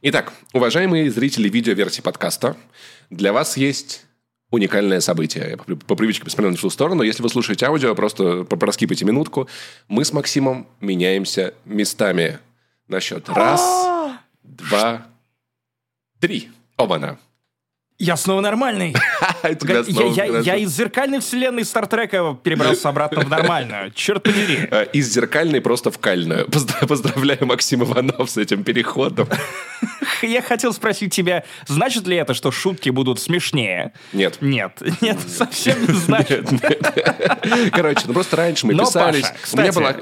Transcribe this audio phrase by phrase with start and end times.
[0.00, 2.56] Итак, уважаемые зрители видеоверсии подкаста,
[3.10, 4.06] для вас есть
[4.48, 5.50] уникальное событие.
[5.50, 7.02] Я по, по привычке посмотрел на ту сторону.
[7.02, 9.48] Если вы слушаете аудио, просто проскипайте минутку.
[9.88, 12.38] Мы с Максимом меняемся местами
[12.86, 13.60] на счет раз,
[14.44, 15.08] два,
[16.20, 16.48] три.
[16.76, 17.18] Оба-на.
[18.00, 18.94] Я снова нормальный.
[19.42, 23.90] Погоди, снова я, я- из зеркальной вселенной Стартрека перебрался обратно в нормальную.
[23.94, 24.68] Черт подери.
[24.70, 26.46] Э, Из зеркальной просто в кальную.
[26.46, 29.26] Поздра- Поздравляю Максим Иванов с этим переходом.
[30.22, 33.92] Я хотел спросить тебя, значит ли это, что шутки будут смешнее?
[34.12, 34.38] Нет.
[34.40, 36.48] Нет, нет, совсем не значит.
[37.72, 39.26] Короче, ну просто раньше мы писались.
[39.52, 39.94] У, меня была,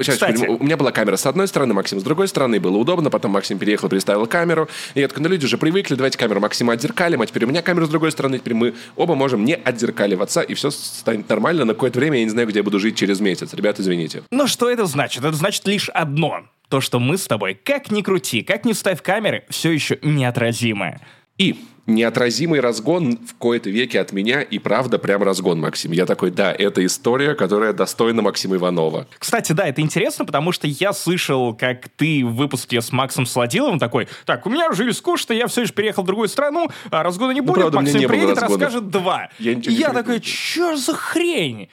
[0.58, 3.10] у меня была камера с одной стороны, Максим с другой стороны, было удобно.
[3.10, 4.68] Потом Максим переехал, приставил камеру.
[4.94, 7.62] И я такой, ну люди же привыкли, давайте камеру Максима отзеркалим, а теперь у меня
[7.62, 11.64] камера с другой стороны, теперь мы оба можем не отзеркаливаться, и все станет нормально.
[11.64, 13.54] На какое-то время я не знаю, где я буду жить через месяц.
[13.54, 14.22] Ребят, извините.
[14.30, 15.24] Но что это значит?
[15.24, 16.44] Это значит лишь одно.
[16.68, 21.00] То, что мы с тобой, как ни крути, как ни ставь камеры, все еще неотразимое.
[21.38, 25.92] И неотразимый разгон в кои-то веке от меня, и правда прям разгон, Максим.
[25.92, 29.06] Я такой, да, это история, которая достойна Максима Иванова.
[29.18, 33.78] Кстати, да, это интересно, потому что я слышал, как ты в выпуске с Максом Сладиловым
[33.78, 37.30] такой, так, у меня жизнь скучно, я все еще переехал в другую страну, а разгона
[37.32, 39.30] не будет, правда, Максим не приедет, расскажет два.
[39.38, 41.68] Я И я такой, что за хрень?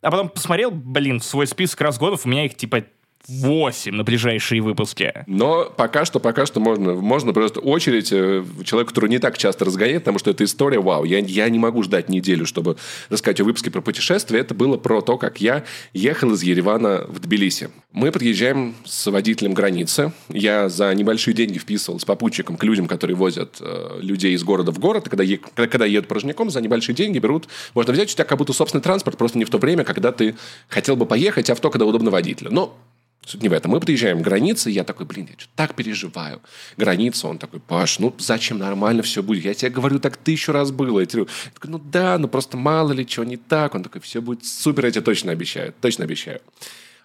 [0.00, 2.84] А потом посмотрел, блин, свой список разгонов, у меня их типа
[3.28, 5.12] 8 на ближайшие выпуски.
[5.26, 9.64] Но пока что, пока что можно, можно просто очередь э, человеку, который не так часто
[9.64, 12.76] разгоняет, потому что эта история, вау, я, я не могу ждать неделю, чтобы
[13.08, 14.40] рассказать о выпуске про путешествие.
[14.40, 17.70] Это было про то, как я ехал из Еревана в Тбилиси.
[17.92, 20.12] Мы подъезжаем с водителем границы.
[20.28, 24.72] Я за небольшие деньги вписывал с попутчиком к людям, которые возят э, людей из города
[24.72, 25.08] в город.
[25.08, 27.48] Когда, е- когда едут порожняком, за небольшие деньги берут...
[27.74, 30.36] Можно взять у тебя как будто собственный транспорт, просто не в то время, когда ты
[30.68, 32.50] хотел бы поехать, а в то, когда удобно водителю.
[32.50, 32.76] Но
[33.26, 33.70] Суть не в этом.
[33.72, 36.40] Мы подъезжаем к границе, я такой, блин, я что так переживаю.
[36.76, 39.44] Граница, он такой, Паш, ну зачем нормально все будет?
[39.44, 41.00] Я тебе говорю, так тысячу раз было.
[41.00, 43.74] Я тебе я такой, ну да, ну просто мало ли чего не так.
[43.74, 46.40] Он такой, все будет супер, я тебе точно обещаю, точно обещаю.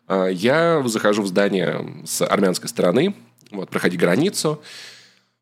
[0.08, 3.14] А, Я захожу в здание с армянской стороны,
[3.52, 4.62] вот, проходи границу.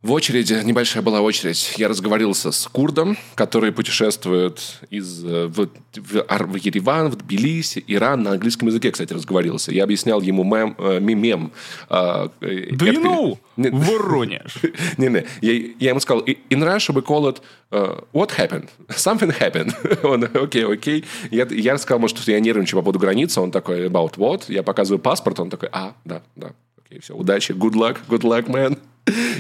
[0.03, 4.59] В очереди, небольшая была очередь, я разговорился с курдом, который путешествует
[4.90, 9.72] из, э, в, в в Ереван, в Тбилиси, Иран, на английском языке, кстати, разговорился.
[9.72, 11.53] Я объяснял ему мем, э, мем.
[11.90, 13.38] Do you know?
[13.56, 14.58] Не- Воронеж.
[14.97, 17.41] Не-не, я, я ему сказал, in Russia we call it
[17.72, 18.68] uh, what happened?
[18.90, 19.74] Something happened.
[20.03, 21.06] Он, окей, окей.
[21.31, 23.40] Я, я сказал, может, что я нервничаю по поводу границы.
[23.40, 24.44] Он такой, about what?
[24.50, 26.52] Я показываю паспорт, он такой, а, да, да.
[26.94, 28.78] Окей, все, удачи, good luck, good luck, man.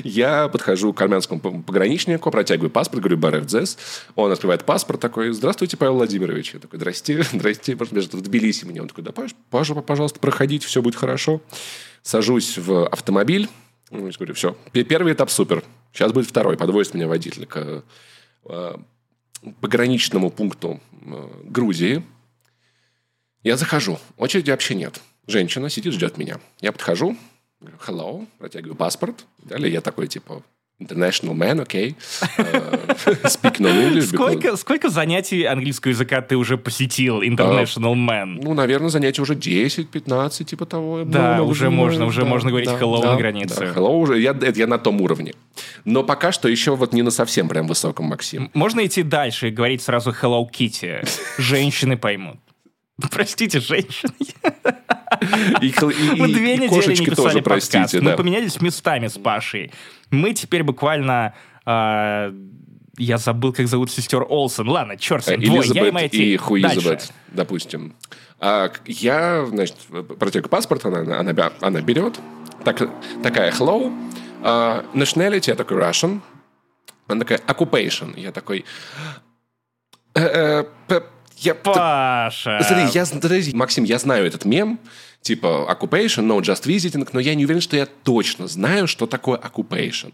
[0.03, 3.77] Я подхожу к армянскому пограничнику, протягиваю паспорт, говорю, БРФДЗ.
[4.15, 6.55] Он открывает паспорт, такой, здравствуйте, Павел Владимирович.
[6.55, 8.81] Я такой, здрасте, здрасте, может, даже в Тбилиси мне.
[8.81, 11.43] Он такой, да, пож- пож- пожалуйста, проходите, все будет хорошо.
[12.01, 13.47] Сажусь в автомобиль,
[13.91, 15.63] ну, говорю, все, первый этап супер.
[15.91, 16.57] Сейчас будет второй.
[16.57, 17.83] Подвозит меня водитель к
[18.45, 18.75] э,
[19.61, 22.03] пограничному пункту э, Грузии.
[23.43, 23.99] Я захожу.
[24.17, 24.99] Очереди вообще нет.
[25.27, 26.39] Женщина сидит, ждет меня.
[26.59, 27.15] Я подхожу,
[27.87, 29.25] hello, протягиваю паспорт.
[29.43, 30.41] Далее я такой, типа,
[30.81, 31.95] international man, окей.
[32.37, 32.43] Э,
[33.23, 34.11] Speak no English.
[34.11, 38.39] because- Сколько, сколько занятий английского языка ты уже посетил, International Man?
[38.41, 41.03] Ну, наверное, занятия уже 10-15, типа того.
[41.05, 43.59] Да, много уже можно, уже можно говорить hello на да, границе.
[43.59, 45.33] да, hello уже, я, это я на том уровне.
[45.85, 48.49] Но пока что еще вот не на совсем прям высоком, Максим.
[48.53, 51.07] Можно идти дальше и говорить сразу Hello Kitty.
[51.37, 52.37] Женщины поймут.
[53.11, 54.13] Простите, женщины.
[55.61, 57.71] И, и- Мы две и недели кошечки не тоже, подкаст.
[57.71, 58.17] простите, Мы да.
[58.17, 59.71] поменялись местами с Пашей.
[60.11, 61.33] Мы теперь буквально...
[61.65, 62.33] а,
[62.97, 64.67] я забыл, как зовут сестер Олсен.
[64.69, 65.49] Ладно, черт с Э, ним.
[65.53, 66.37] Двое, я и моя и.
[66.37, 67.95] Хуизабет, допустим.
[68.39, 69.75] А, я, значит,
[70.19, 72.19] протягиваю паспорт, она, она, она берет.
[72.63, 72.87] Так,
[73.23, 73.91] такая, hello.
[74.43, 76.21] А, nationality, я такой, Russian.
[77.07, 78.19] Она такая, occupation.
[78.19, 78.63] Я такой...
[80.15, 81.01] «Э, э,
[81.43, 82.59] я, Паша.
[82.63, 84.79] Смотри, я, подожди, Максим, я знаю этот мем,
[85.21, 89.37] типа occupation, no just visiting, но я не уверен, что я точно знаю, что такое
[89.37, 90.13] occupation.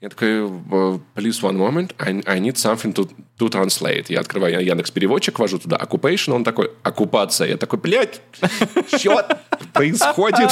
[0.00, 4.06] Я такой, э, please one moment, I, I need something to, to translate.
[4.08, 7.48] Я открываю Яндекс переводчик, ввожу туда occupation, он такой, оккупация.
[7.48, 8.20] Я такой, блядь,
[8.98, 9.26] что
[9.72, 10.50] происходит?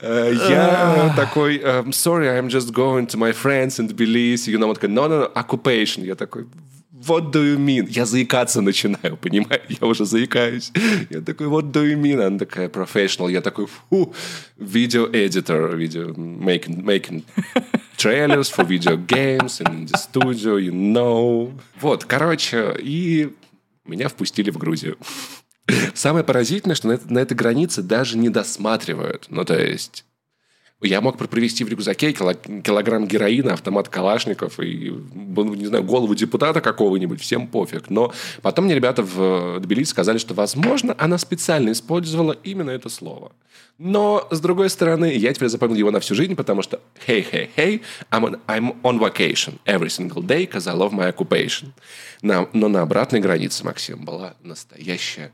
[0.00, 4.50] Э, Я такой, эм, sorry, I'm just going to my friends in Tbilisi.
[4.50, 6.04] И она такая, no, no, no, occupation.
[6.04, 6.46] Я такой,
[6.94, 7.86] what do you mean?
[7.88, 9.62] Я заикаться начинаю, понимаешь?
[9.68, 10.72] Я уже заикаюсь.
[11.10, 12.24] Я такой, what do you mean?
[12.24, 13.30] Она такая, professional.
[13.30, 14.14] Я такой, фу,
[14.58, 17.24] video editor, video making, making
[17.96, 21.52] trailers for video games in the studio, you know.
[21.80, 23.34] Вот, короче, и
[23.84, 24.96] меня впустили в Грузию.
[25.94, 29.26] Самое поразительное, что на, на этой границе даже не досматривают.
[29.30, 30.04] Ну, то есть,
[30.84, 37.22] Я мог провести в рюкзаке килограмм героина, автомат Калашников и, не знаю, голову депутата какого-нибудь,
[37.22, 37.88] всем пофиг.
[37.88, 43.32] Но потом мне ребята в Тбилиси сказали, что, возможно, она специально использовала именно это слово.
[43.78, 47.48] Но, с другой стороны, я теперь запомнил его на всю жизнь, потому что hey, hey,
[47.56, 47.80] hey,
[48.10, 51.72] I'm on, I'm on vacation every single day, because I love my occupation.
[52.20, 55.32] На, но на обратной границе, Максим, была настоящая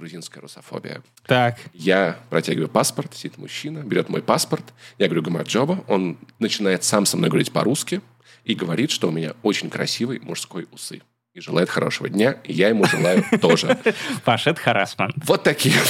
[0.00, 1.02] грузинская русофобия.
[1.26, 1.58] Так.
[1.72, 4.64] Я протягиваю паспорт, сидит мужчина, берет мой паспорт,
[4.98, 8.00] я говорю Гамаджоба, он начинает сам со мной говорить по-русски
[8.44, 11.02] и говорит, что у меня очень красивый мужской усы
[11.32, 13.78] и желает хорошего дня, и я ему желаю тоже.
[14.24, 15.12] Паш, это харасман.
[15.26, 15.74] Вот такие.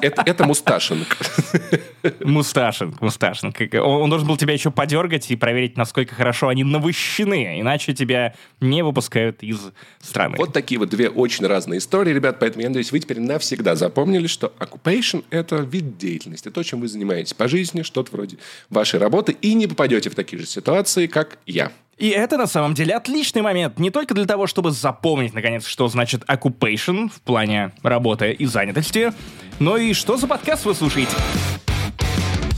[0.00, 1.16] Это, это мусташинг.
[2.20, 3.56] Мусташинг, мусташинг.
[3.74, 8.82] Он должен был тебя еще подергать и проверить, насколько хорошо они навыщены, иначе тебя не
[8.82, 9.58] выпускают из
[10.00, 10.36] страны.
[10.38, 14.26] Вот такие вот две очень разные истории, ребят, поэтому я надеюсь, вы теперь навсегда запомнили,
[14.26, 18.38] что occupation— это вид деятельности, то, чем вы занимаетесь по жизни, что-то вроде
[18.70, 21.70] вашей работы, и не попадете в такие же ситуации, как я.
[21.98, 25.88] И это на самом деле отличный момент не только для того, чтобы запомнить, наконец, что
[25.88, 29.12] значит occupation в плане работы и занятости,
[29.58, 31.16] но и что за подкаст вы слушаете.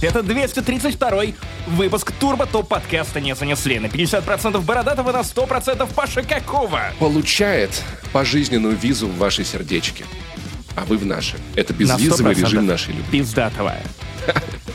[0.02, 1.22] Это 232
[1.68, 3.78] выпуск Турбо Топ подкаста не занесли.
[3.78, 6.80] На 50% Бородатого, на 100% Паша Какого.
[6.98, 7.82] Получает
[8.12, 10.04] пожизненную визу в вашей сердечке.
[10.76, 11.36] А вы в наши.
[11.54, 13.20] Это безвизовый режим нашей любви.
[13.20, 13.74] Пиздатого.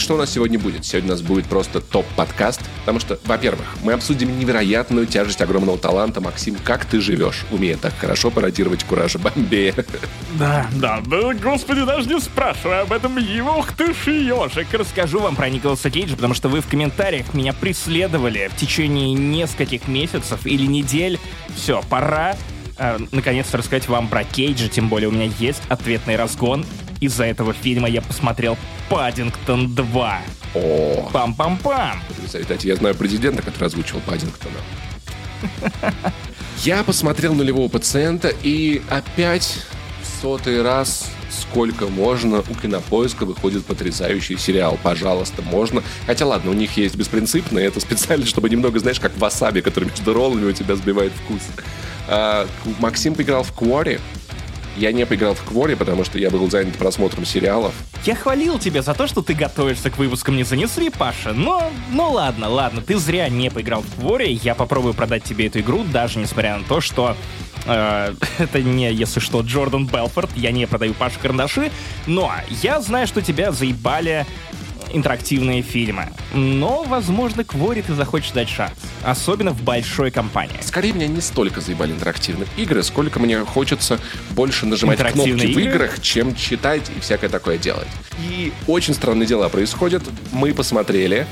[0.00, 0.86] Что у нас сегодня будет?
[0.86, 6.22] Сегодня у нас будет просто топ-подкаст, потому что, во-первых, мы обсудим невероятную тяжесть огромного таланта.
[6.22, 9.74] Максим, как ты живешь, умея так хорошо пародировать Куража Бомбея?
[10.38, 14.72] Да, да, да, господи, даже не спрашивай об этом, его, ты ж ежик.
[14.72, 19.86] Расскажу вам про Николаса Кейджа, потому что вы в комментариях меня преследовали в течение нескольких
[19.86, 21.18] месяцев или недель.
[21.54, 22.36] Все, пора
[22.80, 26.66] э, наконец-то рассказать вам про Кейджа, тем более у меня есть ответный разгон.
[27.00, 30.20] Из-за этого фильма я посмотрел Паддингтон 2.
[30.54, 31.98] О, Пам-пам-пам.
[32.26, 34.56] Кстати, я знаю президента, который озвучил Паддингтона.
[36.58, 39.62] Я посмотрел нулевого пациента и опять
[40.02, 44.78] в сотый раз сколько можно, у Кинопоиска выходит потрясающий сериал.
[44.82, 45.82] Пожалуйста, можно.
[46.06, 50.12] Хотя ладно, у них есть беспринципные, это специально, чтобы немного, знаешь, как васаби, который между
[50.12, 51.40] роллами у тебя сбивает вкус.
[52.10, 52.48] А,
[52.80, 54.00] Максим поиграл в Квори,
[54.76, 57.72] я не поиграл в Квори, потому что я был занят просмотром сериалов.
[58.04, 61.70] Я хвалил тебя за то, что ты готовишься к выпускам «Не занесли», Паша, но...
[61.92, 65.84] Ну ладно, ладно, ты зря не поиграл в Квори, я попробую продать тебе эту игру,
[65.84, 67.16] даже несмотря на то, что...
[67.66, 71.70] Э, это не, если что, Джордан Белфорд, я не продаю Пашу карандаши,
[72.06, 74.26] но я знаю, что тебя заебали
[74.92, 76.08] интерактивные фильмы.
[76.34, 78.72] Но, возможно, Квори ты захочешь дать шанс.
[79.02, 80.56] Особенно в большой компании.
[80.60, 83.98] Скорее, меня не столько заебали интерактивные игры, сколько мне хочется
[84.30, 85.52] больше нажимать кнопки игры?
[85.52, 87.88] в играх, чем читать и всякое такое делать.
[88.28, 90.02] И очень странные дела происходят.
[90.32, 91.26] Мы посмотрели,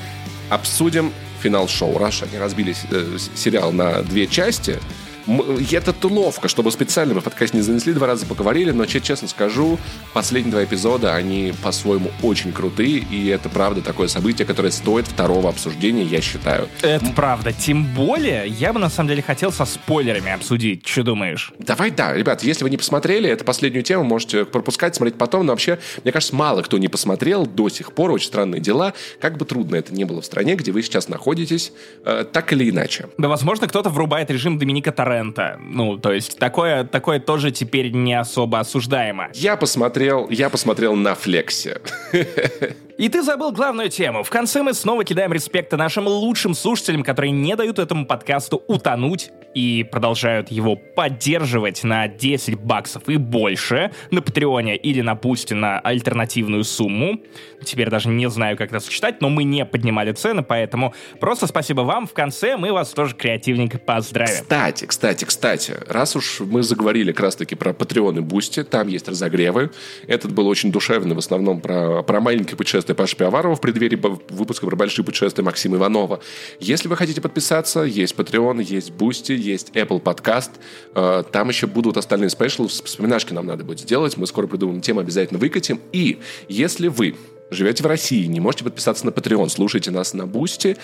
[0.50, 1.12] обсудим
[1.42, 1.98] финал шоу.
[1.98, 4.78] Раз они разбили э, сериал на две части,
[5.28, 9.78] это ловко, чтобы специально мы подкаст не занесли, два раза поговорили, но честно скажу,
[10.12, 15.48] последние два эпизода, они по-своему очень крутые, и это правда такое событие, которое стоит второго
[15.48, 16.68] обсуждения, я считаю.
[16.82, 17.52] Это правда.
[17.52, 20.86] Тем более, я бы на самом деле хотел со спойлерами обсудить.
[20.86, 21.52] Что думаешь?
[21.58, 22.14] Давай, да.
[22.14, 26.12] Ребят, если вы не посмотрели, эту последнюю тему можете пропускать, смотреть потом, но вообще, мне
[26.12, 28.10] кажется, мало кто не посмотрел до сих пор.
[28.10, 28.94] Очень странные дела.
[29.20, 31.72] Как бы трудно это не было в стране, где вы сейчас находитесь,
[32.04, 33.08] э, так или иначе.
[33.18, 35.58] Да, возможно, кто-то врубает режим Доминика Торре Торрента.
[35.60, 39.28] Ну, то есть такое, такое тоже теперь не особо осуждаемо.
[39.34, 41.80] Я посмотрел, я посмотрел на Флексе.
[42.98, 44.24] И ты забыл главную тему.
[44.24, 49.30] В конце мы снова кидаем респекта нашим лучшим слушателям, которые не дают этому подкасту утонуть
[49.54, 55.78] и продолжают его поддерживать на 10 баксов и больше на Патреоне или на Boosty на
[55.80, 57.20] альтернативную сумму.
[57.64, 61.80] Теперь даже не знаю, как это сочетать, но мы не поднимали цены, поэтому просто спасибо
[61.82, 62.06] вам.
[62.06, 64.42] В конце мы вас тоже креативненько поздравим.
[64.42, 69.08] Кстати, кстати, кстати, раз уж мы заговорили как раз-таки про Patreon и Boosty, там есть
[69.08, 69.70] разогревы.
[70.06, 73.96] Этот был очень душевный, в основном про, про маленькие путешествия путешествия Паши Пиаварова в преддверии
[74.30, 76.20] выпуска про большие путешествия Максима Иванова.
[76.60, 80.50] Если вы хотите подписаться, есть Patreon, есть Boosty, есть Apple Podcast.
[80.94, 82.68] Э, там еще будут остальные спешлы.
[82.68, 84.16] Вспоминашки нам надо будет сделать.
[84.16, 85.80] Мы скоро придумаем тему, обязательно выкатим.
[85.92, 86.18] И
[86.48, 87.14] если вы
[87.50, 90.78] живете в России, не можете подписаться на Patreon, слушайте нас на Boosty,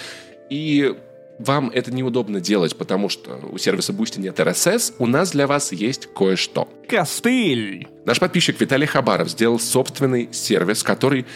[0.50, 0.94] и
[1.38, 5.72] вам это неудобно делать, потому что у сервиса Boosty нет RSS, у нас для вас
[5.72, 6.68] есть кое-что.
[6.88, 7.88] Костыль!
[8.04, 11.26] Наш подписчик Виталий Хабаров сделал собственный сервис, который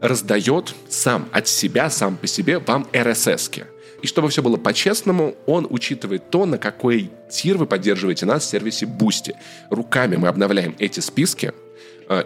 [0.00, 3.66] раздает сам от себя, сам по себе вам RSS-ки.
[4.02, 8.48] И чтобы все было по-честному, он учитывает то, на какой тир вы поддерживаете нас в
[8.48, 9.34] сервисе Boosty.
[9.70, 11.52] Руками мы обновляем эти списки,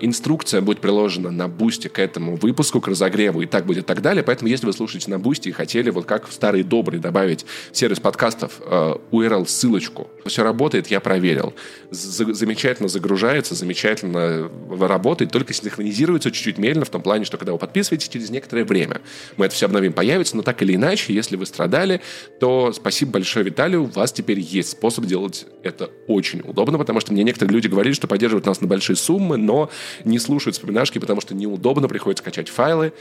[0.01, 4.03] инструкция будет приложена на бусте к этому выпуску, к разогреву, и так будет и так
[4.03, 4.23] далее.
[4.23, 7.77] Поэтому, если вы слушаете на бусте и хотели, вот как в старые добрые, добавить в
[7.77, 11.55] сервис подкастов э, URL-ссылочку, все работает, я проверил.
[11.91, 18.09] Замечательно загружается, замечательно работает, только синхронизируется чуть-чуть медленно, в том плане, что когда вы подписываетесь,
[18.09, 19.01] через некоторое время
[19.37, 22.01] мы это все обновим, появится, но так или иначе, если вы страдали,
[22.39, 27.13] то спасибо большое Виталию, у вас теперь есть способ делать это очень удобно, потому что
[27.13, 29.70] мне некоторые люди говорили, что поддерживают нас на большие суммы, но
[30.05, 32.93] не слушают вспоминашки, потому что неудобно, приходится скачать файлы.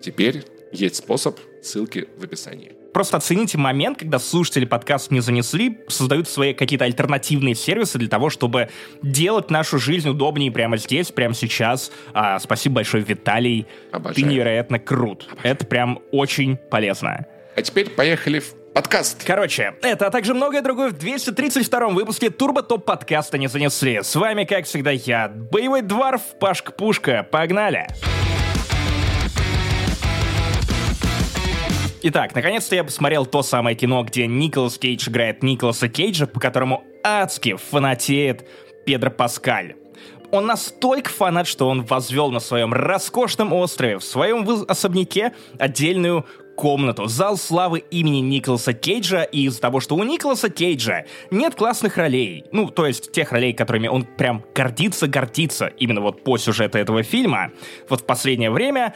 [0.00, 2.72] Теперь есть способ, ссылки в описании.
[2.92, 8.28] Просто оцените момент, когда слушатели подкаст не занесли, создают свои какие-то альтернативные сервисы для того,
[8.28, 8.68] чтобы
[9.02, 11.90] делать нашу жизнь удобнее прямо здесь, прямо сейчас.
[12.12, 13.66] А, спасибо большое, Виталий.
[13.92, 14.14] Обожаю.
[14.14, 15.26] Ты невероятно крут.
[15.30, 15.54] Обожаю.
[15.54, 17.26] Это прям очень полезно.
[17.56, 19.24] А теперь поехали в подкаст.
[19.24, 24.02] Короче, это, а также многое другое в 232 выпуске Турбо Топ подкаста не занесли.
[24.02, 27.26] С вами, как всегда, я, боевой дворф Пашка Пушка.
[27.30, 27.86] Погнали!
[32.04, 36.82] Итак, наконец-то я посмотрел то самое кино, где Николас Кейдж играет Николаса Кейджа, по которому
[37.04, 38.44] адски фанатеет
[38.84, 39.76] Педро Паскаль.
[40.32, 46.26] Он настолько фанат, что он возвел на своем роскошном острове, в своем особняке, отдельную
[46.56, 51.96] комнату, зал славы имени Николаса Кейджа, и из-за того, что у Николаса Кейджа нет классных
[51.96, 57.02] ролей, ну, то есть тех ролей, которыми он прям гордится-гордится, именно вот по сюжету этого
[57.02, 57.52] фильма,
[57.88, 58.94] вот в последнее время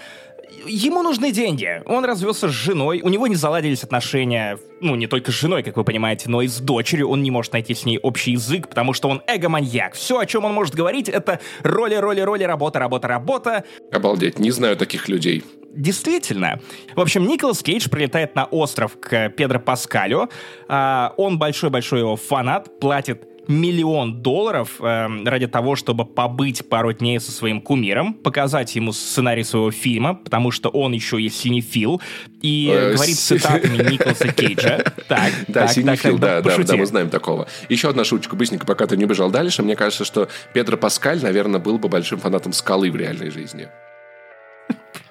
[0.67, 1.83] ему нужны деньги.
[1.87, 5.77] Он развелся с женой, у него не заладились отношения, ну, не только с женой, как
[5.77, 7.09] вы понимаете, но и с дочерью.
[7.09, 9.95] Он не может найти с ней общий язык, потому что он эго-маньяк.
[9.95, 13.65] Все, о чем он может говорить, это роли, роли, роли, работа, работа, работа.
[13.93, 15.45] Обалдеть, не знаю таких людей.
[15.77, 16.61] Действительно.
[16.95, 20.31] В общем, Николас Кейдж прилетает на остров к Педро Паскалю.
[20.69, 27.21] А, он большой-большой его фанат, платит миллион долларов э, ради того, чтобы побыть пару дней
[27.21, 32.01] со своим кумиром, показать ему сценарий своего фильма, потому что он еще и синефил,
[32.43, 34.85] и э, говорит цитатами Николаса Кейджа.
[35.07, 37.47] Так, да, так, синефил, так, да, да, да, мы знаем такого.
[37.69, 39.63] Еще одна шуточка, быстренько, пока ты не убежал дальше.
[39.63, 43.69] Мне кажется, что Педро Паскаль, наверное, был бы большим фанатом скалы в реальной жизни.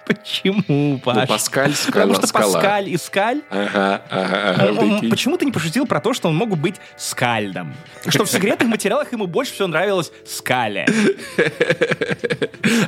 [0.06, 1.16] Почему, Паш?
[1.16, 2.54] Ну, Паскаль, скала, Потому что скала.
[2.54, 3.42] Паскаль и Скаль.
[3.50, 4.80] Ага, ага, ага.
[4.80, 7.74] Он, он, почему ты не пошутил про то, что он мог бы быть Скальдом?
[8.08, 10.86] Что в секретных материалах ему больше всего нравилось Скале.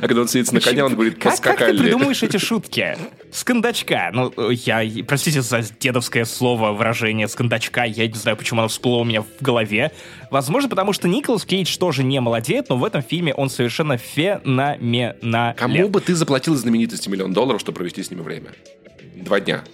[0.00, 1.56] А когда он сидит на коне, он говорит Паскаль.
[1.56, 2.96] Как, как ты придумываешь эти шутки?
[3.32, 4.10] Скандачка.
[4.12, 7.84] Ну, я, простите за дедовское слово, выражение скандачка.
[7.84, 9.92] Я не знаю, почему оно всплыло у меня в голове.
[10.30, 15.54] Возможно, потому что Николас Кейдж тоже не молодеет, но в этом фильме он совершенно феноменален.
[15.56, 18.50] Кому бы ты заплатил знаменитости миллион долларов, чтобы провести с ними время?
[19.16, 19.64] Два дня.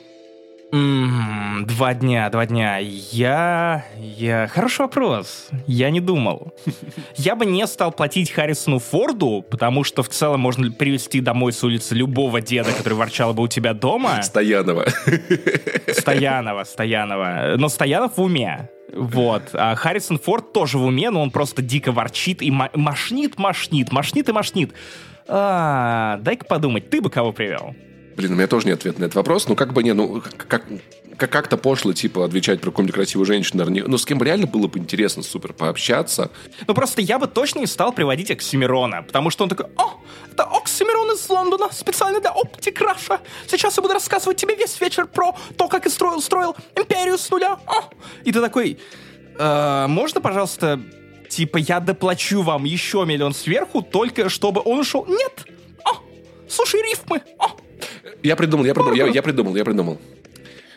[0.73, 2.78] Mm, два дня, два дня.
[2.78, 3.84] Я...
[3.96, 4.49] я...
[4.49, 5.49] Хороший вопрос.
[5.68, 6.52] Я не думал.
[7.14, 11.62] Я бы не стал платить Харрисону Форду, потому что в целом можно привезти домой с
[11.62, 14.20] улицы любого деда, который ворчал бы у тебя дома.
[14.23, 14.87] Стоянова.
[15.92, 17.54] Стоянова, Стоянова.
[17.56, 18.68] Но Стоянов в уме.
[18.93, 19.43] Вот.
[19.53, 24.29] А Харрисон Форд тоже в уме, но он просто дико ворчит и мошнит, мошнит, мошнит
[24.29, 24.73] и мошнит.
[25.26, 27.75] А, дай-ка подумать, ты бы кого привел?
[28.17, 29.49] Блин, у меня тоже нет ответа на этот вопрос.
[29.49, 30.64] Ну, как бы не, ну, как,
[31.16, 33.88] как-то пошло, типа, отвечать про какую-нибудь красивую женщину, наверное.
[33.88, 36.30] Ну, с кем реально было бы интересно супер пообщаться.
[36.66, 40.00] Ну, просто я бы точно не стал приводить Оксимирона, потому что он такой, о,
[40.33, 43.21] это Оксимирон из Лондона, специально для Оптик Раша.
[43.47, 47.30] Сейчас я буду рассказывать тебе весь вечер про то, как и строил, строил империю с
[47.30, 47.59] нуля.
[47.66, 47.90] О!
[48.25, 48.78] И ты такой,
[49.38, 50.80] э, можно, пожалуйста,
[51.28, 55.06] типа, я доплачу вам еще миллион сверху, только чтобы он ушел?
[55.06, 55.47] Нет!
[55.85, 55.99] О!
[56.49, 57.23] Слушай, рифмы!
[57.38, 57.56] О!
[58.23, 60.00] Я придумал, я придумал, я, я придумал, я придумал.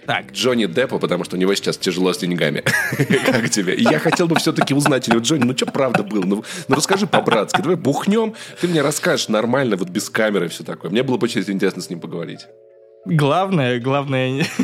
[0.07, 0.31] Так.
[0.31, 2.63] Джонни Деппа, потому что у него сейчас тяжело с деньгами.
[3.25, 3.75] как тебе?
[3.75, 6.23] Я хотел бы все-таки узнать, у Джонни, ну что правда было?
[6.23, 7.61] Ну, ну расскажи по-братски.
[7.61, 10.89] Давай бухнем, ты мне расскажешь нормально, вот без камеры все такое.
[10.91, 12.47] Мне было бы очень интересно с ним поговорить.
[13.05, 14.45] Главное, главное...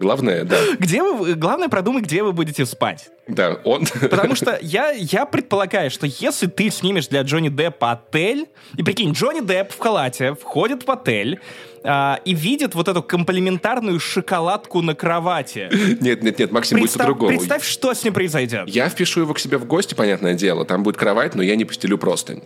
[0.00, 0.56] Главное, да.
[0.78, 3.10] Где вы, главное продумай, где вы будете спать.
[3.28, 3.86] Да, он...
[3.86, 9.12] Потому что я, я предполагаю, что если ты снимешь для Джонни Деппа отель, и прикинь,
[9.12, 11.40] Джонни Депп в халате входит в отель,
[11.84, 15.68] а, и видит вот эту комплементарную шоколадку на кровати.
[16.00, 17.36] Нет, нет, нет, Максим, будет по-другому.
[17.36, 18.68] Представь, что с ним произойдет.
[18.68, 20.64] Я впишу его к себе в гости, понятное дело.
[20.64, 22.42] Там будет кровать, но я не постелю простынь.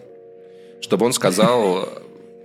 [0.80, 1.88] Чтобы он сказал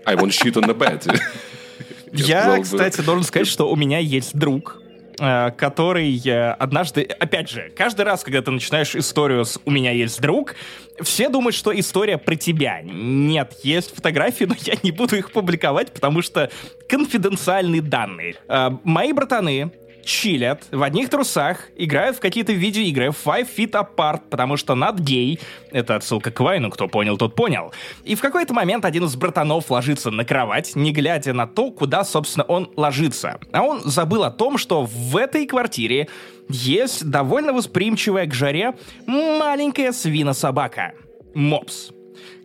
[0.06, 1.20] I want shit on the bed.
[2.16, 4.83] Я, кстати, должен сказать, что у меня есть друг,
[5.18, 6.22] который
[6.54, 10.56] однажды, опять же, каждый раз, когда ты начинаешь историю с «у меня есть друг»,
[11.02, 12.82] все думают, что история про тебя.
[12.84, 16.50] Нет, есть фотографии, но я не буду их публиковать, потому что
[16.88, 18.36] конфиденциальные данные.
[18.48, 19.72] Э, мои братаны
[20.04, 25.40] чилят в одних трусах, играют в какие-то видеоигры Five Feet Apart, потому что над гей.
[25.72, 27.74] Это отсылка к Вайну, кто понял, тот понял.
[28.04, 32.04] И в какой-то момент один из братанов ложится на кровать, не глядя на то, куда,
[32.04, 33.40] собственно, он ложится.
[33.52, 36.08] А он забыл о том, что в этой квартире
[36.50, 38.74] есть довольно восприимчивая к жаре
[39.08, 40.94] маленькая свина-собака.
[41.34, 41.92] Мопс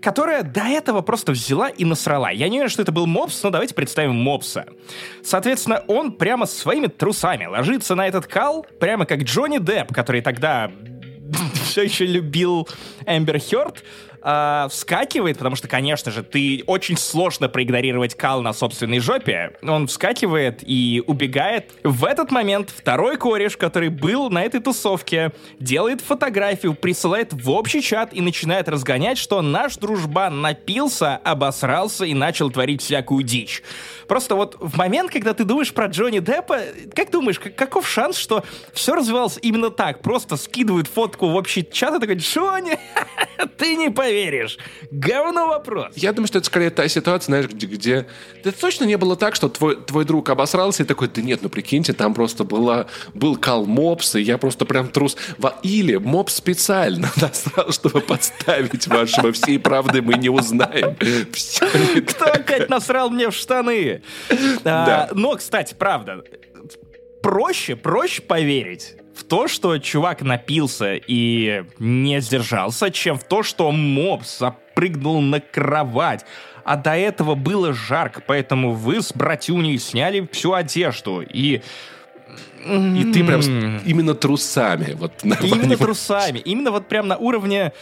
[0.00, 2.30] которая до этого просто взяла и насрала.
[2.30, 4.66] Я не уверен, что это был мопс, но давайте представим мопса.
[5.22, 10.70] Соответственно, он прямо своими трусами ложится на этот кал, прямо как Джонни Депп, который тогда
[11.64, 12.68] все еще любил
[13.06, 13.84] Эмбер Хёрд,
[14.22, 19.52] э, вскакивает, потому что, конечно же, ты очень сложно проигнорировать кал на собственной жопе.
[19.62, 21.70] Он вскакивает и убегает.
[21.82, 27.82] В этот момент второй кореш, который был на этой тусовке, делает фотографию, присылает в общий
[27.82, 33.62] чат и начинает разгонять, что наш дружбан напился, обосрался и начал творить всякую дичь.
[34.08, 36.60] Просто вот в момент, когда ты думаешь про Джонни Деппа,
[36.94, 40.00] как думаешь, каков шанс, что все развивалось именно так?
[40.00, 42.78] Просто скидывают фотку в общий чат и такой, Джонни,
[43.58, 44.56] ты не поверишь.
[44.90, 45.92] Говно вопрос.
[45.94, 48.06] Я думаю, что это скорее та ситуация, знаешь, где, где...
[48.42, 51.50] Это точно не было так, что твой, твой друг обосрался и такой, да нет, ну
[51.50, 55.16] прикиньте, там просто была, был кал мопс, и я просто прям трус.
[55.62, 60.96] Или мопс специально насрал, чтобы подставить вашего всей правды мы не узнаем.
[62.06, 63.97] Кто опять насрал мне в штаны?
[64.64, 66.22] А, но, кстати, правда,
[67.22, 73.70] проще, проще поверить в то, что чувак напился и не сдержался, чем в то, что
[73.72, 76.24] моб запрыгнул на кровать.
[76.64, 81.62] А до этого было жарко, поэтому вы с братюней сняли всю одежду и...
[82.66, 83.40] И ты прям
[83.86, 84.92] именно трусами.
[84.94, 86.38] Вот, именно трусами.
[86.40, 87.72] Именно вот прям на уровне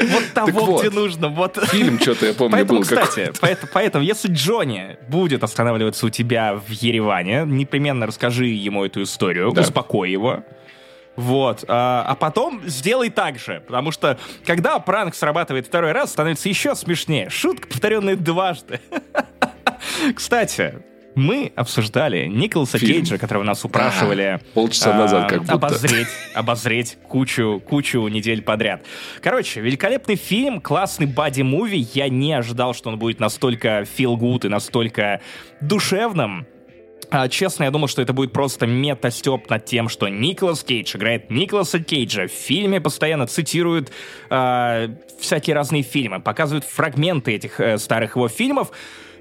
[0.00, 1.28] вот того, вот, где нужно.
[1.28, 1.58] Вот.
[1.68, 6.54] Фильм что-то, я помню, поэтому, был кстати, поэтому, поэтому, если Джонни будет останавливаться у тебя
[6.54, 9.62] в Ереване, непременно расскажи ему эту историю, да.
[9.62, 10.44] успокой его.
[11.16, 11.64] Вот.
[11.68, 13.62] А, а потом сделай так же.
[13.66, 17.28] Потому что, когда пранк срабатывает второй раз, становится еще смешнее.
[17.28, 18.80] Шутка, повторенная дважды.
[20.14, 20.82] Кстати,
[21.20, 22.94] мы обсуждали Николаса Фильм.
[22.94, 25.52] Кейджа, которого нас упрашивали а, полчаса назад как будто.
[25.52, 28.84] обозреть, обозреть кучу, кучу недель подряд.
[29.22, 31.86] Короче, великолепный фильм, классный бади-муви.
[31.94, 35.20] Я не ожидал, что он будет настолько feel good и настолько
[35.60, 36.46] душевным.
[37.10, 41.28] А, честно, я думал, что это будет просто мета-степ над тем, что Николас Кейдж играет
[41.30, 42.28] Николаса Кейджа.
[42.28, 43.90] В фильме постоянно цитируют
[44.30, 48.70] э, всякие разные фильмы, показывают фрагменты этих э, старых его фильмов.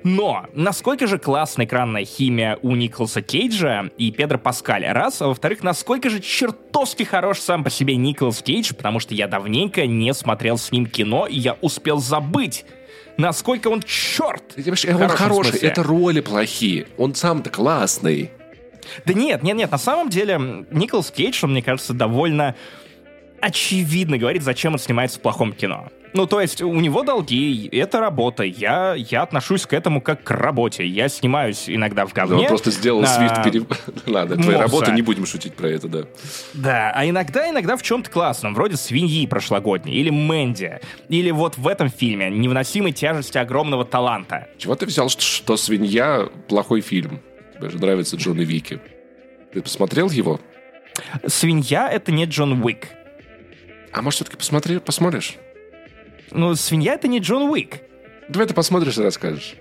[0.03, 5.63] Но насколько же классная экранная химия у Николаса Кейджа и Педро Паскаля, раз, а во-вторых,
[5.63, 10.57] насколько же чертовски хорош сам по себе Николас Кейдж, потому что я давненько не смотрел
[10.57, 12.65] с ним кино, и я успел забыть,
[13.19, 14.43] насколько он черт!
[14.57, 15.69] Он хороший, смысле.
[15.69, 18.31] это роли плохие, он сам-то классный.
[19.05, 22.55] Да нет, нет, нет, на самом деле Николас Кейдж, он, мне кажется, довольно
[23.41, 25.89] очевидно говорит, зачем он снимается в плохом кино.
[26.13, 28.43] Ну, то есть, у него долги, это работа.
[28.43, 30.85] Я, я отношусь к этому как к работе.
[30.85, 32.35] Я снимаюсь иногда в говне.
[32.35, 33.65] Да, он просто сделал свифт а, перев...
[34.07, 36.03] Ладно, твоя работа, не будем шутить про это, да.
[36.53, 41.67] Да, а иногда, иногда в чем-то классном, вроде «Свиньи» прошлогодней, или «Мэнди», или вот в
[41.67, 44.47] этом фильме «Невыносимой тяжести огромного таланта».
[44.57, 47.19] Чего ты взял, что, что «Свинья» плохой фильм?
[47.55, 48.79] Тебе же нравится Джон и Вики.
[49.53, 50.39] Ты посмотрел его?
[51.27, 52.87] «Свинья»— это не Джон Уик.
[53.91, 55.37] А может, все-таки посмотри, посмотришь?
[56.31, 57.81] Ну, свинья это не Джон Уик.
[58.27, 59.55] Давай ты посмотришь и расскажешь.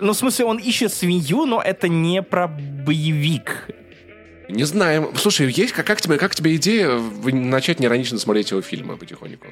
[0.00, 3.68] Ну, в смысле, он ищет свинью, но это не про боевик.
[4.48, 5.12] Не знаю.
[5.16, 9.46] Слушай, есть как, как, тебе, как тебе идея начать неиронично смотреть его фильмы потихоньку?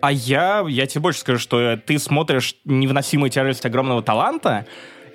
[0.00, 4.66] А я, я тебе больше скажу, что ты смотришь «Невыносимую тяжесть огромного таланта»,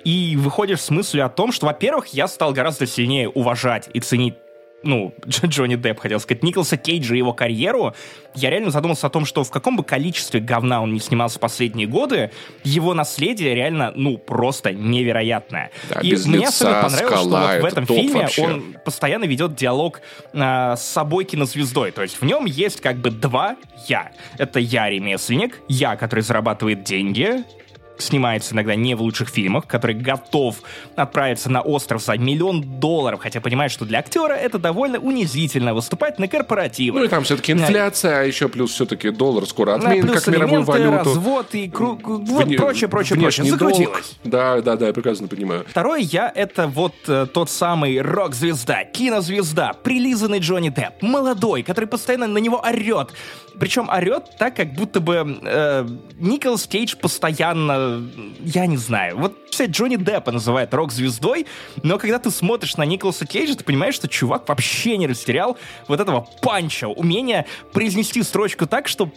[0.04, 4.34] и выходишь с мыслью о том, что, во-первых, я стал гораздо сильнее уважать и ценить
[4.82, 7.94] ну, Джонни Депп, хотел сказать, Николаса Кейджа и его карьеру,
[8.34, 11.40] я реально задумался о том, что в каком бы количестве говна он не снимался в
[11.40, 12.30] последние годы,
[12.64, 15.70] его наследие реально, ну, просто невероятное.
[15.88, 18.42] Да, и мне особенно понравилось, скала, что вот в этом фильме вообще.
[18.42, 20.00] он постоянно ведет диалог
[20.32, 21.90] э, с собой кинозвездой.
[21.90, 23.56] То есть в нем есть как бы два
[23.88, 24.12] «я».
[24.38, 27.44] Это я ремесленник, я, который зарабатывает деньги,
[28.02, 30.56] снимается иногда не в лучших фильмах, который готов
[30.96, 36.18] отправиться на остров за миллион долларов, хотя понимает, что для актера это довольно унизительно выступать
[36.18, 37.00] на корпоративах.
[37.00, 40.96] Ну и там все-таки инфляция, а еще плюс все-таки доллар скоро отменит, как мировую валюту.
[40.96, 41.98] развод и кру...
[42.02, 42.56] вот Вне...
[42.56, 43.50] прочее, прочее, прочее.
[43.50, 44.18] Закрутилось.
[44.24, 45.64] Да, да, да, я прекрасно понимаю.
[45.68, 52.26] Второй я— это вот э, тот самый рок-звезда, кинозвезда, прилизанный Джонни Депп, молодой, который постоянно
[52.26, 53.12] на него орет,
[53.60, 55.86] Причем орет так, как будто бы э,
[56.18, 58.02] Николас Кейдж постоянно,
[58.40, 61.46] я не знаю, вот все Джонни Деппа называют рок-звездой,
[61.82, 66.00] но когда ты смотришь на Николаса Кейджа, ты понимаешь, что чувак вообще не растерял вот
[66.00, 69.10] этого панча, умения произнести строчку так, что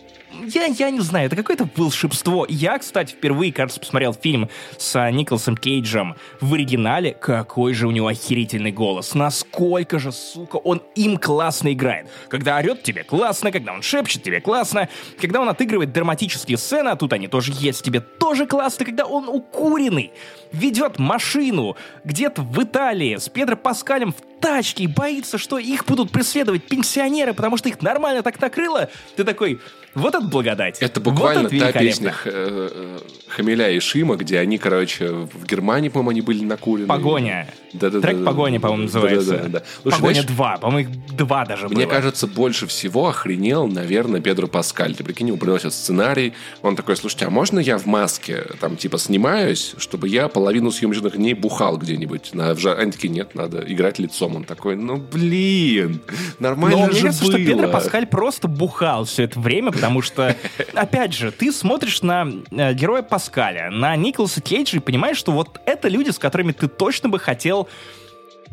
[0.47, 2.45] я, я не знаю, это какое-то волшебство.
[2.49, 7.13] Я, кстати, впервые, кажется, посмотрел фильм с а, Николасом Кейджем в оригинале.
[7.13, 9.13] Какой же у него охерительный голос.
[9.13, 12.07] Насколько же, сука, он им классно играет.
[12.29, 16.95] Когда орет тебе классно, когда он шепчет тебе классно, когда он отыгрывает драматические сцены, а
[16.95, 20.11] тут они тоже есть тебе тоже классно, когда он укуренный,
[20.51, 26.11] ведет машину где-то в Италии с Педро Паскалем в тачке и боится, что их будут
[26.11, 28.89] преследовать пенсионеры, потому что их нормально так накрыло.
[29.15, 29.61] Ты такой,
[29.95, 30.79] вот это благодать.
[30.81, 35.89] Это буквально вот та песня э, э, Хамиля и Шима, где они, короче, в Германии,
[35.89, 36.87] по-моему, они были накурены.
[36.87, 37.47] Погоня.
[37.73, 39.31] Да, да, Трек да, «Погоня», по-моему, называется.
[39.31, 39.63] Да, да, да.
[39.81, 41.91] Слушай, «Погоня знаешь, 2», по-моему, их два даже Мне было.
[41.91, 44.95] кажется, больше всего охренел, наверное, Педро Паскаль.
[44.95, 48.99] Ты прикинь, ему приносят сценарий, он такой, слушайте, а можно я в маске, там, типа,
[48.99, 52.33] снимаюсь, чтобы я половину съемочных дней бухал где-нибудь?
[52.33, 54.32] На, в Они такие, нет, надо играть лицом.
[54.35, 56.01] Он такой, ну, блин,
[56.39, 57.33] нормально Но же мне кажется, было.
[57.33, 60.35] что Педро Паскаль просто бухал все это время, потому что,
[60.73, 65.59] опять же, ты смотришь на э, героя Паскаля, на Николаса Кейджа и понимаешь, что вот
[65.65, 67.67] это люди, с которыми ты точно бы хотел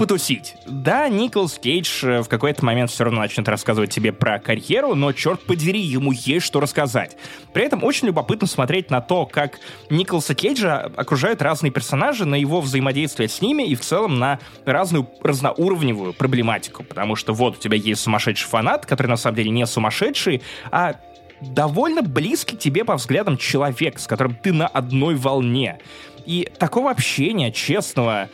[0.00, 0.54] потусить.
[0.66, 5.12] Да, Николас Кейдж э, в какой-то момент все равно начнет рассказывать тебе про карьеру, но,
[5.12, 7.18] черт подери, ему есть что рассказать.
[7.52, 9.58] При этом очень любопытно смотреть на то, как
[9.90, 15.06] Николаса Кейджа окружают разные персонажи, на его взаимодействие с ними и в целом на разную
[15.22, 16.82] разноуровневую проблематику.
[16.82, 20.94] Потому что вот у тебя есть сумасшедший фанат, который на самом деле не сумасшедший, а
[21.42, 25.78] довольно близкий тебе по взглядам человек, с которым ты на одной волне.
[26.24, 28.30] И такого общения, честного,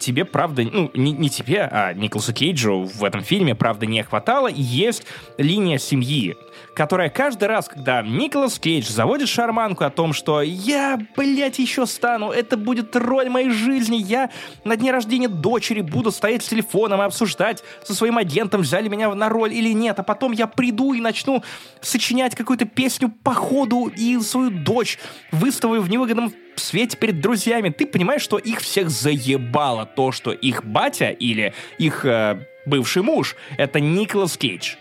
[0.00, 4.48] тебе, правда, ну, не, не тебе, а Николасу Кейджу в этом фильме, правда, не хватало.
[4.48, 5.04] Есть
[5.38, 6.36] линия семьи,
[6.74, 12.30] которая каждый раз, когда Николас Кейдж заводит шарманку о том, что я, блядь, еще стану,
[12.30, 14.30] это будет роль моей жизни, я
[14.64, 19.14] на дне рождения дочери буду стоять с телефоном и обсуждать со своим агентом, взяли меня
[19.14, 21.42] на роль или нет, а потом я приду и начну
[21.80, 24.98] сочинять какую-то песню по ходу и свою дочь
[25.32, 27.70] выставлю в невыгодном свете перед друзьями.
[27.70, 33.36] Ты понимаешь, что их всех заебало то, что их батя или их э, бывший муж—
[33.58, 34.76] это Николас Кейдж.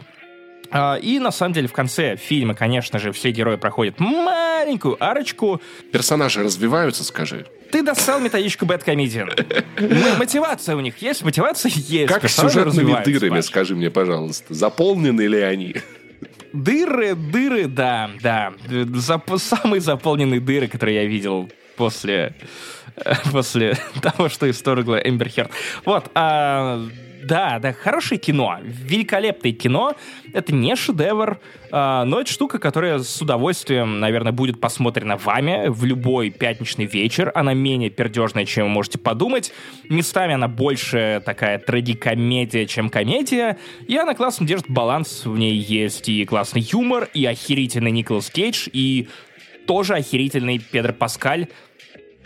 [0.72, 5.62] А, и на самом деле в конце фильма, конечно же, все герои проходят маленькую арочку.
[5.92, 7.48] Персонажи развиваются, скажи.
[7.72, 10.18] Ты достал методичку Bad Comedian.
[10.18, 12.12] Мотивация у них есть, мотивация есть.
[12.12, 14.54] Как с сюжетными дырами, скажи мне, пожалуйста.
[14.54, 15.76] Заполнены ли они?
[16.52, 18.54] Дыры, дыры, да, да.
[18.96, 22.34] Зап самые заполненные дыры, которые я видел после,
[23.32, 25.52] после того, что исторгла Эмбер Херд.
[25.86, 26.84] Вот, а,
[27.24, 29.96] да, да, хорошее кино, великолепное кино.
[30.34, 31.40] Это не шедевр,
[31.72, 37.32] э, но это штука, которая с удовольствием, наверное, будет посмотрена вами в любой пятничный вечер.
[37.36, 39.52] Она менее пердежная, чем вы можете подумать.
[39.90, 43.58] Местами она больше такая трагикомедия, чем комедия.
[43.88, 45.26] И она классно держит баланс.
[45.26, 49.08] В ней есть и классный юмор, и охерительный Николас Кейдж, и
[49.68, 51.48] тоже охерительный Педро Паскаль.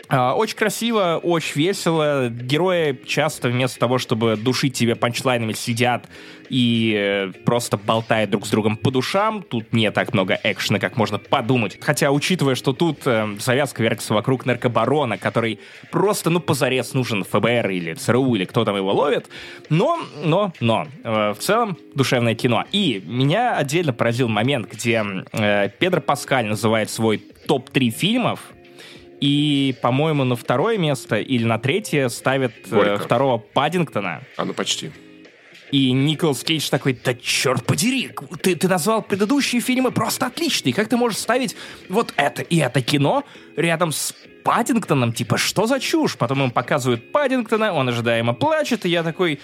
[0.08, 2.28] А, очень красиво, очень весело.
[2.28, 6.06] Герои часто вместо того, чтобы душить тебя панчлайнами, сидят
[6.50, 9.42] и э, просто болтают друг с другом по душам.
[9.42, 11.78] Тут не так много экшена, как можно подумать.
[11.80, 17.70] Хотя, учитывая, что тут э, завязка вертится вокруг наркобарона, который просто, ну, позарез нужен ФБР
[17.70, 19.28] или ЦРУ, или кто там его ловит.
[19.70, 22.64] Но, но, но, э, в целом, душевное кино.
[22.72, 28.40] И меня отдельно поразил момент, где э, Педро Паскаль называет свой топ-3 фильмов,
[29.24, 34.20] и, по-моему, на второе место или на третье ставят э, второго Паддингтона.
[34.36, 34.90] А, ну почти.
[35.70, 38.10] И Николас Кейдж такой, да черт подери,
[38.42, 40.74] ты, ты назвал предыдущие фильмы просто отличные.
[40.74, 41.56] Как ты можешь ставить
[41.88, 43.24] вот это и это кино
[43.56, 45.14] рядом с Паддингтоном?
[45.14, 46.18] Типа, что за чушь?
[46.18, 49.40] Потом им показывают Паддингтона, он ожидаемо плачет, и я такой...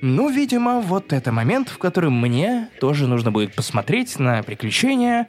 [0.00, 5.28] Ну, видимо, вот это момент, в котором мне тоже нужно будет посмотреть на приключения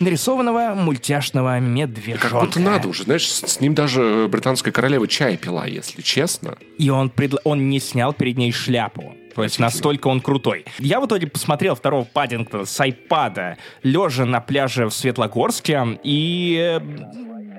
[0.00, 2.28] нарисованного мультяшного медвежонка.
[2.28, 6.56] Как будто надо уже, знаешь, с, с ним даже британская королева чай пила, если честно.
[6.78, 7.36] И он, предл...
[7.44, 9.14] он не снял перед ней шляпу.
[9.34, 10.64] То есть настолько он крутой.
[10.78, 16.80] Я в итоге посмотрел второго Паддингтона с айпада, лежа на пляже в Светлогорске, и э,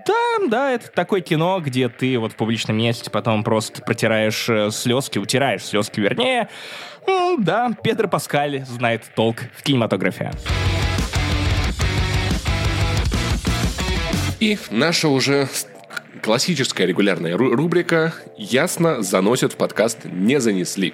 [0.05, 4.69] да, да, это такое кино, где ты вот в публичном месте потом просто протираешь э,
[4.71, 6.49] слезки, утираешь слезки, вернее.
[7.39, 10.31] Да, Педро Паскаль знает толк в кинематографе.
[14.41, 15.47] И наша уже
[16.21, 20.93] Классическая регулярная рубрика «Ясно заносят в подкаст не занесли».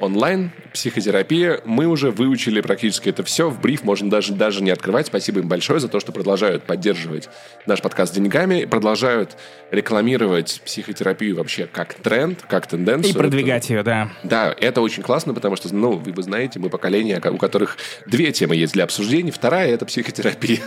[0.00, 3.48] Онлайн, психотерапия, мы уже выучили практически это все.
[3.48, 5.06] В бриф можно даже, даже не открывать.
[5.06, 7.30] Спасибо им большое за то, что продолжают поддерживать
[7.64, 9.36] наш подкаст деньгами, продолжают
[9.70, 13.14] рекламировать психотерапию вообще как тренд, как тенденцию.
[13.14, 14.10] И продвигать это, ее, да.
[14.22, 18.32] Да, это очень классно, потому что, ну, вы, вы знаете, мы поколение, у которых две
[18.32, 19.30] темы есть для обсуждений.
[19.30, 20.60] Вторая— это психотерапия.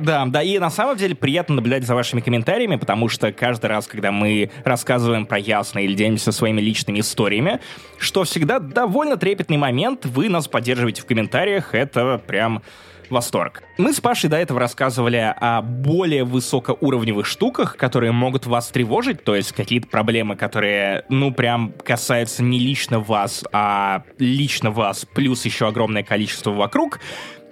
[0.00, 3.86] Да, да, и на самом деле приятно наблюдать за вашими комментариями, потому что каждый раз,
[3.86, 7.60] когда мы рассказываем про Ясно или делимся своими личными историями,
[7.98, 12.62] что всегда довольно трепетный момент, вы нас поддерживаете в комментариях, это прям
[13.10, 13.62] восторг.
[13.76, 19.34] Мы с Пашей до этого рассказывали о более высокоуровневых штуках, которые могут вас тревожить, то
[19.34, 25.66] есть какие-то проблемы, которые, ну, прям касаются не лично вас, а лично вас, плюс еще
[25.66, 27.00] огромное количество вокруг.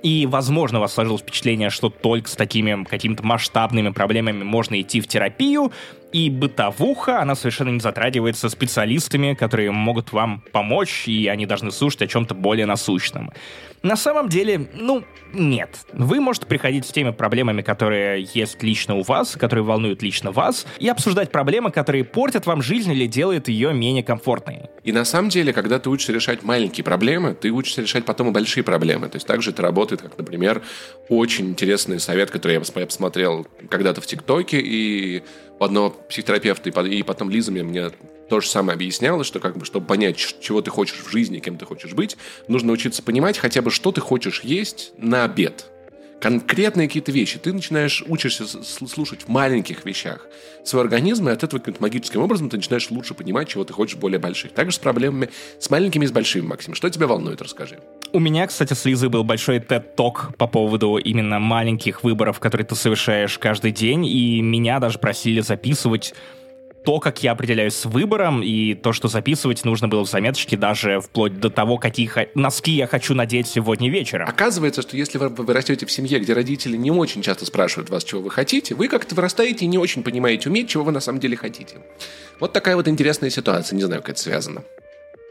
[0.03, 5.01] И, возможно, у вас сложилось впечатление, что только с такими какими-то масштабными проблемами можно идти
[5.01, 5.73] в терапию,
[6.13, 12.03] и бытовуха, она совершенно не затрагивается специалистами, которые могут вам помочь, и они должны слушать
[12.03, 13.31] о чем-то более насущном.
[13.83, 15.87] На самом деле, ну, нет.
[15.93, 20.67] Вы можете приходить с теми проблемами, которые есть лично у вас, которые волнуют лично вас,
[20.79, 24.63] и обсуждать проблемы, которые портят вам жизнь или делают ее менее комфортной.
[24.83, 28.33] И на самом деле, когда ты учишься решать маленькие проблемы, ты учишься решать потом и
[28.33, 29.09] большие проблемы.
[29.09, 30.63] То есть также это работает, как, например,
[31.09, 35.23] очень интересный совет, который я посмотрел когда-то в ТикТоке, и
[35.59, 37.91] у одного психотерапевта, и потом Лиза мне, мне
[38.29, 41.57] то же самое объясняла, что как бы, чтобы понять, чего ты хочешь в жизни, кем
[41.57, 42.17] ты хочешь быть,
[42.47, 45.67] нужно учиться понимать хотя бы, что ты хочешь есть на обед.
[46.21, 47.39] Конкретные какие-то вещи.
[47.39, 50.27] Ты начинаешь, учишься слушать в маленьких вещах
[50.65, 53.97] свой организм, и от этого каким-то магическим образом ты начинаешь лучше понимать, чего ты хочешь
[53.97, 54.53] более больших.
[54.53, 56.75] Также с проблемами, с маленькими и с большими, Максим.
[56.75, 57.79] Что тебя волнует, расскажи.
[58.13, 62.75] У меня, кстати, с Лизой был большой TED-ток по поводу именно маленьких выборов, которые ты
[62.75, 66.15] совершаешь каждый день, и меня даже просили записывать
[66.85, 71.01] то, как я определяюсь с выбором, и то, что записывать нужно было в заметочке даже
[71.01, 74.27] вплоть до того, какие носки я хочу надеть сегодня вечером.
[74.27, 78.05] Оказывается, что если вы, вы растете в семье, где родители не очень часто спрашивают вас,
[78.05, 81.21] чего вы хотите, вы как-то вырастаете и не очень понимаете, уметь, чего вы на самом
[81.21, 81.77] деле хотите.
[82.41, 83.77] Вот такая вот интересная ситуация.
[83.77, 84.65] Не знаю, как это связано.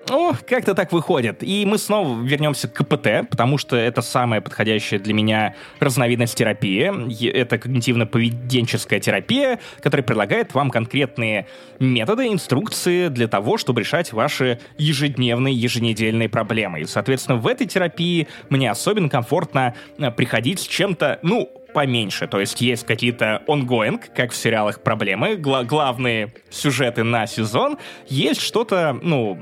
[0.10, 1.44] О, как-то так выходит.
[1.44, 7.30] И мы снова вернемся к КПТ, потому что это самая подходящая для меня разновидность терапии.
[7.30, 11.48] Это когнитивно-поведенческая терапия, которая предлагает вам конкретные
[11.80, 16.82] методы, инструкции для того, чтобы решать ваши ежедневные, еженедельные проблемы.
[16.82, 22.28] И, соответственно, в этой терапии мне особенно комфортно э, приходить с чем-то, ну, поменьше.
[22.28, 27.78] То есть есть какие-то ongoing, как в сериалах проблемы, гла- главные сюжеты на сезон.
[28.08, 29.38] Есть что-то, ну,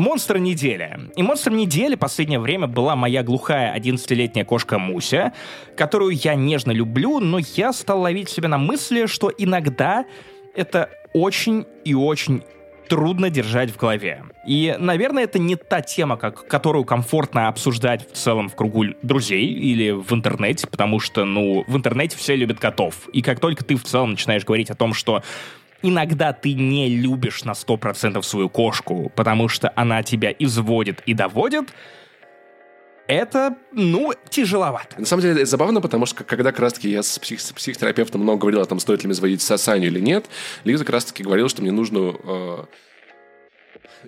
[0.00, 0.98] монстр недели.
[1.14, 5.32] И монстр недели последнее время была моя глухая 11-летняя кошка Муся,
[5.76, 10.06] которую я нежно люблю, но я стал ловить себя на мысли, что иногда
[10.56, 12.42] это очень и очень
[12.88, 14.24] трудно держать в голове.
[14.44, 19.46] И, наверное, это не та тема, как, которую комфортно обсуждать в целом в кругу друзей
[19.46, 23.08] или в интернете, потому что, ну, в интернете все любят котов.
[23.12, 25.22] И как только ты в целом начинаешь говорить о том, что
[25.82, 31.72] иногда ты не любишь на 100% свою кошку, потому что она тебя изводит и доводит,
[33.06, 35.00] это, ну, тяжеловато.
[35.00, 38.20] На самом деле, это забавно, потому что когда как раз-таки я с, псих, с психотерапевтом
[38.20, 40.26] много говорил о том, стоит ли мне заводить сосанию или нет,
[40.62, 42.64] Лиза как раз-таки говорила, что мне нужно э,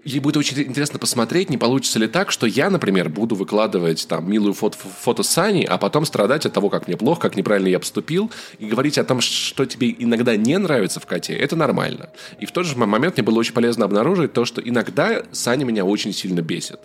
[0.04, 4.30] Ей будет очень интересно посмотреть, не получится ли так, что я, например, буду выкладывать там
[4.30, 7.78] милую фото, фото Сани, а потом страдать от того, как мне плохо, как неправильно я
[7.78, 12.10] поступил, и говорить о том, что тебе иногда не нравится в коте, это нормально.
[12.40, 15.84] И в тот же момент мне было очень полезно обнаружить то, что иногда Саня меня
[15.84, 16.80] очень сильно бесит.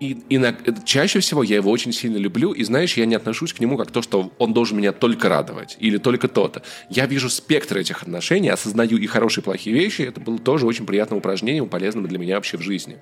[0.00, 0.54] И, и на,
[0.84, 3.90] чаще всего я его очень сильно люблю, и знаешь, я не отношусь к нему как
[3.90, 6.62] то, что он должен меня только радовать, или только то-то.
[6.90, 10.02] Я вижу спектр этих отношений, осознаю и хорошие, и плохие вещи.
[10.02, 12.98] Это было тоже очень приятным упражнением, полезным для меня вообще в жизни.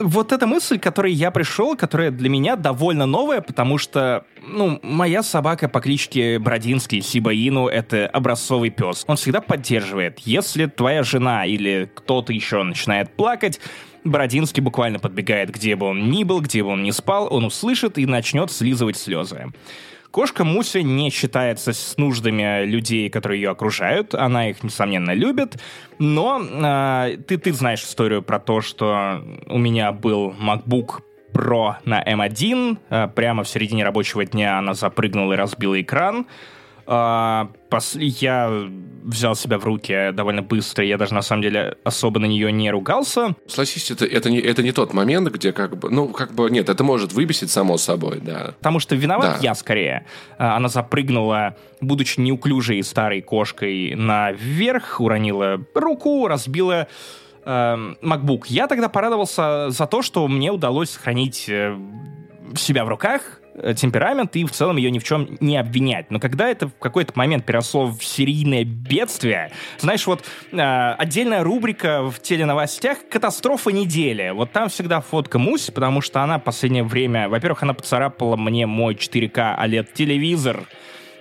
[0.00, 4.80] Вот эта мысль, к которой я пришел, которая для меня довольно новая, потому что, ну,
[4.82, 9.04] моя собака по кличке Бродинский, Сибаину, это образцовый пес.
[9.06, 10.20] Он всегда поддерживает.
[10.20, 13.60] Если твоя жена или кто-то еще начинает плакать,
[14.04, 17.98] Бородинский буквально подбегает, где бы он ни был, где бы он ни спал, он услышит
[17.98, 19.46] и начнет слизывать слезы.
[20.10, 24.14] Кошка Муся не считается с нуждами людей, которые ее окружают.
[24.14, 25.60] Она их, несомненно, любит.
[25.98, 32.02] Но э, ты, ты знаешь историю про то, что у меня был MacBook Pro на
[32.02, 32.78] M1.
[32.90, 36.26] Э, прямо в середине рабочего дня она запрыгнула и разбила экран.
[36.86, 37.50] А.
[37.94, 38.68] Я
[39.04, 42.70] взял себя в руки довольно быстро, я даже на самом деле особо на нее не
[42.70, 43.34] ругался.
[43.46, 46.68] Согласись, это, это, не, это не тот момент, где как бы, ну, как бы, нет,
[46.68, 48.54] это может выбесить само собой, да.
[48.58, 49.38] Потому что виноват да.
[49.40, 50.04] я скорее.
[50.38, 56.88] А, она запрыгнула, будучи неуклюжей старой кошкой, наверх, уронила руку, разбила
[57.44, 57.50] э,
[58.02, 58.44] MacBook.
[58.46, 61.76] Я тогда порадовался за то, что мне удалось сохранить э,
[62.56, 63.39] себя в руках,
[63.76, 66.10] темперамент и в целом ее ни в чем не обвинять.
[66.10, 72.02] Но когда это в какой-то момент переросло в серийное бедствие, знаешь, вот э, отдельная рубрика
[72.10, 74.30] в теленовостях «Катастрофа недели».
[74.30, 78.66] Вот там всегда фотка Муси, потому что она в последнее время, во-первых, она поцарапала мне
[78.66, 80.64] мой 4К OLED-телевизор,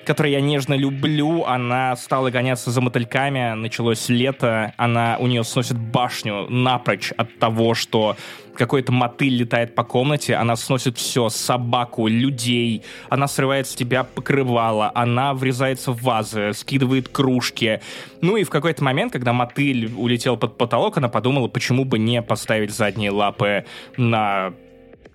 [0.09, 5.77] который я нежно люблю, она стала гоняться за мотыльками, началось лето, она у нее сносит
[5.77, 8.17] башню напрочь от того, что
[8.55, 14.91] какой-то мотыль летает по комнате, она сносит все, собаку, людей, она срывает с тебя покрывало,
[14.95, 17.79] она врезается в вазы, скидывает кружки.
[18.21, 22.23] Ну и в какой-то момент, когда мотыль улетел под потолок, она подумала, почему бы не
[22.23, 24.55] поставить задние лапы на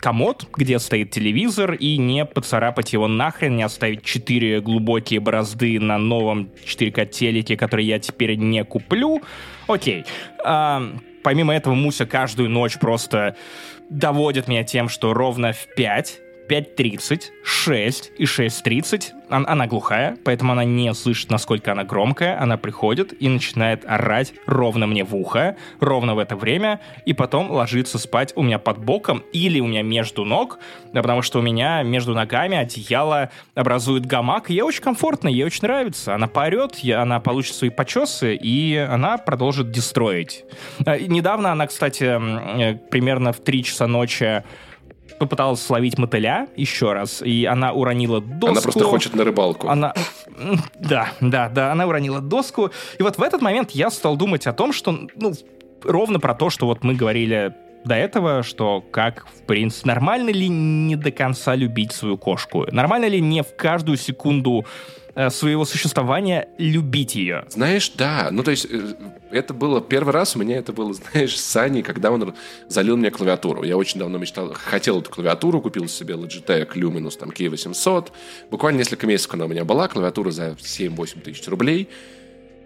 [0.04, 5.96] комод, где стоит телевизор, и не поцарапать его нахрен, не оставить четыре глубокие борозды на
[5.96, 9.22] новом 4К телеке, который я теперь не куплю.
[9.66, 10.04] Окей.
[10.44, 10.82] А,
[11.22, 13.34] помимо этого, Муся каждую ночь просто
[13.88, 19.12] доводит меня тем, что ровно в 5 5.30, 6 и 6.30.
[19.28, 22.40] Она, она глухая, поэтому она не слышит, насколько она громкая.
[22.40, 27.50] Она приходит и начинает орать ровно мне в ухо, ровно в это время, и потом
[27.50, 30.58] ложится спать у меня под боком или у меня между ног,
[30.92, 35.62] потому что у меня между ногами одеяло образует гамак, и ей очень комфортно, ей очень
[35.62, 36.14] нравится.
[36.14, 40.44] Она поорет, она получит свои почесы, и она продолжит дестроить.
[40.84, 44.44] Э, недавно она, кстати, э, примерно в 3 часа ночи
[45.18, 48.48] попыталась словить мотыля еще раз, и она уронила доску.
[48.48, 49.68] Она просто хочет на рыбалку.
[49.68, 49.94] Она...
[50.80, 52.70] Да, да, да, она уронила доску.
[52.98, 55.32] И вот в этот момент я стал думать о том, что, ну,
[55.82, 60.48] ровно про то, что вот мы говорили до этого, что как, в принципе, нормально ли
[60.48, 62.66] не до конца любить свою кошку?
[62.70, 64.64] Нормально ли не в каждую секунду
[65.30, 67.44] своего существования любить ее.
[67.48, 68.28] Знаешь, да.
[68.30, 68.94] Ну, то есть, э,
[69.30, 72.34] это было первый раз у меня это было, знаешь, с Саней, когда он
[72.68, 73.62] залил мне клавиатуру.
[73.62, 78.08] Я очень давно мечтал, хотел эту клавиатуру, купил себе Logitech Luminous, там, K800.
[78.50, 81.88] Буквально несколько месяцев она у меня была, клавиатура за 7-8 тысяч рублей.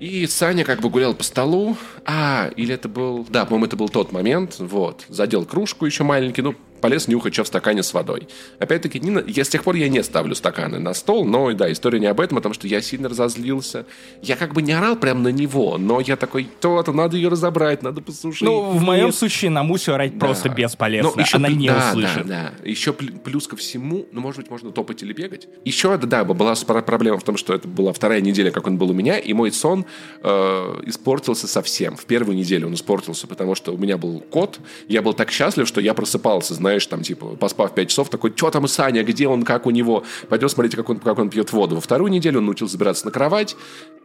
[0.00, 1.76] И Саня как бы гулял по столу.
[2.04, 3.26] А, или это был...
[3.28, 4.56] Да, по-моему, это был тот момент.
[4.58, 5.04] Вот.
[5.08, 6.42] Задел кружку еще маленький.
[6.42, 8.28] Ну, полез нюхать, что в стакане с водой.
[8.58, 12.00] Опять-таки, не, я, с тех пор я не ставлю стаканы на стол, но, да, история
[12.00, 13.86] не об этом, потому что я сильно разозлился.
[14.22, 17.82] Я как бы не орал прямо на него, но я такой, то-то, надо ее разобрать,
[17.82, 18.42] надо посушить.
[18.42, 20.26] Ну, в моем случае на Мусю орать да.
[20.26, 22.26] просто бесполезно, ну, еще она не да, услышит.
[22.26, 25.48] Да, да, Еще плюс ко всему, ну, может быть, можно топать или бегать.
[25.64, 28.94] Еще, да, была проблема в том, что это была вторая неделя, как он был у
[28.94, 29.84] меня, и мой сон
[30.22, 31.96] э, испортился совсем.
[31.96, 35.66] В первую неделю он испортился, потому что у меня был кот, я был так счастлив,
[35.66, 39.26] что я просыпался, знаешь, знаешь, там, типа, поспав 5 часов, такой, что там Саня, где
[39.26, 40.04] он, как у него?
[40.28, 41.76] Пойдем смотреть, как он, как он пьет воду.
[41.76, 43.57] Во вторую неделю он научился забираться на кровать,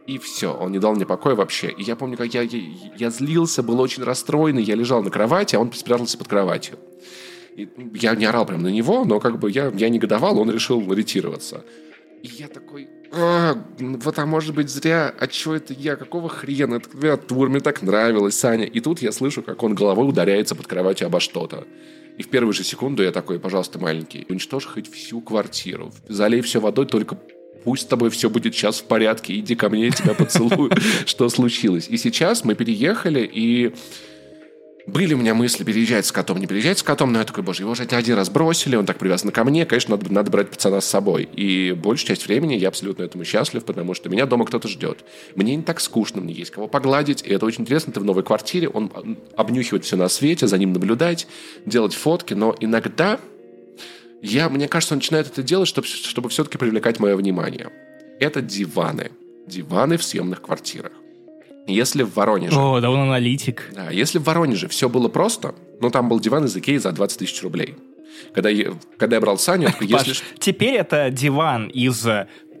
[0.06, 1.68] и все, он не дал мне покоя вообще.
[1.68, 2.60] И я помню, как я, я,
[2.96, 6.78] я злился, был очень расстроенный, я лежал на кровати, а он спрятался под кроватью.
[7.54, 10.80] И я не орал прям на него, но как бы я, я негодовал, он решил
[10.90, 11.64] ретироваться.
[12.22, 16.80] И я такой, а, вот, а может быть зря, а что это я, какого хрена,
[16.80, 18.64] клавиатура, мне так нравилось, Саня.
[18.64, 21.66] И тут я слышу, как он головой ударяется под кроватью обо что-то.
[22.16, 26.60] И в первую же секунду я такой, пожалуйста, маленький, уничтожь хоть всю квартиру, залей все
[26.60, 27.18] водой, только
[27.64, 30.70] пусть с тобой все будет сейчас в порядке, иди ко мне, я тебя поцелую,
[31.06, 31.88] что случилось.
[31.88, 33.74] И сейчас мы переехали, и
[34.86, 37.62] были у меня мысли переезжать с котом, не переезжать с котом, но я такой, боже,
[37.62, 40.80] его же один раз бросили, он так привязан ко мне, конечно, надо, надо брать пацана
[40.80, 41.28] с собой.
[41.32, 45.04] И большую часть времени я абсолютно этому счастлив, потому что меня дома кто-то ждет.
[45.36, 48.22] Мне не так скучно, мне есть кого погладить, и это очень интересно, ты в новой
[48.22, 51.26] квартире, он обнюхивает все на свете, за ним наблюдать,
[51.64, 53.18] делать фотки, но иногда
[54.20, 57.70] я, мне кажется, он начинает это делать, чтобы, чтобы все-таки привлекать мое внимание.
[58.20, 59.12] Это диваны.
[59.46, 60.92] Диваны в съемных квартирах.
[61.66, 62.58] Если в Воронеже...
[62.58, 63.70] О, да он аналитик.
[63.72, 67.18] Да, если в Воронеже все было просто, ну, там был диван из Икеи за 20
[67.18, 67.76] тысяч рублей.
[68.32, 70.10] Когда я, когда я брал Саню, если...
[70.10, 72.06] Паш, теперь это диван из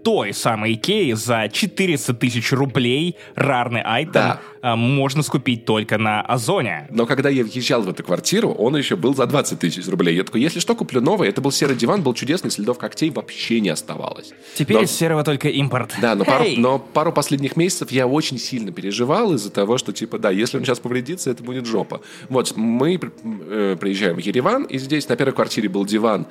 [0.04, 4.40] той самой Икеи за 400 тысяч рублей рарный айтем да.
[4.60, 6.86] А, можно скупить только на Озоне.
[6.90, 10.16] Но когда я въезжал в эту квартиру, он еще был за 20 тысяч рублей.
[10.16, 11.28] Я такой, если что, куплю новый.
[11.28, 14.32] Это был серый диван, был чудесный, следов когтей вообще не оставалось.
[14.54, 14.82] Теперь но...
[14.84, 15.94] из серого только импорт.
[16.00, 16.26] Да, но, hey!
[16.26, 20.58] пару, но пару последних месяцев я очень сильно переживал из-за того, что, типа, да, если
[20.58, 22.00] он сейчас повредится, это будет жопа.
[22.28, 26.26] Вот, мы э, приезжаем в Ереван, и здесь на первой квартире был диван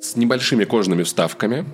[0.00, 1.66] с небольшими кожаными вставками,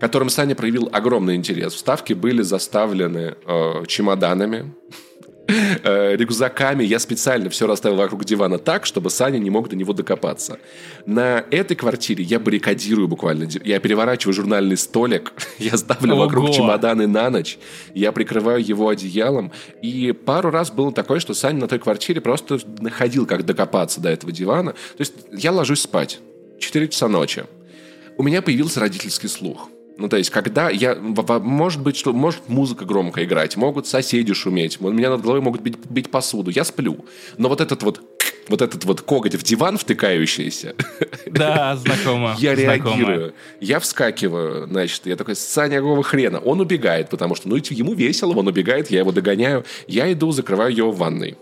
[0.00, 1.74] которым Саня проявил огромный интерес.
[1.74, 4.72] Вставки были заставлены э, чемоданами,
[5.48, 6.82] Э, рюкзаками.
[6.82, 10.58] Я специально все расставил вокруг дивана так, чтобы Саня не мог до него докопаться.
[11.04, 13.48] На этой квартире я баррикадирую буквально.
[13.64, 16.24] Я переворачиваю журнальный столик, я ставлю Ого.
[16.24, 17.58] вокруг чемоданы на ночь,
[17.94, 19.52] я прикрываю его одеялом.
[19.82, 24.08] И пару раз было такое, что Саня на той квартире просто находил, как докопаться до
[24.08, 24.72] этого дивана.
[24.72, 26.18] То есть я ложусь спать.
[26.58, 27.44] 4 часа ночи.
[28.16, 29.68] У меня появился родительский слух.
[29.98, 30.94] Ну, то есть, когда я...
[30.94, 32.12] Может быть, что...
[32.12, 36.50] Может музыка громко играть, могут соседи шуметь, у меня над головой могут бить, бить посуду,
[36.50, 37.04] я сплю.
[37.38, 38.00] Но вот этот вот
[38.48, 40.76] вот этот вот коготь в диван втыкающийся.
[41.26, 42.36] Да, знакомо.
[42.38, 43.34] Я реагирую.
[43.60, 46.38] Я вскакиваю, значит, я такой, Саня, какого хрена?
[46.38, 49.64] Он убегает, потому что, ну, ему весело, он убегает, я его догоняю.
[49.88, 51.36] Я иду, закрываю его в ванной.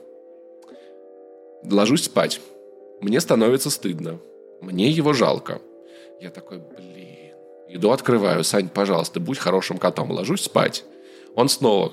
[1.63, 2.41] Ложусь спать.
[3.03, 4.19] Мне становится стыдно.
[4.63, 5.61] Мне его жалко.
[6.23, 7.14] Я такой, блин
[7.69, 8.45] Иду открываю.
[8.45, 10.11] Сань, пожалуйста, будь хорошим котом.
[10.11, 10.85] Ложусь спать.
[11.35, 11.93] Он снова...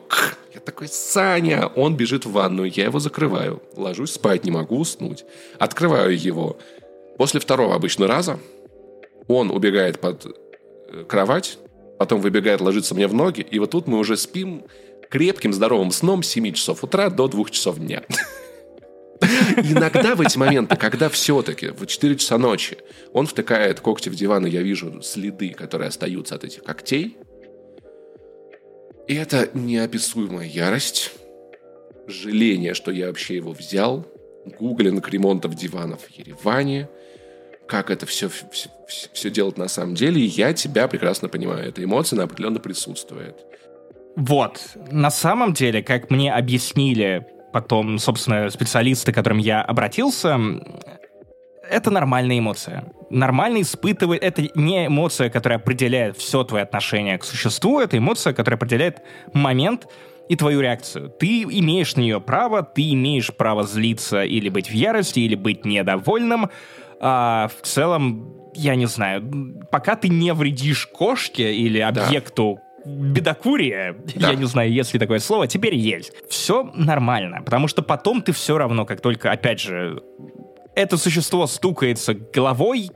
[0.53, 1.67] Я такой, Саня!
[1.75, 2.71] Он бежит в ванную.
[2.71, 3.61] Я его закрываю.
[3.75, 5.25] Ложусь спать, не могу уснуть.
[5.59, 6.57] Открываю его.
[7.17, 8.39] После второго обычно раза
[9.27, 11.57] он убегает под э, кровать,
[11.99, 14.65] потом выбегает, ложится мне в ноги, и вот тут мы уже спим
[15.09, 18.03] крепким, здоровым сном с 7 часов утра до 2 часов дня.
[19.21, 22.77] Иногда в эти моменты, когда все-таки в 4 часа ночи
[23.13, 27.17] он втыкает когти в диван, и я вижу следы, которые остаются от этих когтей,
[29.07, 31.11] и это неописуемая ярость,
[32.07, 34.07] жаление, что я вообще его взял,
[34.45, 36.89] гуглинг ремонтов диванов в Ереване,
[37.67, 38.69] как это все, все,
[39.13, 41.67] все делать на самом деле, и я тебя прекрасно понимаю.
[41.67, 43.35] Эта эмоция определенно присутствует.
[44.15, 44.61] Вот.
[44.91, 50.39] На самом деле, как мне объяснили потом, собственно, специалисты, к которым я обратился,
[51.69, 52.85] это нормальная эмоция.
[53.09, 54.21] Нормально испытывать...
[54.21, 59.01] Это не эмоция, которая определяет все твое отношение к существу, это эмоция, которая определяет
[59.33, 59.87] момент
[60.27, 61.09] и твою реакцию.
[61.09, 65.65] Ты имеешь на нее право, ты имеешь право злиться или быть в ярости, или быть
[65.65, 66.49] недовольным.
[66.99, 69.23] А в целом, я не знаю,
[69.71, 74.31] пока ты не вредишь кошке или объекту, да бедокурие, да.
[74.31, 76.13] я не знаю, есть ли такое слово, теперь есть.
[76.29, 80.01] Все нормально, потому что потом ты все равно, как только, опять же,
[80.75, 82.89] это существо стукается головой,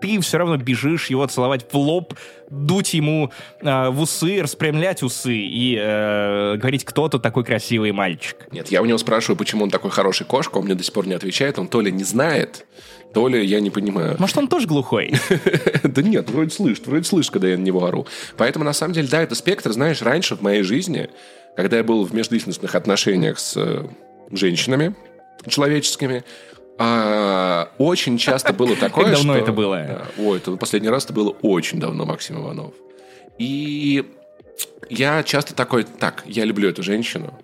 [0.00, 2.14] ты все равно бежишь его целовать в лоб,
[2.50, 8.46] дуть ему э, в усы, распрямлять усы и э, говорить, кто тут такой красивый мальчик.
[8.52, 11.06] Нет, я у него спрашиваю, почему он такой хороший кошка, он мне до сих пор
[11.06, 12.66] не отвечает, он то ли не знает,
[13.14, 14.16] то ли я не понимаю.
[14.18, 15.14] Может, он тоже глухой?
[15.84, 18.06] Да нет, вроде слышит, вроде слышит, когда я на него ору.
[18.36, 21.08] Поэтому, на самом деле, да, это спектр, знаешь, раньше в моей жизни,
[21.56, 23.88] когда я был в межличностных отношениях с э,
[24.30, 24.94] женщинами
[25.48, 26.24] человеческими,
[26.78, 30.06] а, очень часто было такое, Как давно это было?
[30.18, 32.74] ой, это последний раз это было очень давно, Максим Иванов.
[33.38, 34.04] И
[34.90, 37.38] я часто такой, так, я люблю эту женщину,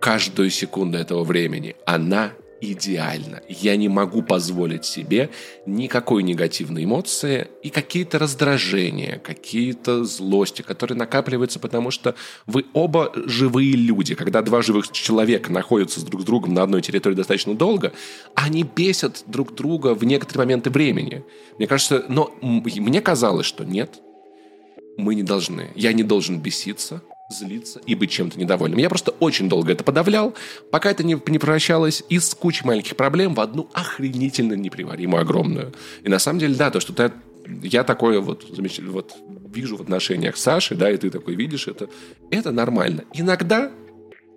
[0.00, 3.42] каждую секунду этого времени она идеально.
[3.48, 5.30] Я не могу позволить себе
[5.66, 12.14] никакой негативной эмоции и какие-то раздражения, какие-то злости, которые накапливаются, потому что
[12.46, 14.14] вы оба живые люди.
[14.14, 17.92] Когда два живых человека находятся друг с другом на одной территории достаточно долго,
[18.34, 21.24] они бесят друг друга в некоторые моменты времени.
[21.58, 24.00] Мне кажется, но мне казалось, что нет,
[24.96, 25.70] мы не должны.
[25.74, 28.78] Я не должен беситься, злиться и быть чем-то недовольным.
[28.78, 30.34] Я просто очень долго это подавлял,
[30.70, 35.72] пока это не, не превращалось из кучи маленьких проблем в одну охренительно неприваримую огромную.
[36.02, 37.12] И на самом деле, да, то, что ты,
[37.62, 39.14] я такое вот, замечательно, вот
[39.52, 41.88] вижу в отношениях с Сашей, да, и ты такой видишь это,
[42.30, 43.04] это нормально.
[43.14, 43.70] Иногда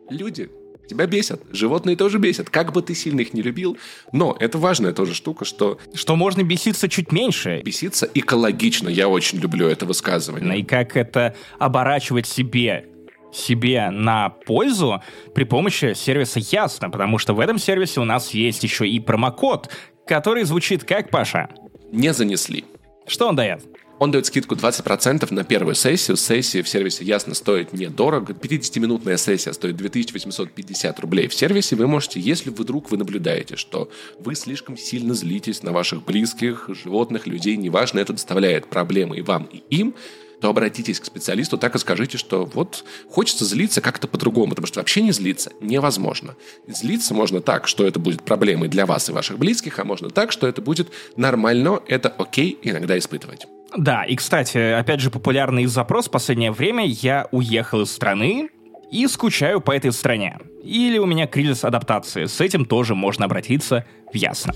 [0.10, 0.50] люди
[0.88, 1.42] тебя бесят.
[1.52, 3.78] Животные тоже бесят, как бы ты сильно их не любил.
[4.12, 5.80] Но это важная тоже штука, что...
[5.94, 7.62] Что можно беситься чуть меньше.
[7.64, 8.90] Беситься экологично.
[8.90, 10.60] Я очень люблю это высказывание.
[10.60, 12.86] И как это оборачивать себе
[13.32, 15.02] себе на пользу
[15.34, 19.72] при помощи сервиса Ясно, потому что в этом сервисе у нас есть еще и промокод,
[20.06, 21.50] который звучит как, Паша?
[21.92, 22.66] Не занесли.
[23.08, 23.64] Что он дает?
[24.04, 26.18] Он дает скидку 20% на первую сессию.
[26.18, 28.34] Сессия в сервисе ясно стоит недорого.
[28.34, 31.30] 50-минутная сессия стоит 2850 рублей.
[31.30, 33.90] В сервисе вы можете, если вдруг вы наблюдаете, что
[34.20, 39.46] вы слишком сильно злитесь на ваших близких, животных, людей, неважно, это доставляет проблемы и вам,
[39.46, 39.96] и им,
[40.42, 44.82] то обратитесь к специалисту, так и скажите, что вот хочется злиться как-то по-другому, потому что
[44.82, 46.36] вообще не злиться невозможно.
[46.68, 50.34] Злиться можно так, что это будет проблемой для вас и ваших близких, а можно так,
[50.34, 53.48] что это будет нормально, это окей иногда испытывать.
[53.76, 58.50] Да, и, кстати, опять же, популярный запрос в последнее время «я уехал из страны»,
[58.92, 60.38] и скучаю по этой стране.
[60.64, 62.26] Или у меня кризис адаптации.
[62.26, 64.54] С этим тоже можно обратиться в Ясно.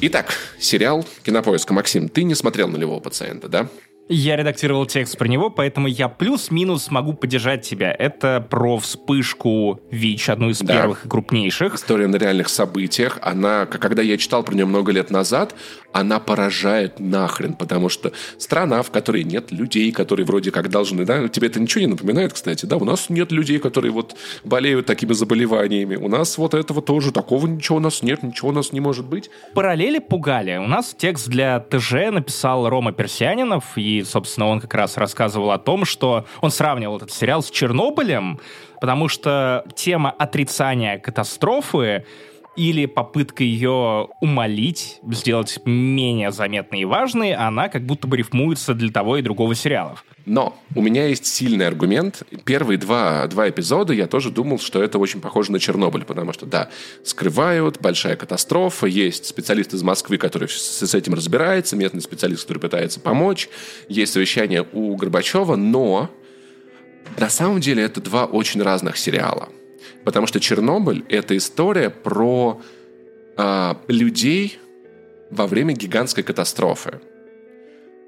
[0.00, 1.72] Итак, сериал «Кинопоиска».
[1.72, 3.68] Максим, ты не смотрел «Нулевого пациента», да?
[4.08, 7.92] Я редактировал текст про него, поэтому я плюс-минус могу поддержать тебя.
[7.92, 10.74] Это про вспышку ВИЧ, одну из да.
[10.74, 11.74] первых и крупнейших.
[11.74, 13.18] История на реальных событиях.
[13.22, 15.54] Она, когда я читал про нее много лет назад,
[15.92, 21.28] она поражает нахрен, потому что страна, в которой нет людей, которые вроде как должны, да,
[21.28, 25.12] тебе это ничего не напоминает, кстати, да, у нас нет людей, которые вот болеют такими
[25.12, 28.80] заболеваниями, у нас вот этого тоже, такого ничего у нас нет, ничего у нас не
[28.80, 29.30] может быть.
[29.54, 30.56] Параллели пугали.
[30.56, 35.58] У нас текст для ТЖ написал Рома Персианинов, и, собственно, он как раз рассказывал о
[35.58, 38.40] том, что он сравнивал этот сериал с Чернобылем,
[38.80, 42.06] потому что тема отрицания катастрофы
[42.56, 48.90] или попытка ее умолить, сделать менее заметной и важной, она как будто бы рифмуется для
[48.90, 50.04] того и другого сериалов.
[50.26, 52.22] Но у меня есть сильный аргумент.
[52.44, 56.46] Первые два, два эпизода я тоже думал, что это очень похоже на Чернобыль, потому что,
[56.46, 56.68] да,
[57.04, 62.58] скрывают, большая катастрофа, есть специалист из Москвы, который с, с этим разбирается, местный специалист, который
[62.58, 63.48] пытается помочь,
[63.88, 66.10] есть совещание у Горбачева, но
[67.18, 69.48] на самом деле это два очень разных сериала.
[70.04, 72.60] Потому что Чернобыль— это история про
[73.36, 74.58] э, людей
[75.30, 77.00] во время гигантской катастрофы.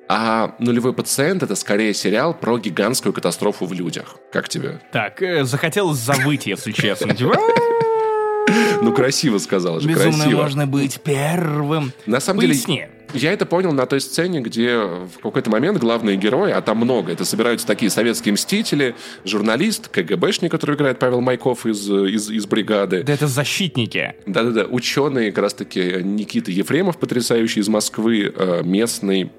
[0.09, 4.17] А «Нулевой пациент»— это скорее сериал про гигантскую катастрофу в людях.
[4.33, 4.81] Как тебе?
[4.93, 7.15] Так, э, захотелось завыть, если честно.
[7.17, 7.39] Типа,
[8.83, 10.43] ну, красиво сказал же, Безумно красиво.
[10.43, 11.93] можно быть первым.
[12.07, 12.55] На самом деле,
[13.13, 17.13] я это понял на той сцене, где в какой-то момент главные герои, а там много,
[17.13, 18.95] это собираются такие советские мстители,
[19.25, 23.03] журналист, КГБшник, который играет Павел Майков из, из, из бригады.
[23.03, 24.15] Да это защитники.
[24.27, 29.31] Да-да-да, ученые, как раз-таки Никита Ефремов, потрясающий из Москвы, э, местный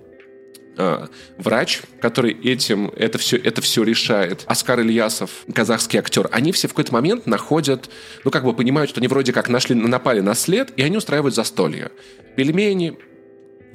[0.77, 1.07] э,
[1.37, 4.43] врач, который этим это все, это все решает.
[4.47, 7.89] Оскар Ильясов, казахский актер, они все в какой-то момент находят,
[8.23, 11.35] ну, как бы понимают, что они вроде как нашли, напали на след, и они устраивают
[11.35, 11.91] застолье.
[12.35, 12.97] Пельмени,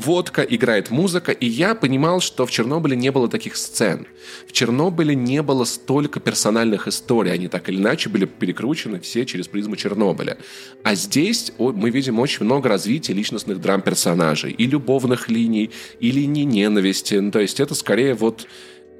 [0.00, 4.06] водка, играет музыка, и я понимал, что в Чернобыле не было таких сцен.
[4.46, 9.48] В Чернобыле не было столько персональных историй, они так или иначе были перекручены все через
[9.48, 10.38] призму Чернобыля.
[10.82, 15.70] А здесь мы видим очень много развития личностных драм персонажей, и любовных линий,
[16.00, 18.46] и линий ненависти, ну, то есть это скорее вот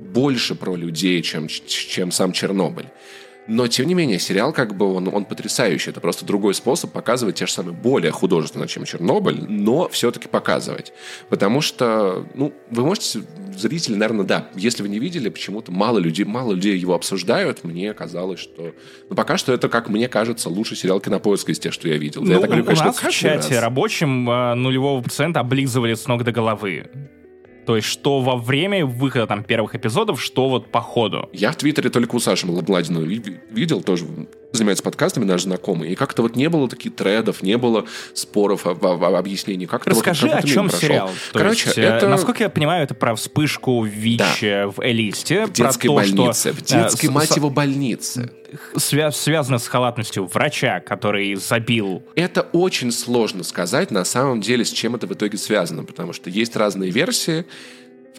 [0.00, 2.86] больше про людей, чем, чем сам Чернобыль.
[3.50, 5.90] Но, тем не менее, сериал как бы он, он потрясающий.
[5.90, 10.92] Это просто другой способ показывать те же самые более художественно, чем Чернобыль, но все-таки показывать.
[11.28, 13.22] Потому что, ну, вы можете,
[13.56, 17.64] зрители, наверное, да, если вы не видели, почему-то мало людей, мало людей его обсуждают.
[17.64, 18.72] Мне казалось, что...
[19.08, 22.22] Ну, пока что это, как мне кажется, лучший сериал Кинопоиска из тех, что я видел.
[22.22, 23.62] Ну, я так говорю, конечно, у нас в чате раз.
[23.64, 26.88] рабочем э, нулевого пациента облизывали с ног до головы.
[27.66, 31.28] То есть, что во время выхода там первых эпизодов, что вот по ходу.
[31.32, 34.06] Я в Твиттере только у Саши Младинова видел, тоже
[34.52, 37.84] занимается подкастами, наш знакомый, и как-то вот не было таких тредов, не было
[38.14, 39.66] споров об, об, об объяснении.
[39.66, 41.10] Как Расскажи, вот, о чем сериал.
[41.32, 42.08] То Короче, есть, э, это...
[42.08, 44.68] Насколько я понимаю, это про вспышку ВИЧ да.
[44.68, 45.46] в Элисте.
[45.46, 48.30] В детской то, больнице, что, в детской, э, мать его, больнице.
[48.74, 52.02] Свя- связано с халатностью врача, который забил.
[52.14, 56.30] Это очень сложно сказать, на самом деле, с чем это в итоге связано, потому что
[56.30, 57.44] есть разные версии,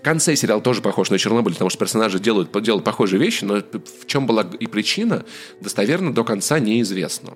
[0.01, 3.57] в конце сериал тоже похож на Чернобыль, потому что персонажи делают, делают похожие вещи, но
[3.57, 5.25] в чем была и причина,
[5.59, 7.34] достоверно до конца неизвестно.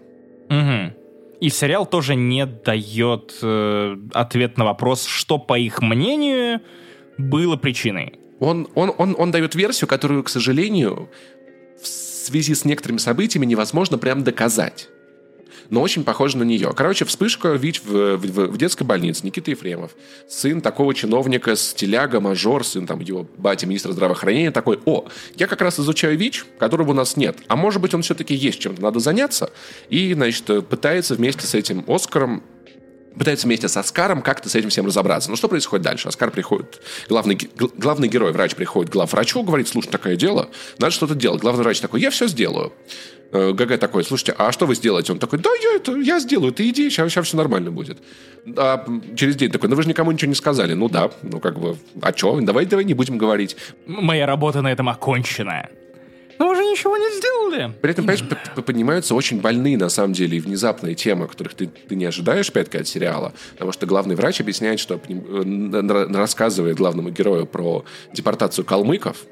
[0.50, 0.93] Угу.
[1.41, 6.62] И сериал тоже не дает э, ответ на вопрос, что, по их мнению,
[7.20, 8.14] было причиной.
[8.39, 11.10] Он, он, он, он дает версию, которую, к сожалению,
[11.82, 11.88] в
[12.26, 14.90] связи с некоторыми событиями невозможно прям доказать
[15.70, 16.72] но очень похоже на нее.
[16.76, 19.26] Короче, вспышка ВИЧ в, в, в детской больнице.
[19.26, 19.92] Никита Ефремов,
[20.28, 25.06] сын такого чиновника с теляга, мажор, сын там его батя, министра здравоохранения, такой, о,
[25.36, 27.38] я как раз изучаю ВИЧ, которого у нас нет.
[27.48, 29.52] А может быть, он все-таки есть чем-то, надо заняться.
[29.90, 32.44] И, значит, пытается вместе с этим Оскаром
[33.18, 35.30] пытается вместе с Оскаром как-то с этим всем разобраться.
[35.30, 36.07] Ну, что происходит дальше?
[36.07, 37.38] Оскар приходит, главный,
[37.78, 40.49] главный герой, врач, приходит к главврачу, говорит, слушай, такое дело,
[40.80, 41.41] надо что-то делать.
[41.41, 42.74] Главный врач такой, я все сделаю.
[43.32, 45.11] Э, ГГ такой, слушайте, а что вы сделаете?
[45.11, 47.97] Он такой, да, я, это, я сделаю, ты иди, сейчас, сейчас все нормально будет.
[48.57, 48.86] А
[49.16, 50.74] через день такой, ну вы же никому ничего не сказали.
[50.74, 53.57] Ну да, ну как бы, а что, давай, давай не будем говорить.
[53.86, 55.70] Моя работа на этом окончена.
[56.40, 57.74] Но вы же ничего не сделали.
[57.82, 61.96] При этом, понимаешь, поднимаются очень больные, на самом деле, и внезапные темы, которых ты, ты
[61.96, 63.34] не ожидаешь, опять от сериала.
[63.54, 69.26] Потому что главный врач объясняет, что э, рассказывает главному герою про депортацию калмыков,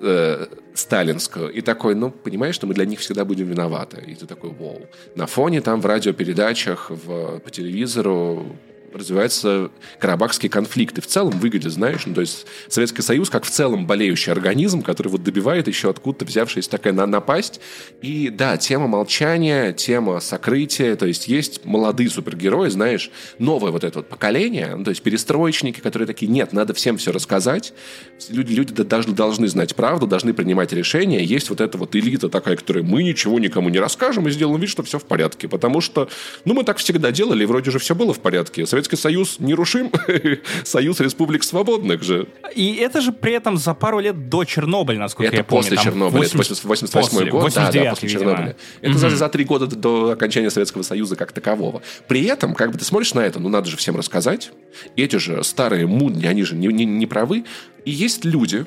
[0.00, 4.02] э, сталинскую, и такой, ну, понимаешь, что мы для них всегда будем виноваты.
[4.06, 4.86] И ты такой, вау.
[5.14, 8.56] На фоне там в радиопередачах, в, по телевизору
[8.94, 11.00] развиваются карабахские конфликты.
[11.00, 15.08] В целом выглядит, знаешь, ну, то есть Советский Союз как в целом болеющий организм, который
[15.08, 17.60] вот добивает еще откуда-то взявшаяся такая на напасть.
[18.02, 23.98] И да, тема молчания, тема сокрытия, то есть есть молодые супергерои, знаешь, новое вот это
[23.98, 27.72] вот поколение, ну, то есть перестроечники, которые такие, нет, надо всем все рассказать.
[28.28, 31.22] Люди, люди должны, должны знать правду, должны принимать решения.
[31.24, 34.70] Есть вот эта вот элита такая, которая мы ничего никому не расскажем и сделаем вид,
[34.70, 35.48] что все в порядке.
[35.48, 36.08] Потому что,
[36.44, 38.66] ну, мы так всегда делали, и вроде же все было в порядке.
[38.66, 39.90] Совет Советский Союз нерушим,
[40.64, 42.28] Союз Республик Свободных же.
[42.54, 45.62] И это же при этом за пару лет до Чернобыля, насколько это я помню.
[45.62, 46.58] после Чернобыля, 80...
[46.58, 47.42] это 88 год.
[47.42, 48.24] 89 да, да, после видимо.
[48.24, 48.56] Чернобыля.
[48.82, 48.98] Это угу.
[48.98, 51.82] за, за три года до окончания Советского Союза как такового.
[52.08, 54.50] При этом, как бы ты смотришь на это, ну надо же всем рассказать.
[54.96, 57.44] Эти же старые мудни, они же не, не, не правы.
[57.86, 58.66] И есть люди,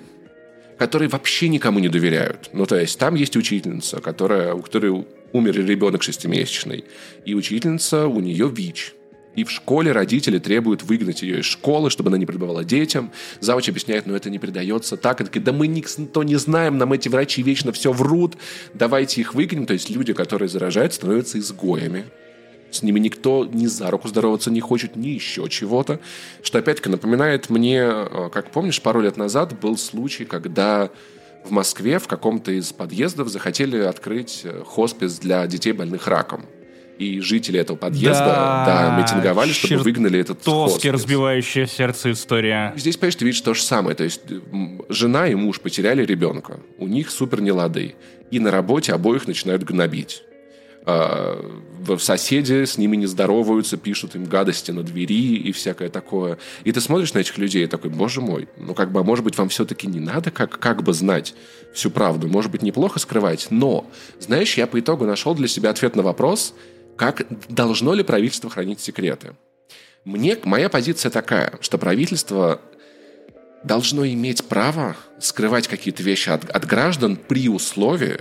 [0.79, 2.49] которые вообще никому не доверяют.
[2.53, 6.85] Ну, то есть там есть учительница, которая, у которой умер ребенок шестимесячный,
[7.25, 8.93] и учительница, у нее ВИЧ.
[9.37, 13.11] И в школе родители требуют выгнать ее из школы, чтобы она не пребывала детям.
[13.39, 15.21] Завуч объясняет, но «Ну, это не передается так.
[15.21, 18.35] И такие, да мы никто не знаем, нам эти врачи вечно все врут,
[18.73, 19.67] давайте их выгоним.
[19.67, 22.05] То есть люди, которые заражают, становятся изгоями.
[22.71, 25.99] С ними никто ни за руку здороваться не хочет, ни еще чего-то.
[26.41, 30.89] Что, опять-таки, напоминает мне, э, как помнишь, пару лет назад был случай, когда
[31.45, 36.47] в Москве в каком-то из подъездов захотели открыть э, хоспис для детей больных раком
[36.97, 40.91] и жители этого подъезда да, да, митинговали, чтобы выгнали этот хоспис.
[40.91, 42.73] разбивающая сердце история.
[42.75, 43.95] Здесь, понимаешь, ты видишь то же самое.
[43.95, 44.21] То есть
[44.89, 46.59] жена и муж потеряли ребенка.
[46.77, 47.95] У них супер нелады.
[48.31, 50.23] И на работе обоих начинают гнобить.
[50.89, 51.37] А,
[51.99, 56.37] соседи с ними не здороваются, пишут им гадости на двери и всякое такое.
[56.63, 59.25] И ты смотришь на этих людей и такой, боже мой, ну как бы, а может
[59.25, 61.35] быть, вам все-таки не надо как, как бы знать
[61.73, 62.27] всю правду.
[62.29, 63.47] Может быть, неплохо скрывать.
[63.49, 63.85] Но,
[64.19, 66.53] знаешь, я по итогу нашел для себя ответ на вопрос–
[66.97, 69.33] как должно ли правительство хранить секреты?
[70.03, 72.59] Мне, моя позиция такая, что правительство
[73.63, 78.17] должно иметь право скрывать какие-то вещи от, от граждан при условии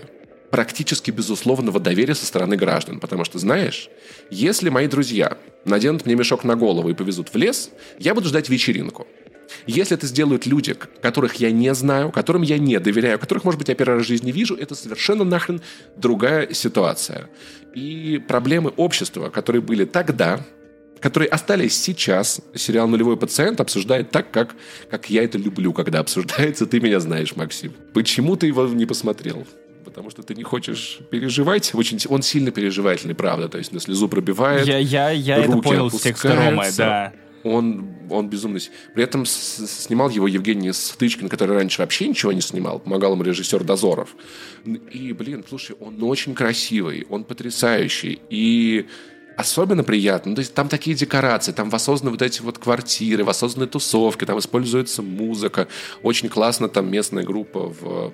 [0.51, 3.01] практически безусловного доверия со стороны граждан.
[3.01, 3.89] Потому что, знаешь,
[4.31, 8.49] если мои друзья наденут мне мешок на голову и повезут в лес, я буду ждать
[8.49, 9.07] вечеринку.
[9.67, 13.69] Если это сделают люди, которых я не знаю, которым я не доверяю, которых, может быть,
[13.69, 15.61] я первый раз в жизни вижу, это совершенно нахрен
[15.97, 17.29] другая ситуация.
[17.75, 20.41] И проблемы общества, которые были тогда,
[21.01, 24.55] которые остались сейчас, сериал «Нулевой пациент» обсуждает так, как,
[24.91, 26.67] как я это люблю, когда обсуждается.
[26.67, 27.75] Ты меня знаешь, Максим.
[27.93, 29.47] Почему ты его не посмотрел?
[29.85, 31.71] потому что ты не хочешь переживать.
[31.73, 33.49] Очень, он сильно переживательный, правда.
[33.49, 34.67] То есть на слезу пробивает.
[34.67, 37.15] Я, я, я это понял с текста Ромы, да
[37.47, 38.61] он, он безумный.
[38.95, 42.79] При этом снимал его Евгений Стычкин, который раньше вообще ничего не снимал.
[42.79, 44.17] Помогал ему режиссер Дозоров.
[44.65, 48.21] И, блин, слушай, он очень красивый, он потрясающий.
[48.31, 48.87] И
[49.37, 50.31] особенно приятно.
[50.31, 54.39] Ну, то есть там такие декорации, там воссозданы вот эти вот квартиры, воссозданы тусовки, там
[54.39, 55.69] используется музыка.
[56.03, 58.13] Очень классно там местная группа в,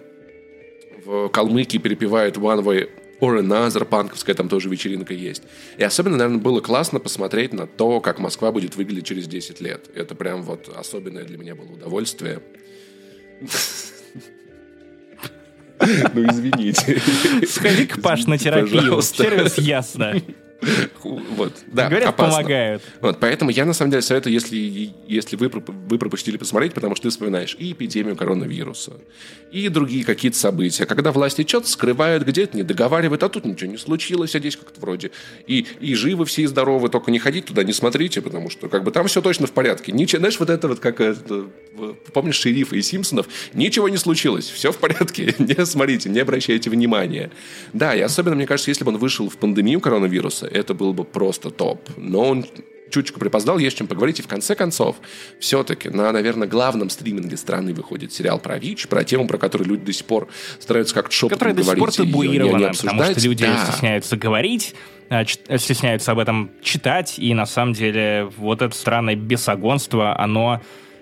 [1.04, 5.44] в Калмыкии перепевает One Way or Another, панковская там тоже вечеринка есть.
[5.78, 9.88] И особенно, наверное, было классно посмотреть на то, как Москва будет выглядеть через 10 лет.
[9.94, 12.42] Это прям вот особенное для меня было удовольствие.
[16.14, 17.00] Ну, извините.
[17.48, 19.00] Сходи-ка, Паш, на терапию.
[19.02, 20.20] Сервис ясно.
[21.02, 22.36] Вот, да, Говорят, опасно.
[22.36, 22.82] помогают.
[23.00, 27.04] Вот, поэтому я, на самом деле, советую, если, если вы, вы пропустили посмотреть, потому что
[27.04, 28.92] ты вспоминаешь и эпидемию коронавируса,
[29.50, 30.86] и другие какие-то события.
[30.86, 34.80] Когда власти что-то скрывают, где-то не договаривают, а тут ничего не случилось, а здесь как-то
[34.80, 35.10] вроде
[35.46, 38.84] и, и живы все, и здоровы, только не ходите туда, не смотрите, потому что как
[38.84, 39.92] бы там все точно в порядке.
[39.92, 41.46] Ничего, знаешь, вот это вот как это,
[42.12, 43.26] помнишь шерифа и Симпсонов?
[43.54, 47.30] Ничего не случилось, все в порядке, не смотрите, не обращайте внимания.
[47.72, 51.04] Да, и особенно, мне кажется, если бы он вышел в пандемию коронавируса, это был бы
[51.04, 51.88] просто топ.
[51.96, 52.44] Но он
[52.92, 54.20] чуточку припоздал, есть чем поговорить.
[54.20, 54.96] И в конце концов,
[55.40, 59.86] все-таки на, наверное, главном стриминге страны выходит сериал про ВИЧ, про тему, про которую люди
[59.86, 60.28] до сих пор
[60.60, 61.84] стараются как-то шепотом Которая говорить.
[61.86, 63.66] до сих пор табуирована, потому что люди да.
[63.66, 64.74] стесняются говорить,
[65.08, 70.60] а, стесняются об этом читать, и на самом деле вот это странное бесогонство, оно,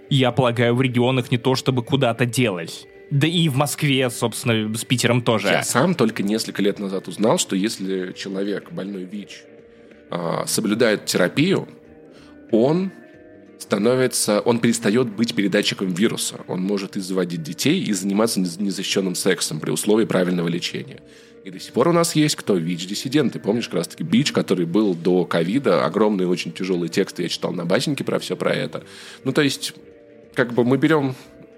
[0.08, 2.86] я полагаю, в регионах не то чтобы куда-то делось.
[3.10, 5.48] Да и в Москве, собственно, с Питером тоже.
[5.48, 9.42] Я сам только несколько лет назад узнал, что если человек больной ВИЧ
[10.10, 11.68] э, соблюдает терапию,
[12.52, 12.92] он
[13.58, 16.40] становится, он перестает быть передатчиком вируса.
[16.46, 21.00] Он может и заводить детей, и заниматься незащищенным сексом при условии правильного лечения.
[21.44, 22.56] И до сих пор у нас есть кто?
[22.56, 23.38] ВИЧ-диссиденты.
[23.38, 27.64] Помнишь, как раз-таки БИЧ, который был до ковида, огромные, очень тяжелые тексты я читал на
[27.64, 28.84] басеньке про все про это.
[29.24, 29.74] Ну, то есть,
[30.34, 31.14] как бы мы берем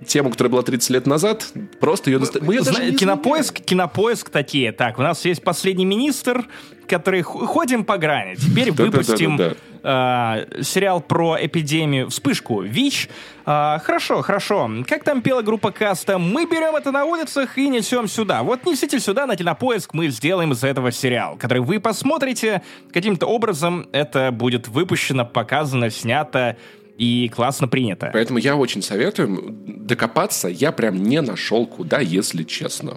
[0.06, 1.46] тему, которая была 30 лет назад,
[1.80, 2.18] просто ее...
[2.18, 2.42] Доста...
[2.42, 4.72] Мы ее Зна- даже кинопоиск, кинопоиск такие.
[4.72, 6.46] Так, у нас есть последний министр,
[6.86, 8.34] который ходим по грани.
[8.34, 9.38] Теперь выпустим
[9.82, 13.08] э, сериал про эпидемию, вспышку ВИЧ.
[13.44, 14.70] А, хорошо, хорошо.
[14.86, 16.18] Как там пела группа Каста?
[16.18, 18.42] Мы берем это на улицах и несем сюда.
[18.42, 22.62] Вот несите сюда на кинопоиск, мы сделаем из этого сериал, который вы посмотрите.
[22.92, 26.56] Каким-то образом это будет выпущено, показано, снято
[27.02, 28.10] и классно принято.
[28.12, 30.46] Поэтому я очень советую докопаться.
[30.46, 32.96] Я прям не нашел куда, если честно.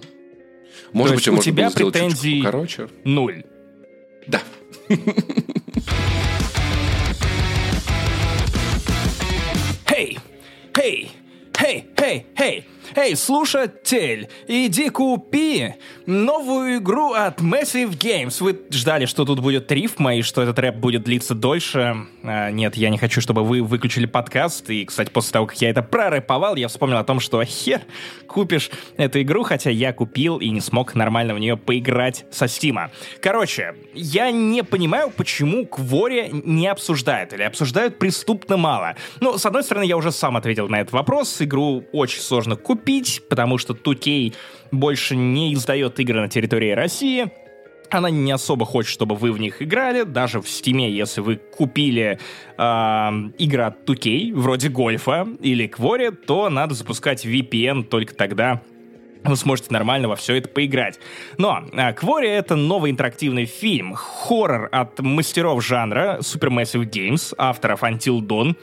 [0.92, 2.88] Может есть быть, у можно тебя было претензий- покороче.
[3.02, 3.42] Нуль.
[4.28, 4.40] Да.
[9.86, 10.18] Эй!
[10.78, 11.10] Эй!
[11.58, 11.84] Эй!
[11.96, 12.26] Эй!
[12.36, 12.64] Эй!
[12.94, 15.74] Эй, слушатель, иди купи
[16.06, 18.36] новую игру от Massive Games.
[18.40, 21.96] Вы ждали, что тут будет рифма и что этот рэп будет длиться дольше.
[22.22, 24.70] А, нет, я не хочу, чтобы вы выключили подкаст.
[24.70, 27.80] И, кстати, после того, как я это прорэповал, я вспомнил о том, что хер
[28.26, 32.90] купишь эту игру, хотя я купил и не смог нормально в нее поиграть со Стима.
[33.20, 38.96] Короче, я не понимаю, почему Квори не обсуждают или обсуждают преступно мало.
[39.20, 41.42] Ну, с одной стороны, я уже сам ответил на этот вопрос.
[41.42, 42.75] Игру очень сложно купить,
[43.28, 44.34] потому что 2K
[44.72, 47.30] больше не издает игры на территории России.
[47.90, 50.02] Она не особо хочет, чтобы вы в них играли.
[50.02, 52.18] Даже в Стиме, если вы купили
[52.58, 58.60] э, игры от 2K, вроде Гольфа или Квори, то надо запускать VPN только тогда
[59.28, 60.98] вы сможете нормально во все это поиграть.
[61.38, 68.20] Но а, Квори— это новый интерактивный фильм, хоррор от мастеров жанра Supermassive Games, авторов Until
[68.20, 68.56] Dawn,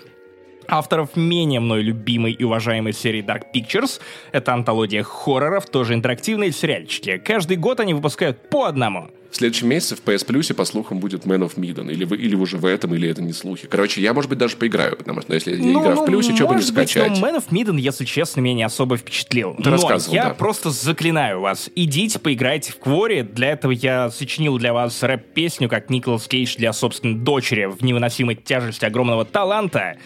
[0.68, 4.00] авторов менее мной любимой и уважаемой серии Dark Pictures.
[4.32, 7.18] Это антология хорроров, тоже интерактивные сериальчики.
[7.18, 9.10] Каждый год они выпускают по одному.
[9.34, 11.92] В следующем месяце в PS Plus, по слухам, будет Man of Medan.
[11.92, 13.68] Или, вы, или уже в этом, или это не слухи.
[13.68, 16.68] Короче, я, может быть, даже поиграю, потому что если я играю в плюсе, что будешь
[16.70, 17.20] Ну, может быть, скачать?
[17.20, 19.56] но Man of Medan, если честно, меня не особо впечатлил.
[19.56, 20.34] Ты но рассказывал, я да.
[20.36, 21.72] просто заклинаю вас.
[21.76, 23.24] Идите, поиграйте в Квори.
[23.24, 28.36] Для этого я сочинил для вас рэп-песню, как Николас Кейдж для собственной дочери в невыносимой
[28.36, 29.98] тяжести огромного таланта.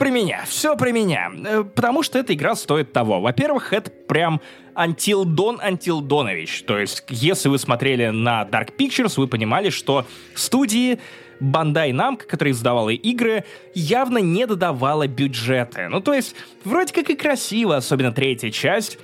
[0.00, 1.30] Про меня, все про меня.
[1.44, 3.20] Э, Потому что эта игра стоит того.
[3.20, 4.40] Во-первых, это прям
[4.74, 6.62] Until Dawn Until Донович.
[6.62, 11.00] То есть, если вы смотрели на Dark Pictures, вы понимали, что студии
[11.38, 13.44] Bandai Namco, которая издавала игры,
[13.74, 15.88] явно не додавала бюджеты.
[15.88, 16.34] Ну, то есть,
[16.64, 18.98] вроде как и красиво, особенно третья часть,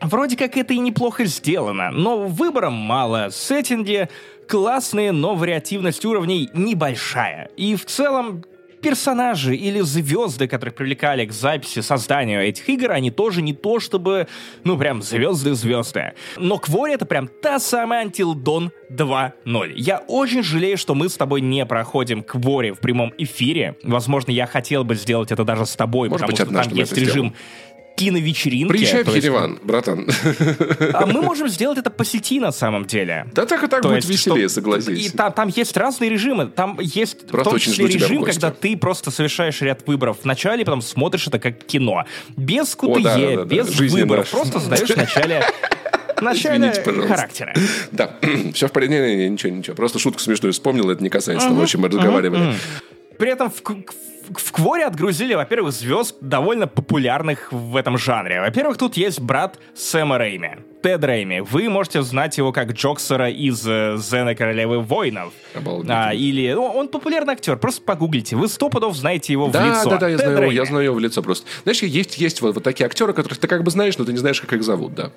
[0.00, 4.08] Вроде как это и неплохо сделано, но выбора мало, сеттинги
[4.48, 7.48] классные, но вариативность уровней небольшая.
[7.56, 8.44] И в целом
[8.84, 14.28] персонажи или звезды, которых привлекали к записи, созданию этих игр, они тоже не то чтобы,
[14.64, 16.12] ну, прям звезды-звезды.
[16.36, 19.72] Но Квори это прям та самая Until Dawn 2.0.
[19.76, 23.76] Я очень жалею, что мы с тобой не проходим Квори в прямом эфире.
[23.82, 26.96] Возможно, я хотел бы сделать это даже с тобой, Может потому быть, что там есть
[26.96, 27.34] режим
[27.96, 28.72] киновечеринки.
[28.72, 30.08] Приезжай в то есть- Ереван, братан.
[30.92, 33.26] а мы можем сделать это по сети на самом деле.
[33.32, 35.06] Да так и так То будет есть, веселее, что- согласись.
[35.06, 36.46] И там, там есть разные режимы.
[36.46, 40.64] Там есть Просто в том числе режим, когда ты просто совершаешь ряд выборов в начале,
[40.64, 42.04] потом смотришь это как кино.
[42.36, 44.02] Без КТЕ, да, да, да, без жизненно.
[44.02, 44.30] выборов.
[44.30, 45.44] Просто задаешь в начале,
[46.60, 47.14] Извините, пожалуйста.
[47.16, 47.54] характера.
[47.92, 48.16] Да,
[48.54, 48.94] все в порядке.
[49.00, 49.76] Не, не, не, ничего, ничего.
[49.76, 52.54] Просто шутку смешную вспомнил, это не касается того, о чем мы разговаривали.
[53.18, 53.62] При этом в,
[54.28, 58.40] в, в Кворе отгрузили, во-первых, звезд довольно популярных в этом жанре.
[58.40, 60.50] Во-первых, тут есть брат Сэма Рэйми,
[60.82, 61.40] Тед Рэйми.
[61.40, 65.32] Вы можете знать его как Джоксера из э, «Зена Королевы воинов».
[65.88, 66.52] А, или...
[66.52, 68.36] ну, он популярный актер, просто погуглите.
[68.36, 69.90] Вы сто пудов знаете его в Да, лицо.
[69.90, 71.46] да, да, я Тед знаю, его, я знаю его в лицо просто.
[71.62, 74.18] Знаешь, есть, есть вот, вот такие актеры, которых ты как бы знаешь, но ты не
[74.18, 75.10] знаешь, как их зовут, да.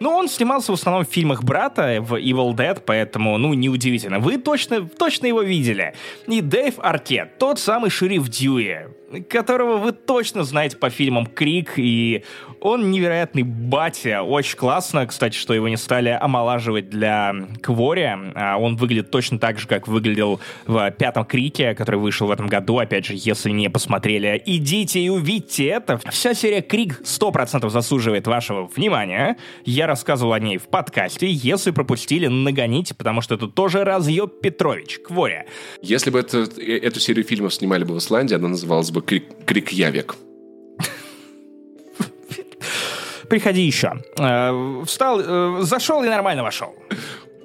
[0.00, 4.18] Ну, он снимался в основном в фильмах брата, в Evil Dead, поэтому, ну, неудивительно.
[4.18, 5.94] Вы точно, точно его видели.
[6.26, 8.88] И Дэйв Аркет, тот самый шериф Дьюи,
[9.22, 12.24] которого вы точно знаете по фильмам «Крик», и
[12.60, 14.22] он невероятный батя.
[14.22, 18.08] Очень классно, кстати, что его не стали омолаживать для Квори.
[18.34, 22.46] А Он выглядит точно так же, как выглядел в пятом «Крике», который вышел в этом
[22.46, 22.78] году.
[22.78, 26.00] Опять же, если не посмотрели, идите и увидьте это.
[26.10, 29.36] Вся серия «Крик» 100% заслуживает вашего внимания.
[29.66, 31.30] Я рассказывал о ней в подкасте.
[31.30, 35.44] Если пропустили, нагоните, потому что это тоже разъеб Петрович, Кворя.
[35.82, 39.72] Если бы это, э, эту серию фильмов снимали бы в Исландии, она называлась бы «Крик,
[39.72, 40.16] Явек».
[43.28, 43.92] Приходи еще.
[44.18, 46.74] Э, встал, э, зашел и нормально вошел.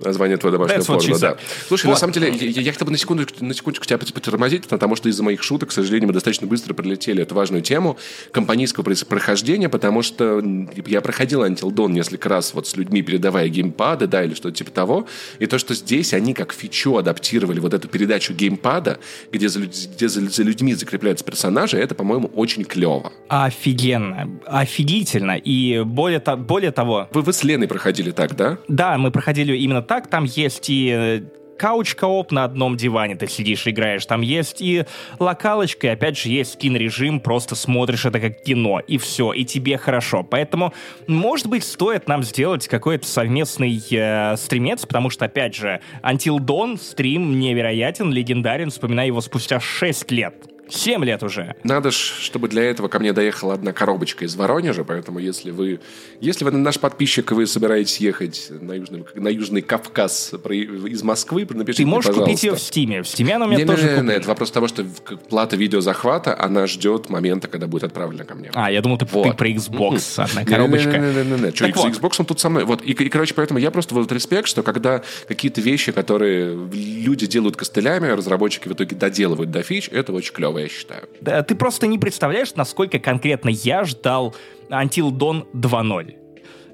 [0.02, 1.38] Название твоего домашнего That's порно, да.
[1.68, 1.94] Слушай, вот.
[1.94, 5.10] на самом деле, я, я хотел бы на секунду, на секундочку тебя потормозить, потому что
[5.10, 7.98] из-за моих шуток, к сожалению, мы достаточно быстро пролетели эту важную тему
[8.32, 10.42] компанийского прохождения, потому что
[10.86, 14.72] я проходил Until Dawn несколько раз вот с людьми, передавая геймпады, да, или что-то типа
[14.72, 15.08] того,
[15.40, 19.00] и то, что здесь они как фичу адаптировали вот эту передачу геймпада,
[19.32, 23.12] где за, где за, за людьми закрепляются персонажи, это, по-моему, очень клево.
[23.28, 24.30] Офигенно.
[24.46, 25.38] Офигительно.
[25.38, 27.08] И более, более того...
[27.12, 28.58] Вы, вы с Леной проходили так, да?
[28.68, 30.08] Да, мы проходили именно так.
[30.08, 31.22] Там есть и э,
[31.58, 34.06] couch co-op на одном диване ты сидишь и играешь.
[34.06, 34.86] Там есть и
[35.18, 39.80] локалочка, и опять же есть скин-режим, просто смотришь это как кино, и все, и тебе
[39.80, 40.22] хорошо.
[40.22, 40.76] Поэтому,
[41.08, 46.78] может быть, стоит нам сделать какой-то совместный э, стримец, потому что, опять же, Until Dawn
[46.78, 50.36] стрим невероятен, легендарен, вспоминаю его спустя 6 лет.
[50.70, 51.56] Семь лет уже.
[51.64, 55.80] Надо ж, чтобы для этого ко мне доехала одна коробочка из Воронежа, поэтому если вы,
[56.22, 61.84] если вы наш подписчик, вы собираетесь ехать на Южный, на Южный Кавказ из Москвы, напишите
[61.84, 63.02] Ты можешь мне, купить ее в Стиме.
[63.04, 64.86] В Стиме она у меня не, тоже не, не, не, это вопрос того, что
[65.30, 68.52] плата видеозахвата, она ждет момента, когда будет отправлена ко мне.
[68.54, 69.24] А, я думал, ты, вот.
[69.24, 70.98] ты про Xbox, одна коробочка.
[70.98, 71.94] Не-не-не, что, вот.
[71.94, 72.66] Xbox он тут со мной.
[72.66, 77.26] Вот, и, и, короче, поэтому я просто вот респект, что когда какие-то вещи, которые люди
[77.26, 81.08] делают костылями, разработчики в итоге доделывают до фич, это очень клево, я считаю.
[81.22, 84.36] Да, ты просто не представляешь, насколько конкретно я ждал
[84.70, 86.19] Until Dawn 2.0.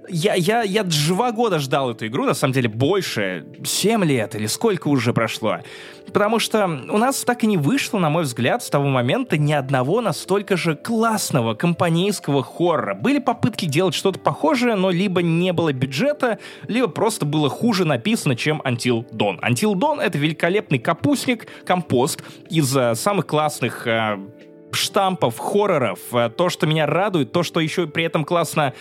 [0.09, 4.47] Я, я, я два года ждал эту игру, на самом деле больше, 7 лет или
[4.47, 5.59] сколько уже прошло.
[6.07, 9.53] Потому что у нас так и не вышло, на мой взгляд, с того момента ни
[9.53, 12.93] одного настолько же классного компанейского хоррора.
[12.93, 18.35] Были попытки делать что-то похожее, но либо не было бюджета, либо просто было хуже написано,
[18.35, 19.39] чем Until Dawn.
[19.41, 24.19] Until Dawn— это великолепный капустник, компост из uh, самых классных uh,
[24.75, 25.99] штампов, хорроров.
[26.13, 28.73] Э, то, что меня радует, то, что еще при этом классно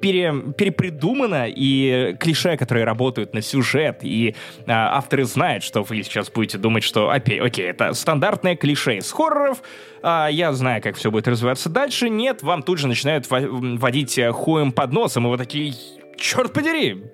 [0.00, 4.34] пере, перепридумано, и клише, которые работают на сюжет, и
[4.66, 9.10] а, авторы знают, что вы сейчас будете думать, что, окей, окей, это стандартное клише из
[9.10, 9.62] хорроров,
[10.02, 12.08] а, я знаю, как все будет развиваться дальше.
[12.08, 15.74] Нет, вам тут же начинают водить э, хуем под носом, и вы такие,
[16.16, 17.04] черт подери,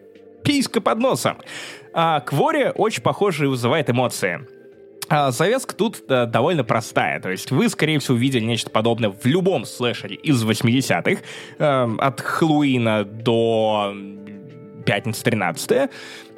[0.44, 1.38] писька под носом.
[1.92, 4.46] А Квори очень похоже вызывает эмоции.
[5.08, 7.20] Завязка тут да, довольно простая.
[7.20, 11.22] То есть вы, скорее всего, увидели нечто подобное в любом слэшере из 80-х.
[11.58, 13.94] Э, эм, от Хэллоуина до
[14.84, 15.90] пятницы 13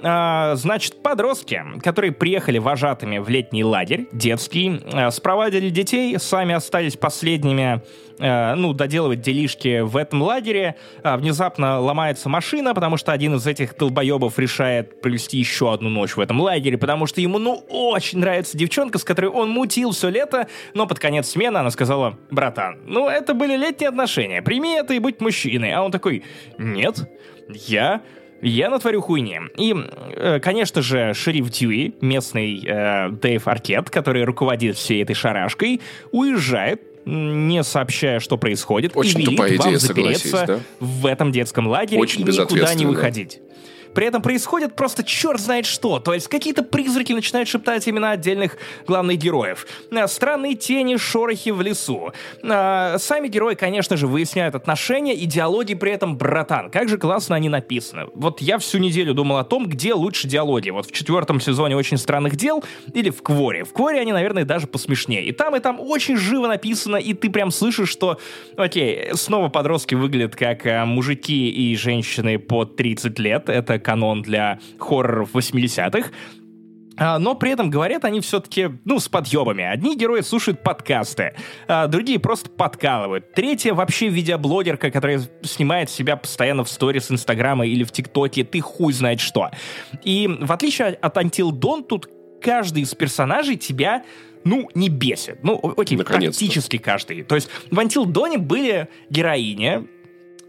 [0.04, 6.96] а, значит, подростки, которые приехали вожатыми в летний лагерь, детский, а, спровадили детей, сами остались
[6.96, 7.82] последними,
[8.20, 10.76] а, ну, доделывать делишки в этом лагере.
[11.02, 16.20] Внезапно ломается машина, потому что один из этих долбоебов решает провести еще одну ночь в
[16.20, 20.48] этом лагере, потому что ему, ну, очень нравится девчонка, с которой он мутил все лето,
[20.74, 24.98] но под конец смены она сказала, братан, ну, это были летние отношения, прими это и
[24.98, 25.72] будь мужчиной.
[25.72, 26.24] А он такой,
[26.58, 27.08] нет,
[27.48, 28.02] я
[28.44, 29.40] я натворю хуйни.
[29.56, 35.80] И, э, конечно же, шериф Дьюи, местный э, Дэйв Аркет, который руководит всей этой шарашкой,
[36.12, 40.60] уезжает не сообщая, что происходит, Очень и велит тупая вам идея, запереться да?
[40.80, 43.40] в этом детском лагере Очень и никуда не выходить.
[43.94, 45.98] При этом происходит просто черт знает что.
[45.98, 49.66] То есть какие-то призраки начинают шептать имена отдельных главных героев.
[49.90, 52.12] Э, странные тени, шорохи в лесу.
[52.42, 56.70] Э, сами герои, конечно же, выясняют отношения, и диалоги при этом братан.
[56.70, 58.06] Как же классно они написаны.
[58.14, 60.70] Вот я всю неделю думал о том, где лучше диалоги.
[60.70, 63.64] Вот в четвертом сезоне «Очень странных дел» или в «Кворе».
[63.64, 65.24] В «Кворе» они, наверное, даже посмешнее.
[65.24, 68.18] И там, и там очень живо написано, и ты прям слышишь, что,
[68.56, 73.48] окей, снова подростки выглядят как э, мужики и женщины по 30 лет.
[73.48, 76.10] Это канон для хорроров 80-х.
[76.96, 79.64] А, но при этом говорят они все-таки, ну, с подъебами.
[79.64, 81.34] Одни герои слушают подкасты,
[81.66, 83.32] а другие просто подкалывают.
[83.34, 88.92] Третья вообще видеоблогерка, которая снимает себя постоянно в сторис Инстаграма или в ТикТоке, ты хуй
[88.92, 89.50] знает что.
[90.02, 92.08] И в отличие от Until Dawn, тут
[92.40, 94.04] каждый из персонажей тебя
[94.44, 95.42] ну, не бесит.
[95.42, 97.22] Ну, окей, практически каждый.
[97.22, 99.88] То есть в Until Dawn были героини,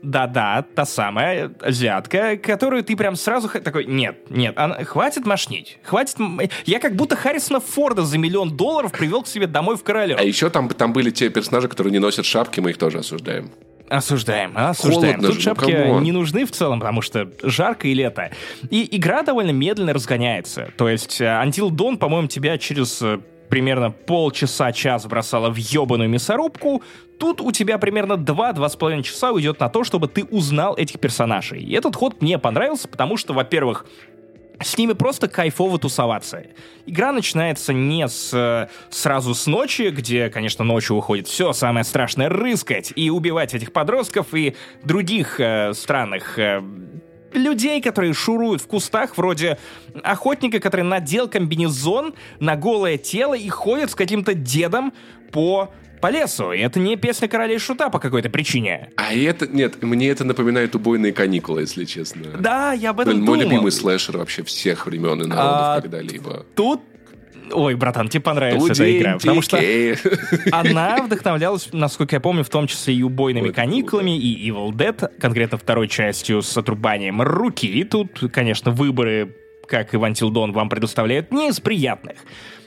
[0.06, 6.18] да-да, та самая азиатка, которую ты прям сразу такой, нет, нет, она, хватит мошнить, хватит...
[6.66, 10.20] Я как будто Харрисона Форда за миллион долларов привел к себе домой в королев.
[10.20, 13.52] А еще там, там были те персонажи, которые не носят шапки, мы их тоже осуждаем.
[13.88, 15.16] Осуждаем, осуждаем.
[15.16, 18.32] Холодно Тут же, шапки ну, не нужны в целом, потому что жарко и лето.
[18.72, 20.72] И игра довольно медленно разгоняется.
[20.76, 23.20] То есть э, Until Dawn, по-моему, тебя через э,
[23.50, 26.84] примерно полчаса-час бросала в ебаную мясорубку,
[27.20, 31.62] тут у тебя примерно 2-2,5 часа уйдет на то, чтобы ты узнал этих персонажей.
[31.62, 33.86] И этот ход мне понравился, потому что, во-первых,
[34.62, 36.44] с ними просто кайфово тусоваться.
[36.86, 42.94] Игра начинается не с, сразу с ночи, где, конечно, ночью выходит все самое страшное рыскать
[42.96, 46.64] и убивать этих подростков и других э, странных э,
[47.40, 49.58] людей, которые шуруют в кустах, вроде
[50.04, 54.94] охотника, который надел комбинезон на голое тело и ходит с каким-то дедом
[55.32, 55.72] по
[56.02, 58.92] по лесу, и это не песня короля и шута по какой-то причине.
[58.96, 62.26] А это, нет, мне это напоминает убойные каникулы, если честно.
[62.38, 63.36] Да, я об этом Блин, думал.
[63.38, 66.46] Мой любимый слэшер вообще всех времен и народов А, когда-либо.
[66.54, 66.82] Тут
[67.52, 69.60] Ой, братан, тебе понравится эта игра, потому что
[70.52, 75.58] она вдохновлялась, насколько я помню, в том числе и убойными каникулами, и Evil Dead, конкретно
[75.58, 77.66] второй частью с отрубанием руки.
[77.68, 79.36] И тут, конечно, выборы,
[79.68, 82.18] как и в Until Dawn, вам предоставляют не из приятных.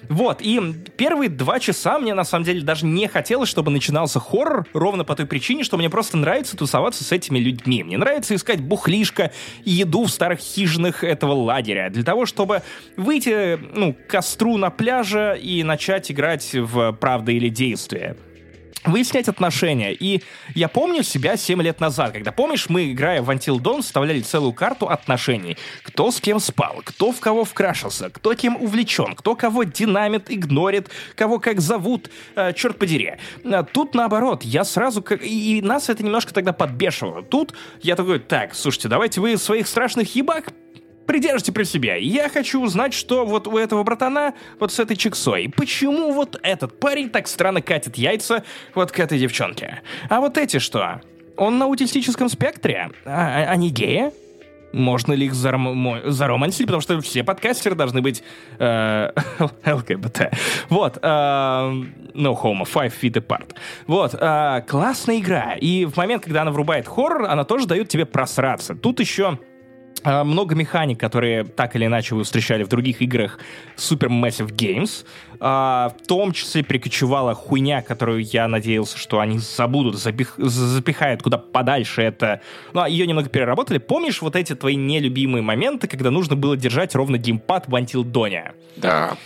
[0.08, 0.60] Вот, и
[0.96, 5.14] первые два часа мне на самом деле даже не хотелось, чтобы начинался хоррор, ровно по
[5.14, 7.82] той причине, что мне просто нравится тусоваться с этими людьми.
[7.82, 9.32] Мне нравится искать бухлишко
[9.64, 12.62] и еду в старых хижинах этого лагеря, для того, чтобы
[12.96, 18.16] выйти, ну, к костру на пляже и начать играть в «Правда или действие»
[18.84, 19.92] выяснять отношения.
[19.92, 20.22] И
[20.54, 24.52] я помню себя 7 лет назад, когда, помнишь, мы, играя в Until Dawn, вставляли целую
[24.52, 25.56] карту отношений.
[25.82, 30.88] Кто с кем спал, кто в кого вкрашился, кто кем увлечен, кто кого динамит, игнорит,
[31.14, 33.14] кого как зовут, э, черт подери.
[33.44, 35.02] А тут наоборот, я сразу...
[35.02, 37.22] как- и нас это немножко тогда подбешивало.
[37.22, 40.52] Тут я такой, так, слушайте, давайте вы своих страшных ебак
[41.08, 42.00] придержите при себе.
[42.00, 45.50] Я хочу узнать, что вот у этого братана вот с этой чиксой.
[45.56, 48.44] Почему вот этот парень так странно катит яйца
[48.74, 49.80] вот к этой девчонке?
[50.10, 51.00] А вот эти что?
[51.36, 52.90] Он на аутистическом спектре?
[53.06, 54.12] А, а- они геи?
[54.74, 56.66] Можно ли их заром- заромансить?
[56.66, 58.22] Потому что все подкастеры должны быть
[58.58, 59.10] э,
[59.64, 60.30] ЛГБТ.
[60.68, 60.98] Вот.
[61.00, 63.54] э, no homo, five feet apart.
[63.86, 64.14] Вот.
[64.14, 65.54] э, классная игра.
[65.58, 68.74] И в момент, когда она врубает хоррор, она тоже дает тебе просраться.
[68.74, 69.38] Тут еще
[70.24, 73.38] много механик, которые так или иначе вы встречали в других играх
[73.76, 75.04] Super Massive Games.
[75.40, 81.38] А, в том числе прикочевала хуйня, которую я надеялся, что они забудут, запих- запихают куда
[81.38, 82.40] подальше это.
[82.72, 83.78] Ну, а ее немного переработали.
[83.78, 88.52] Помнишь вот эти твои нелюбимые моменты, когда нужно было держать ровно геймпад в Dawn?
[88.76, 89.16] Да.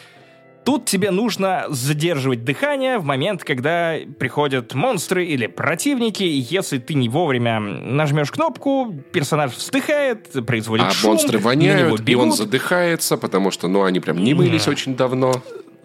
[0.65, 6.95] Тут тебе нужно задерживать дыхание в момент, когда приходят монстры или противники, и если ты
[6.95, 12.33] не вовремя нажмешь кнопку, персонаж вздыхает, производит А шум, монстры на него воняют, и он
[12.33, 15.43] задыхается, потому что, ну, они прям не мылись очень давно.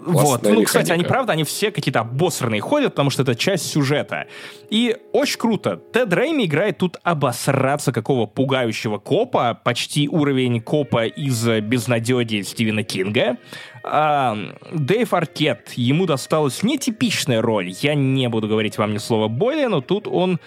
[0.07, 1.09] Вот, ну, кстати, они, механика.
[1.09, 4.27] правда, они все какие-то обосранные ходят, потому что это часть сюжета.
[4.69, 5.81] И очень круто.
[5.91, 13.37] Тед Рейми играет тут обосраться какого пугающего копа, почти уровень копа из «Безнадеги» Стивена Кинга.
[13.83, 14.37] А,
[14.73, 17.73] Дэйв Аркет, ему досталась нетипичная роль.
[17.81, 20.39] Я не буду говорить вам ни слова более, но тут он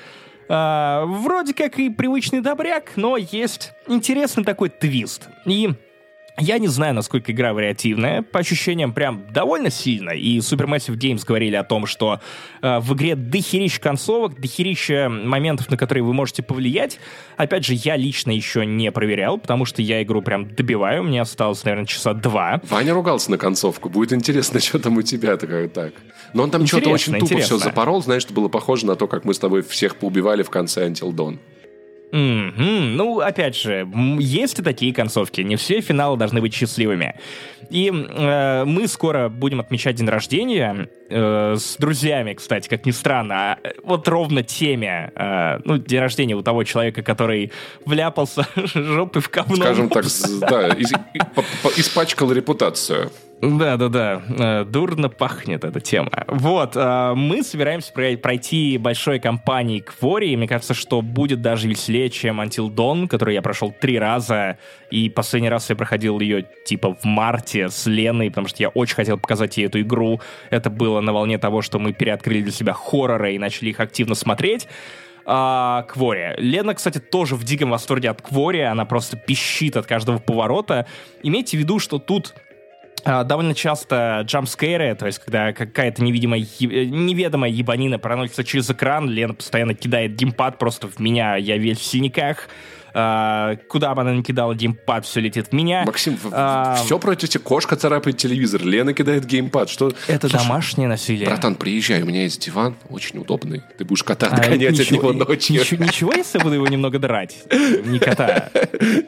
[0.49, 5.29] а, вроде как и привычный добряк, но есть интересный такой твист.
[5.47, 5.71] И
[6.39, 8.23] я не знаю, насколько игра вариативная.
[8.23, 10.11] По ощущениям, прям довольно сильно.
[10.11, 12.21] И Supermassive Games говорили о том, что
[12.63, 16.99] э, в игре дохерища концовок, дохерища моментов, на которые вы можете повлиять.
[17.37, 21.05] Опять же, я лично еще не проверял, потому что я игру прям добиваю.
[21.05, 22.61] Мне осталось, наверное, часа два.
[22.69, 23.89] Ваня ругался на концовку.
[23.89, 25.93] Будет интересно, что там у тебя такое так.
[26.33, 27.59] Но он там что-то очень тупо интересно.
[27.59, 28.03] все запорол.
[28.03, 31.13] Знаешь, что было похоже на то, как мы с тобой всех поубивали в конце Until
[31.13, 31.39] Dawn.
[32.13, 32.97] Мгм.
[32.97, 33.89] Ну, опять же,
[34.19, 35.43] есть и такие концовки.
[35.43, 37.15] Не все финалы должны быть счастливыми.
[37.71, 43.35] И э, мы скоро будем отмечать день рождения э, с друзьями, кстати, как ни странно.
[43.53, 47.53] А, э, Вот ровно теме, э, ну, день рождения у того человека, который
[47.85, 49.57] вляпался жопой в говно.
[49.57, 50.05] Скажем так,
[50.41, 50.69] да,
[51.77, 53.11] испачкал репутацию.
[53.43, 54.23] Да, да, да.
[54.39, 56.11] Э, Дурно пахнет эта тема.
[56.27, 61.67] Вот, э, мы собираемся прой- пройти большой кампании Квори, и мне кажется, что будет даже
[61.67, 64.59] веселее, чем Until Dawn, который я прошел три раза,
[64.91, 68.97] и последний раз я проходил ее типа в марте с Леной, потому что я очень
[68.97, 70.21] хотел показать ей эту игру.
[70.51, 74.15] Это было на волне того, что мы переоткрыли для себя хорроры и начали их активно
[74.15, 74.69] смотреть.
[75.25, 76.35] А, Квори.
[76.37, 80.87] Лена, кстати, тоже в диком восторге от Квори, она просто пищит от каждого поворота.
[81.23, 82.35] Имейте в виду, что тут
[83.05, 89.35] довольно часто джампскейры, то есть когда какая-то невидимая, э, неведомая ебанина проносится через экран, Лена
[89.35, 92.49] постоянно кидает геймпад просто в меня, я весь в синяках.
[92.95, 95.85] А, куда бы она ни кидала геймпад, все летит в меня.
[95.87, 97.43] Максим, А, все против тебя.
[97.45, 99.69] Кошка царапает телевизор, Лена кидает геймпад.
[99.71, 99.93] Что?
[100.07, 101.27] Это Слушай, домашнее насилие.
[101.27, 103.63] Братан, приезжай, у меня есть диван, очень удобный.
[103.79, 105.61] Ты будешь кота А, отгонять от ничего- него ночью.
[105.61, 107.39] Ничего, ничего, если я буду его немного драть?
[107.85, 108.51] Не кота.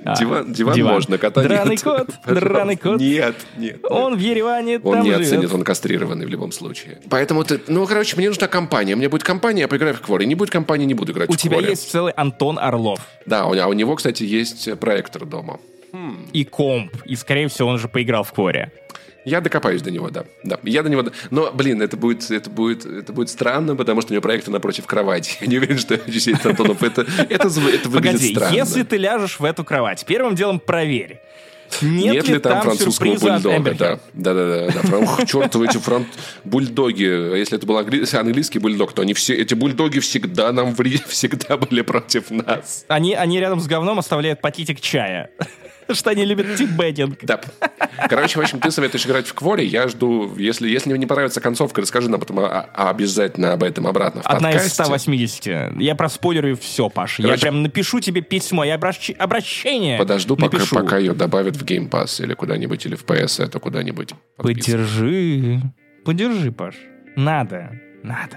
[0.04, 1.82] А, Диван, диван, можно, кота Драный нет.
[1.82, 3.00] кот, драный кот.
[3.00, 3.78] Нет, нет.
[3.88, 5.26] Он в Ереване Он там не живет.
[5.26, 6.98] оценит, он кастрированный в любом случае.
[7.08, 7.60] Поэтому ты...
[7.68, 8.96] Ну, короче, мне нужна компания.
[8.96, 10.26] Мне будет компания, я поиграю в Квори.
[10.26, 11.70] Не будет компании, не буду играть У в тебя Квори.
[11.70, 13.00] есть целый Антон Орлов.
[13.26, 15.58] Да, у, а у него, кстати, есть проектор дома.
[16.32, 18.70] и комп, и, скорее всего, он же поиграл в Квори.
[19.24, 20.24] Я докопаюсь до него, да.
[20.42, 20.58] да.
[20.64, 21.04] Я до него...
[21.30, 24.86] Но, блин, это будет, это будет, это будет странно, потому что у него проектор напротив
[24.86, 25.36] кровати.
[25.40, 26.82] Я не уверен, что сидит Антонов.
[26.82, 28.54] Это, это, это выглядит Погоди, странно.
[28.54, 31.20] если ты ляжешь в эту кровать, первым делом проверь.
[31.80, 33.74] Нет, Нет ли ли там, там французского бульдога?
[33.74, 35.16] Да, да, да, да.
[35.16, 35.26] да.
[35.26, 36.06] Чертовы эти фран...
[36.44, 37.36] бульдоги.
[37.38, 41.00] Если это был англи- английский бульдог, то они все, эти бульдоги всегда нам ври...
[41.06, 42.84] всегда были против нас.
[42.88, 45.30] Они, они рядом с говном оставляют пакетик чая.
[45.90, 47.18] Что они любят тибетинг.
[47.22, 47.40] Да.
[48.08, 49.64] Короче, в общем, ты советуешь играть в Кворе.
[49.64, 53.62] Я жду, если, если мне не понравится концовка, расскажи нам потом а- а обязательно об
[53.62, 54.84] этом обратно в Одна из подкасте.
[54.84, 55.80] 180.
[55.80, 57.18] Я проспойлерю все, Паш.
[57.18, 60.76] Я прям напишу тебе письмо, я обращ- обращение Подожду, пока, напишу.
[60.76, 64.10] пока ее добавят в Game Pass или куда-нибудь, или в PS, это куда-нибудь.
[64.36, 64.78] подписывай.
[64.84, 65.60] Подержи.
[66.04, 66.74] Подержи, Паш.
[67.16, 67.70] Надо.
[68.02, 68.36] Надо.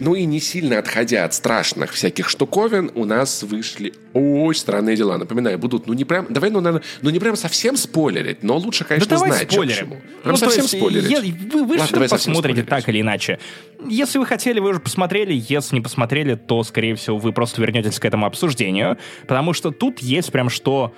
[0.00, 5.18] Ну и не сильно отходя от страшных всяких штуковин, у нас вышли очень странные дела.
[5.18, 8.84] Напоминаю, будут, ну не прям, давай, ну, наверное, ну не прям совсем спойлерить, но лучше,
[8.84, 9.78] конечно, да давай знать, спойлерим.
[9.78, 9.96] чему.
[10.22, 11.10] Прям Ну, совсем есть, спойлерить.
[11.10, 13.38] е- Вы, вы Ладно, посмотрите так или иначе.
[13.86, 15.34] Если вы хотели, вы уже посмотрели.
[15.48, 18.96] Если не посмотрели, то, скорее всего, вы просто вернетесь к этому обсуждению.
[19.26, 20.94] Потому что тут есть прям что...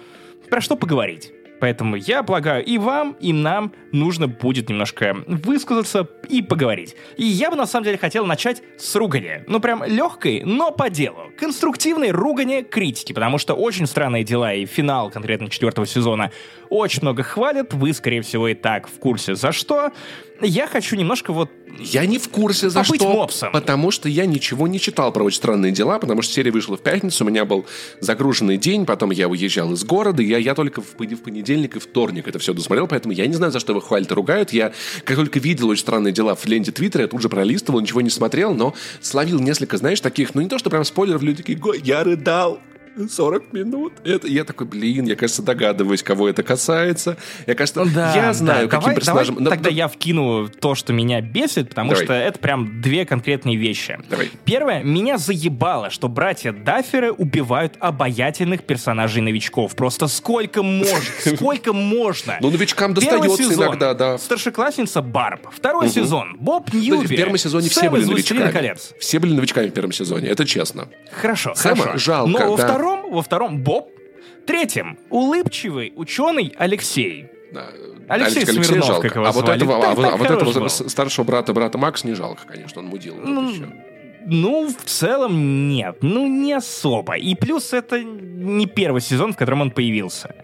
[0.49, 1.33] Про что поговорить.
[1.63, 6.97] Поэтому я полагаю, и вам, и нам нужно будет немножко высказаться и поговорить.
[7.17, 9.45] И я бы на самом деле хотел начать с ругани.
[9.47, 11.31] Ну прям легкой, но по делу.
[11.39, 16.33] Конструктивной ругани критики, потому что очень странные дела и финал конкретно четвертого сезона
[16.69, 17.73] очень много хвалят.
[17.75, 19.93] Вы, скорее всего, и так в курсе за что.
[20.41, 23.13] Я хочу немножко вот Я не в курсе, за что.
[23.13, 23.53] мопсом.
[23.53, 26.83] Потому что я ничего не читал про очень странные дела, потому что серия вышла в
[26.83, 27.67] пятницу, у меня был
[28.01, 31.79] загруженный день, потом я уезжал из города, и я, я только в, в понедельник и
[31.79, 34.53] вторник это все досмотрел, поэтому я не знаю, за что вы хвалят и ругают.
[34.53, 34.73] Я,
[35.05, 38.11] как только видел очень странные дела в ленте Твиттера, я тут же пролистывал, ничего не
[38.11, 41.75] смотрел, но словил несколько, знаешь, таких, ну не то, что прям спойлеров, люди такие, «Го,
[41.75, 42.61] я рыдал.
[43.11, 43.93] 40 минут.
[44.05, 47.17] Это, я такой, блин, я, кажется, догадываюсь, кого это касается.
[47.47, 48.71] Я, кажется, Ну да, я знаю, да.
[48.71, 49.35] каким Давай- персонажем...
[49.37, 52.05] давай Да, тогда да, я вкину то, что меня бесит, потому Давай.
[52.05, 53.99] что это прям две конкретные вещи.
[54.11, 54.31] Давай.
[54.45, 59.75] Первое, меня заебало, что братья Дафферы убивают обаятельных персонажей-новичков.
[59.75, 60.97] Просто сколько можно,
[61.37, 62.37] сколько можно.
[62.41, 64.19] Ну, новичкам достается иногда, да.
[64.19, 65.49] Старшеклассница Барб.
[65.53, 66.37] Второй сезон.
[66.39, 67.07] Боб Ньюби.
[67.07, 68.67] в первом сезоне все были из «Властелина новичками.
[68.67, 68.93] колец».
[69.01, 70.89] Все были новичками в первом сезоне, это честно.
[71.11, 71.99] Хорошо, Сэма хорошо.
[71.99, 72.67] жалко, Но во да.
[72.83, 73.91] Втором, во втором Боб.
[74.47, 77.27] Третьем, улыбчивый ученый Алексей.
[78.09, 79.09] Алексей Алексея Смирнов, жалко.
[79.09, 79.57] как его а вот звали.
[79.57, 80.69] этого, а Так- вот, так а вот этого был.
[80.69, 83.15] старшего брата брата Макс не жалко, конечно, он мудил.
[83.15, 83.53] вот Ну.
[84.25, 87.15] Ну, в целом нет, ну не особо.
[87.17, 90.35] И плюс это не первый сезон, в котором он появился.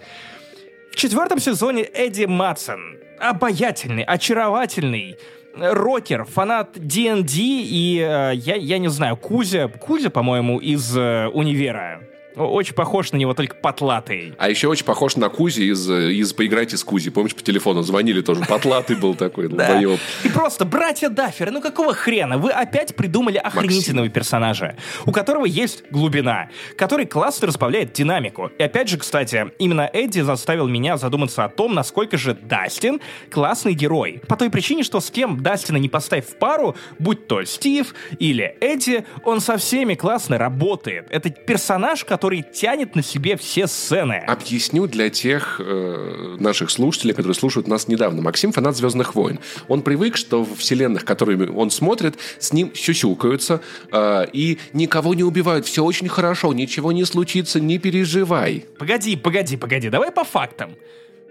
[0.93, 5.16] В четвертом сезоне Эдди Матсон, обаятельный, очаровательный,
[5.57, 12.01] рокер, фанат D&D и, э, я, я не знаю, Кузя, Кузя, по-моему, из э, «Универа».
[12.39, 14.34] Очень похож на него, только потлатый.
[14.39, 17.11] А еще очень похож на Кузи из, э, из «Поиграйте с Кузи».
[17.11, 18.43] Помнишь, по телефону звонили тоже.
[18.49, 19.80] Потлатый был такой, Да.
[19.80, 22.39] И просто, братья Дафферы, ну какого хрена?
[22.39, 28.51] Вы опять придумали охренительного персонажа, у которого есть глубина, который классно разбавляет динамику.
[28.59, 33.74] И опять же, кстати, именно Эдди заставил меня задуматься о том, насколько же Дастин классный
[33.74, 34.20] герой.
[34.28, 38.57] По той причине, что с кем Дастина не поставь в пару, будь то Стив или
[38.61, 41.07] Эдди, он со всеми классно работает.
[41.11, 44.22] Это персонаж, который тянет на себе все сцены.
[44.26, 48.22] Объясню для тех э, наших слушателей, которые слушают нас недавно.
[48.22, 49.41] Максим фанат «Звездных войн».
[49.68, 53.61] Он привык, что в вселенных, которые он смотрит, с ним сюсюкаются
[53.91, 55.66] э, и никого не убивают.
[55.66, 58.66] Все очень хорошо, ничего не случится, не переживай.
[58.79, 60.76] Погоди, погоди, погоди, давай по фактам.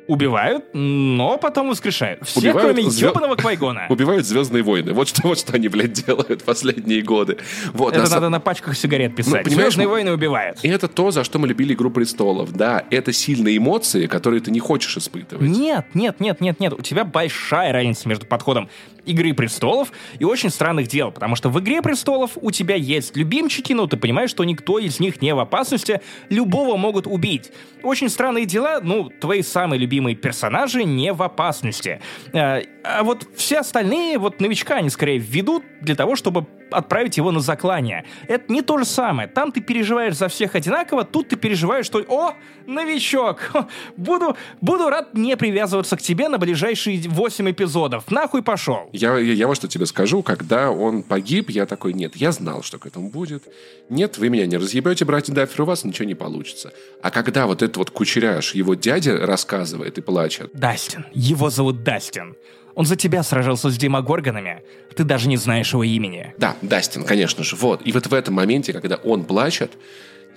[0.08, 2.26] Убивают, но потом воскрешают.
[2.26, 3.86] Все, Убивают кроме звё- ебаного Квайгона.
[3.90, 4.94] Убивают «Звездные войны».
[4.94, 7.38] Вот что, вот что они, блядь, делают последние годы.
[7.74, 9.46] Вот, на Это са- надо на пачках сигарет писать.
[9.46, 10.60] Ну, Звездные войны убивают.
[10.64, 12.52] И это то, за что мы любили «Игру престолов».
[12.54, 15.48] Да, это сильные эмоции, которые ты не хочешь испытывать.
[15.48, 16.74] Нет, нет, нет, нет, нет.
[16.74, 18.70] У тебя большая разница между подходом
[19.08, 23.74] Игры престолов и очень странных дел, потому что в Игре престолов у тебя есть любимчики,
[23.74, 27.52] но ты понимаешь, что никто из них не в опасности, любого могут убить.
[27.84, 32.02] Очень странные дела, ну, твои самые любимые персонажи не в опасности.
[32.34, 37.32] Э, А вот все остальные, вот новичка, они скорее введут для того, чтобы отправить его
[37.32, 38.04] на заклание.
[38.28, 39.28] Это не то же самое.
[39.30, 42.34] Там ты переживаешь за всех одинаково, тут ты переживаешь, что «О,
[42.66, 43.52] новичок!
[43.98, 48.12] Буду, буду рад не привязываться к тебе на ближайшие 8 эпизодов.
[48.12, 52.16] Нахуй пошел!» Я, я, я вот что тебе скажу, когда он погиб, я такой, нет,
[52.16, 53.44] я знал, что к этому будет.
[53.90, 56.74] Нет, вы меня не разъебете, братья Даффер, у вас ничего не получится.
[57.02, 61.06] А когда вот этот вот кучеряш, его дядя рассказывает и плачет, Дастин.
[61.14, 62.36] Его зовут Дастин.
[62.76, 64.64] Он за тебя сражался с демогоргонами.
[64.96, 66.34] Ты даже не знаешь его имени.
[66.38, 67.82] да, Дастин, конечно же, вот.
[67.86, 69.72] И вот в этом моменте, когда он плачет,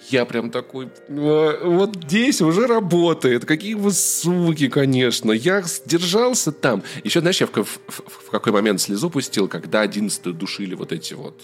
[0.09, 3.45] я прям такой, «А, вот здесь уже работает.
[3.45, 5.33] Какие вы суки, конечно.
[5.33, 6.83] Я сдержался там.
[7.05, 11.15] Еще, знаешь, я в, в, в какой момент слезу пустил, когда одиннадцатую душили вот эти
[11.15, 11.35] вот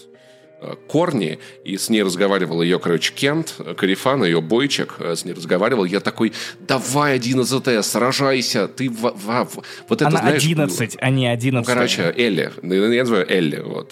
[0.87, 5.33] корни, и с ней разговаривал ее, короче, Кент, э, Карифан, ее бойчик, э, с ней
[5.33, 5.85] разговаривал.
[5.85, 9.63] Я такой, давай, одиннадцатая, сражайся, ты в, в, в.
[9.87, 11.67] Вот это, Она знаешь, 11, а не 11.
[11.67, 12.51] Ну, короче, Элли.
[12.63, 13.91] Я называю Элли, вот.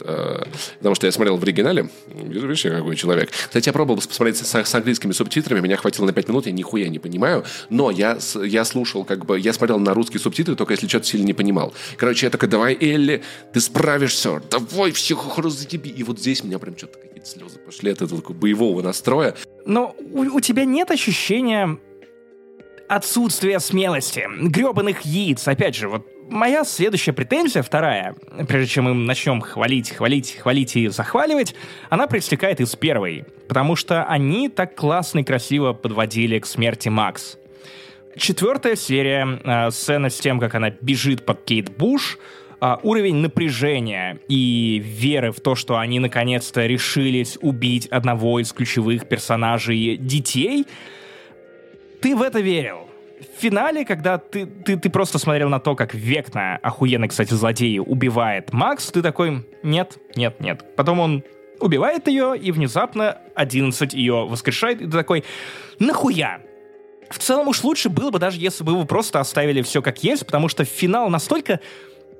[0.78, 1.90] Потому что я смотрел в оригинале.
[2.08, 3.32] Видишь, какой человек.
[3.32, 6.90] Кстати, я пробовал посмотреть с, с английскими субтитрами, меня хватило на 5 минут, я нихуя
[6.90, 10.88] не понимаю, но я, я слушал, как бы, я смотрел на русские субтитры, только если
[10.88, 11.74] что-то сильно не понимал.
[11.98, 13.24] Короче, я такой, давай, Элли,
[13.54, 15.90] ты справишься, давай, всех разъеби.
[15.90, 19.36] И вот здесь меня меня прям что-то какие-то слезы пошли от этого такого боевого настроя.
[19.65, 21.77] Но у, у тебя нет ощущения
[22.88, 25.48] отсутствия смелости, гребаных яиц.
[25.48, 28.15] Опять же, вот моя следующая претензия, вторая,
[28.48, 31.56] прежде чем мы начнем хвалить, хвалить, хвалить и захваливать,
[31.90, 33.26] она проистекает из первой.
[33.48, 37.38] Потому что они так классно и красиво подводили к смерти Макс.
[38.18, 42.18] Четвертая серия, э, сцена с тем, как она бежит под Кейт Буш—
[42.60, 49.07] а, уровень напряжения и веры в то, что они наконец-то решились убить одного из ключевых
[49.07, 50.65] персонажей детей,
[52.02, 52.88] ты в это верил.
[53.19, 57.80] В финале, когда ты, ты, ты просто смотрел на то, как Векна, охуенный, кстати, злодей,
[57.80, 60.76] убивает Макс, ты такой, нет, нет, нет.
[60.76, 61.23] Потом он
[61.60, 65.23] убивает ее, и внезапно 11 ее воскрешает, и ты такой,
[65.80, 66.41] нахуя?
[67.10, 70.26] В целом уж лучше было бы, даже если бы вы просто оставили все как есть,
[70.26, 71.60] потому что финал настолько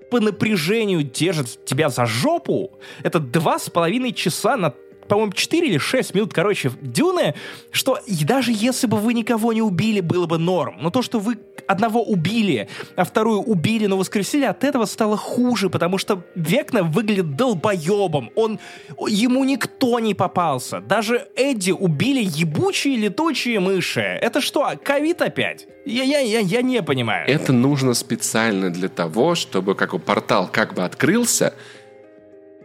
[0.10, 2.72] по напряжению держит тебя за жопу,
[3.04, 4.74] это два с половиной часа на
[5.08, 7.36] по-моему, 4 или 6 минут, короче, дюны,
[7.72, 10.78] что даже если бы вы никого не убили, было бы норм.
[10.82, 11.38] Но то, что вы
[11.68, 17.36] одного убили, а вторую убили, но воскресили, от этого стало хуже, потому что Векна выглядит
[17.36, 18.32] долбоебом.
[18.36, 18.60] Он,
[19.08, 20.82] ему никто не попался.
[20.82, 24.20] Даже Эдди убили ебучие летучие мыши.
[24.22, 25.68] Это что, ковид опять?
[25.86, 27.30] Я, я, я, я не понимаю.
[27.30, 31.54] Это нужно специально для того, чтобы как портал как бы открылся,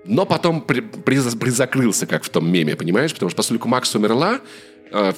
[0.05, 3.13] но потом при, при, призакрылся, как в том меме, понимаешь?
[3.13, 4.41] Потому что поскольку Макс умерла,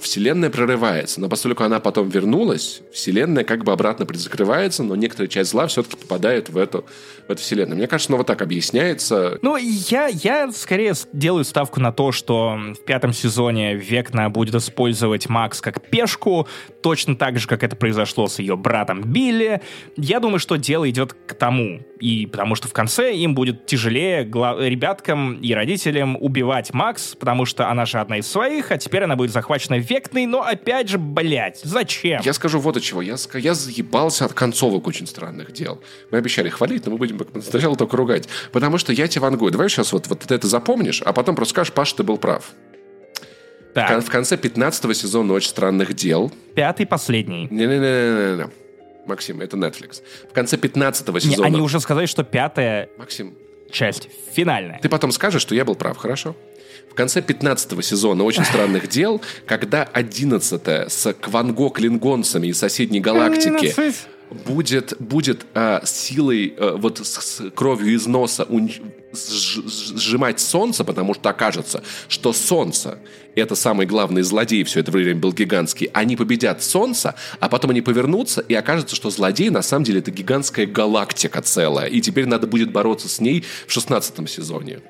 [0.01, 1.21] вселенная прорывается.
[1.21, 5.97] Но поскольку она потом вернулась, вселенная как бы обратно призакрывается, но некоторая часть зла все-таки
[5.97, 6.85] попадает в эту,
[7.27, 7.77] в эту вселенную.
[7.77, 9.39] Мне кажется, ну вот так объясняется.
[9.43, 15.29] Ну, я, я скорее делаю ставку на то, что в пятом сезоне Векна будет использовать
[15.29, 16.47] Макс как пешку,
[16.83, 19.63] точно так же, как это произошло с ее братом Билли.
[19.97, 21.81] Я думаю, что дело идет к тому.
[22.01, 27.71] И потому что в конце им будет тяжелее ребяткам и родителям убивать Макс, потому что
[27.71, 31.61] она же одна из своих, а теперь она будет захвачена Векной, но опять же, блядь,
[31.63, 32.21] зачем?
[32.23, 33.03] Я скажу вот от чего.
[33.03, 35.81] Я, я заебался от концовок очень странных дел.
[36.11, 38.29] Мы обещали хвалить, но мы будем сначала только ругать.
[38.53, 39.53] Потому что я тебе вангую.
[39.53, 42.53] Давай сейчас вот, вот это запомнишь, а потом просто скажешь, Паш, ты был прав.
[43.75, 44.05] Так.
[44.05, 46.31] В конце 15 сезона «Очень странных дел».
[46.55, 47.49] Пятый, последний.
[47.51, 48.51] Не-не-не-не-не.
[49.07, 50.03] Максим, это Netflix.
[50.31, 51.47] В конце 15 сезона...
[51.49, 53.35] Не, они уже сказали, что пятая Максим,
[53.71, 54.79] часть финальная.
[54.81, 56.37] Ты потом скажешь, что я был прав, хорошо?
[56.93, 63.75] В конце 15 сезона «Очень странных дел», когда 11 с Кванго клингонцами из соседней галактики
[64.31, 68.81] будет, будет э, силой, э, вот с, с кровью из носа унч...
[69.15, 72.99] сжимать солнце, потому что окажется, что солнце
[73.37, 77.81] это самый главный злодей все это время был гигантский, они победят солнце, а потом они
[77.81, 82.47] повернутся, и окажется, что злодей на самом деле это гигантская галактика целая, и теперь надо
[82.47, 84.81] будет бороться с ней в 16 сезоне.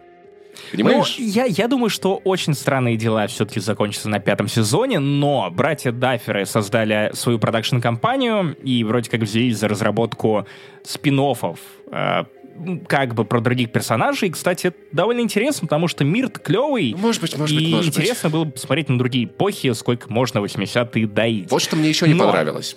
[0.70, 1.16] Понимаешь?
[1.18, 5.92] Ну, я, я думаю, что очень странные дела все-таки закончатся на пятом сезоне, но братья
[5.92, 10.46] Дафферы создали свою продакшн-компанию и вроде как взялись за разработку
[10.84, 11.20] спин
[11.90, 12.24] э,
[12.86, 14.28] как бы про других персонажей.
[14.28, 16.94] И, кстати, это довольно интересно, потому что мир клевый.
[16.96, 18.32] Может быть, может быть, и может интересно быть.
[18.34, 21.50] было посмотреть на другие эпохи, сколько можно 80-е доить.
[21.50, 22.24] Вот что мне еще не Но...
[22.26, 22.76] понравилось.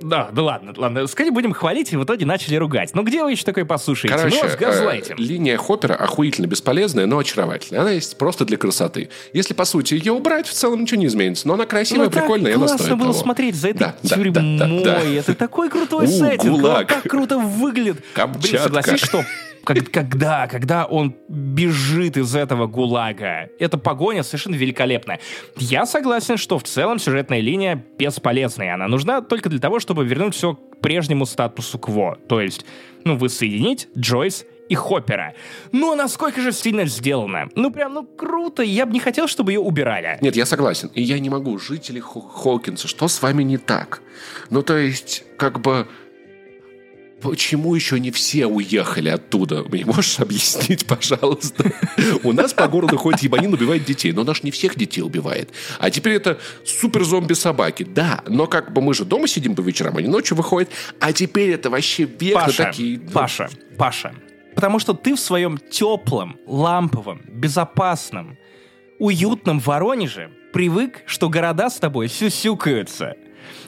[0.00, 1.06] Да, да ладно, ладно.
[1.06, 2.90] Скорее будем хвалить, и в итоге начали ругать.
[2.94, 4.16] Ну где вы еще такое послушаете?
[4.16, 7.80] Короче, ну, с э, линия Хоппера охуительно бесполезная, но очаровательная.
[7.80, 9.08] Она есть просто для красоты.
[9.32, 11.48] Если, по сути, ее убрать, в целом ничего не изменится.
[11.48, 13.22] Но она красивая, ну, прикольная, и она стоит классно было того.
[13.22, 14.58] смотреть за этой да, тюрьмой.
[14.58, 16.64] Да, да, да, Это такой крутой сеттинг.
[16.64, 18.04] Он так круто выглядит.
[18.12, 18.48] Камчатка.
[18.48, 19.24] Блин, согласись, что
[19.74, 23.48] когда, когда он бежит из этого гулага.
[23.58, 25.20] Эта погоня совершенно великолепная.
[25.56, 28.74] Я согласен, что в целом сюжетная линия бесполезная.
[28.74, 32.16] Она нужна только для того, чтобы вернуть все к прежнему статусу кво.
[32.28, 32.64] То есть,
[33.04, 35.34] ну, воссоединить Джойс и Хоппера.
[35.72, 37.48] Но насколько же стильно сделано.
[37.54, 38.62] Ну, прям, ну, круто.
[38.62, 40.18] Я бы не хотел, чтобы ее убирали.
[40.20, 40.90] Нет, я согласен.
[40.94, 41.58] И я не могу.
[41.58, 44.00] Жители Хо Хокинса, что с вами не так?
[44.50, 45.88] Ну, то есть, как бы
[47.26, 49.64] Почему еще не все уехали оттуда?
[49.64, 51.72] Мне можешь объяснить, пожалуйста?
[52.22, 55.50] У нас по городу ходит ебанин, убивает детей, но наш не всех детей убивает.
[55.80, 57.82] А теперь это супер-зомби-собаки.
[57.82, 60.70] Да, но как бы мы же дома сидим по вечерам, они ночью выходят,
[61.00, 63.00] а теперь это вообще век Паша, такие...
[63.00, 64.14] Паша, Паша,
[64.54, 68.38] потому что ты в своем теплом, ламповом, безопасном,
[69.00, 73.16] уютном Воронеже привык, что города с тобой сюсюкаются.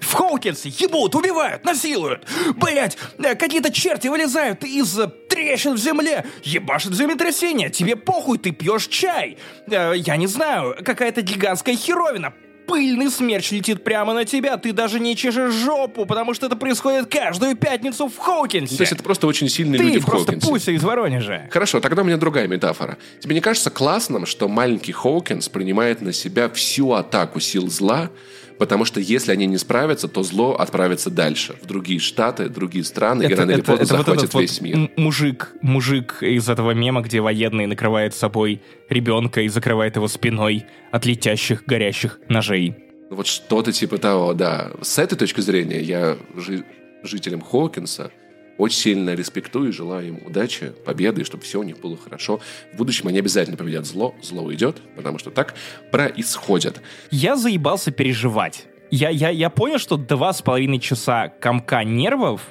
[0.00, 2.26] В Хоукинсе ебут, убивают, насилуют.
[2.56, 7.70] Блять, э, какие-то черти вылезают из э, трещин в земле, ебашит землетрясение.
[7.70, 9.38] Тебе похуй, ты пьешь чай.
[9.70, 12.32] Э, я не знаю, какая-то гигантская херовина.
[12.66, 17.06] Пыльный смерч летит прямо на тебя, ты даже не чешешь жопу, потому что это происходит
[17.06, 18.76] каждую пятницу в Хоукинсе.
[18.76, 20.50] То есть это просто очень сильные ты люди в просто Хоукинсе.
[20.50, 21.48] пуся из Воронежа.
[21.50, 22.98] Хорошо, тогда у меня другая метафора.
[23.20, 28.10] Тебе не кажется классным, что маленький Хоукинс принимает на себя всю атаку сил зла,
[28.58, 33.22] потому что если они не справятся, то зло отправится дальше, в другие штаты, другие страны,
[33.24, 34.76] и рано или поздно вот захватит вот весь мир.
[34.76, 40.66] м- мужик, мужик из этого мема, где военный накрывает собой ребенка и закрывает его спиной
[40.92, 42.74] от летящих горящих ножей.
[43.10, 44.70] Вот что-то типа того, да.
[44.82, 46.64] С этой точки зрения я жи-
[47.02, 48.10] жителям Хоукинса
[48.58, 52.40] очень сильно респектую и желаю им удачи, победы, и чтобы все у них было хорошо.
[52.74, 55.54] В будущем они обязательно победят зло, зло уйдет, потому что так
[55.90, 56.82] происходит.
[57.10, 58.66] Я заебался переживать.
[58.90, 62.42] Я, я, я понял, что два с половиной часа комка нервов,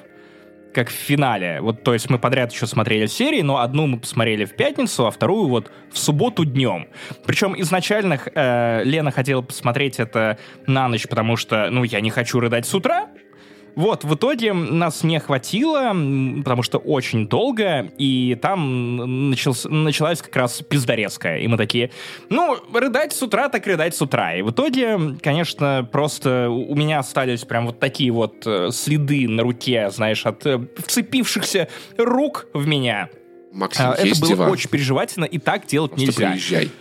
[0.74, 1.60] как в финале.
[1.60, 5.12] Вот, то есть мы подряд еще смотрели серии, но одну мы посмотрели в пятницу, а
[5.12, 6.88] вторую вот в субботу днем.
[7.26, 12.40] Причем изначально э, Лена хотела посмотреть это на ночь, потому что, ну, я не хочу
[12.40, 13.10] рыдать с утра.
[13.78, 15.90] Вот, в итоге нас не хватило,
[16.44, 21.38] потому что очень долго, и там начался, началась как раз пиздорезка.
[21.38, 21.92] И мы такие,
[22.30, 24.34] ну, рыдать с утра, так рыдать с утра.
[24.36, 29.44] И в итоге, конечно, просто у меня остались прям вот такие вот э, следы на
[29.44, 31.68] руке, знаешь, от э, вцепившихся
[32.00, 33.10] рук в меня.
[33.54, 34.52] Максим, А, Это было диван.
[34.52, 36.30] очень переживательно, и так делать Просто нельзя.
[36.32, 36.72] приезжай.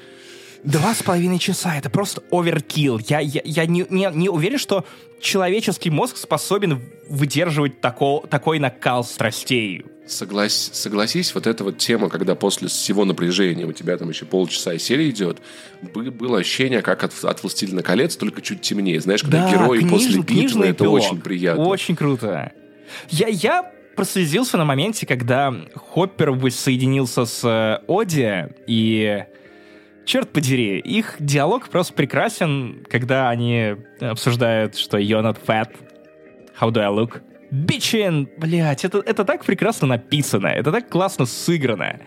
[0.67, 2.99] Два с половиной часа, это просто оверкилл.
[2.99, 4.85] Я, я, я не, не, не уверен, что
[5.21, 9.85] человеческий мозг способен выдерживать тако, такой накал страстей.
[10.09, 14.75] Соглась, согласись, вот эта вот тема, когда после всего напряжения у тебя там еще полчаса
[14.75, 15.39] и серия идет,
[15.83, 19.01] бы- было ощущение, как от, от «Властелина колец», только чуть темнее.
[19.01, 20.95] Знаешь, когда герои книж- после битвы, это эпилог.
[20.95, 21.65] очень приятно.
[21.65, 22.53] Очень круто.
[23.09, 29.25] Я, я прослезился на моменте, когда Хоппер воссоединился с э, Оди, и...
[30.07, 35.71] Черт подери, их диалог просто прекрасен, когда они обсуждают, что you're not fat,
[36.61, 37.23] how do I look?
[37.51, 38.29] Bitchin!
[38.39, 41.99] Блять, это, это так прекрасно написано, это так классно сыграно.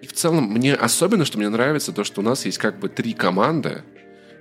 [0.00, 2.88] И в целом, мне особенно, что мне нравится, то, что у нас есть как бы
[2.88, 3.82] три команды,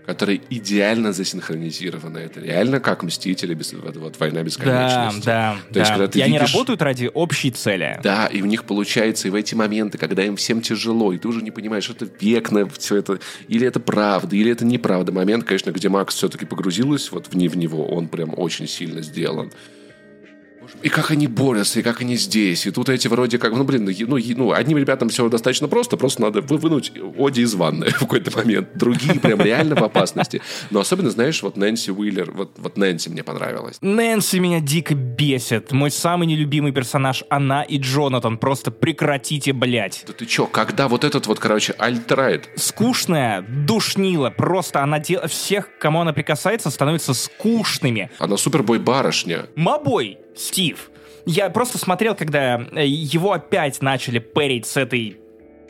[0.07, 2.17] которые идеально засинхронизированы.
[2.19, 5.25] Это реально как «Мстители», без, вот, вот «Война Да, бесконечности».
[5.25, 5.95] да, То есть, да.
[5.97, 7.99] когда ты И они видишь- работают ради общей цели.
[8.01, 11.27] Да, и у них получается и в эти моменты, когда им всем тяжело, и ты
[11.27, 13.19] уже не понимаешь, это век на все это,
[13.49, 15.11] или это правда, или это неправда.
[15.11, 19.01] Момент, конечно, где Макс все-таки погрузилась вот в, не в него, он прям очень сильно
[19.01, 19.51] сделан.
[20.83, 22.65] И как они борются, и как они здесь.
[22.65, 25.97] И тут эти вроде как, ну, блин, ну, ну, ну, одним ребятам все достаточно просто,
[25.97, 28.69] просто надо вы- вынуть Оди из ванны в какой-то момент.
[28.75, 30.41] Другие прям реально в опасности.
[30.71, 33.77] Но особенно, знаешь, вот Нэнси Уиллер, вот, вот Нэнси мне понравилась.
[33.81, 35.71] Нэнси меня дико бесит.
[35.71, 38.37] Мой самый нелюбимый персонаж, она и Джонатан.
[38.37, 40.03] Просто прекратите, блять.
[40.07, 44.29] Да ты чё, когда вот этот вот, короче, альтрайт, Скучная, душнила.
[44.29, 45.27] Просто она дел...
[45.27, 48.09] всех, кому она прикасается, становятся скучными.
[48.19, 49.45] она супербой барышня.
[49.55, 50.91] Мобой, Стив.
[51.25, 55.17] Я просто смотрел, когда э, его опять начали пэрить с этой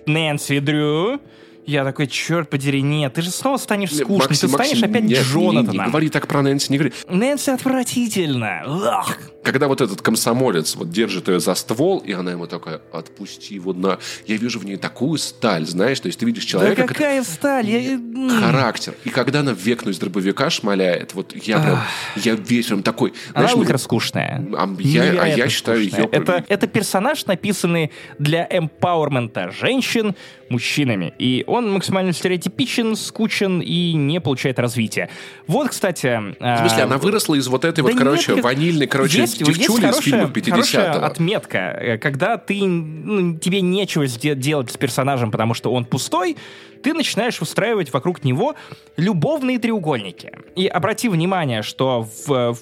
[0.06, 1.19] Нэнси Дрю.
[1.68, 5.03] Я такой, черт подери, нет, ты же снова станешь скучным, Максим, ты станешь Максим, опять
[5.03, 5.85] нет, не- Не, Джонатаном.
[5.88, 6.94] говори так про Нэнси, не говори.
[7.10, 8.64] Нэнси отвратительно.
[8.65, 9.18] Ах.
[9.44, 13.73] Когда вот этот комсомолец вот держит ее за ствол, и она ему такая, отпусти его
[13.73, 13.98] на...
[14.26, 17.23] Я вижу в ней такую сталь, знаешь, то есть ты видишь Да человека, который- какая
[17.23, 17.69] сталь?
[17.69, 18.94] Я- характер.
[19.06, 21.80] И когда она векну из дробовика шмаляет, вот я прям,
[22.15, 23.11] я весь прям такой...
[23.34, 24.45] Она знаешь, ну, ультра скучная.
[24.57, 26.07] а я- а я считаю скучная.
[26.07, 30.15] её- Это, это персонаж, написанный для эмпауэрмента женщин
[30.49, 31.14] мужчинами.
[31.19, 35.10] И он максимально стереотипичен, скучен и не получает развития.
[35.48, 36.22] Вот, кстати...
[36.40, 39.40] В смысле, она выросла из вот этой Да вот, нет, короче, как- ванильной, короче, есть,
[39.40, 41.06] девчули есть из хорошая, фильмов хорошая 50-го.
[41.06, 46.38] отметка, э, когда ты, ну, тебе нечего делать с персонажем, потому что он пустой,
[46.84, 48.56] ты начинаешь устраивать вокруг него
[48.96, 50.32] любовные треугольники.
[50.56, 52.58] И обрати внимание, что в, в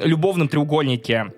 [0.00, 1.32] любовном треугольнике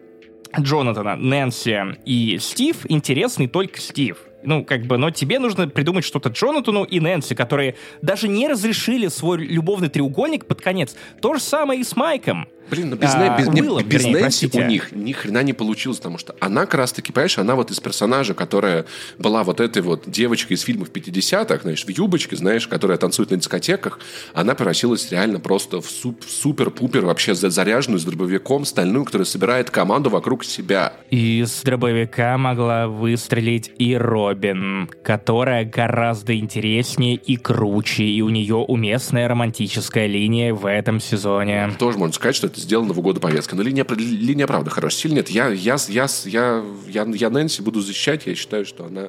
[0.59, 4.19] Джонатана, Нэнси и Стив интересный только Стив.
[4.43, 9.09] Ну, как бы, но тебе нужно придумать что-то Джонатану и Нэнси, которые даже не разрешили
[9.09, 10.97] свой любовный треугольник под конец.
[11.21, 12.49] То же самое и с Майком.
[12.71, 14.65] Блин, ну без, а, без, Уиллом, без вернее, Нэнси простите.
[14.65, 17.81] у них ни хрена не получилось, потому что она как раз-таки, понимаешь, она вот из
[17.81, 18.87] персонажа, которая
[19.19, 23.37] была вот этой вот девочкой из фильмов 50-х, знаешь, в юбочке, знаешь, которая танцует на
[23.37, 23.99] дискотеках,
[24.35, 30.11] она превратилась реально просто в суп, супер-пупер вообще заряженную с дробовиком стальную, которая собирает команду
[30.11, 30.93] вокруг себя.
[31.11, 39.29] Из дробовика могла выстрелить и Робин, которая гораздо интереснее и круче, и у нее уместная
[39.29, 41.71] романтическая линия в этом сезоне.
[41.79, 43.55] Тоже можно сказать, что это сделано в угоду повестки.
[43.55, 45.01] Но линия, линия правда хорошая.
[45.01, 45.31] Сильно нет.
[45.31, 48.27] Я, я, я, я, я, я Нэнси буду защищать.
[48.27, 49.09] Я считаю, что она,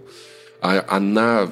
[0.62, 1.50] а, она,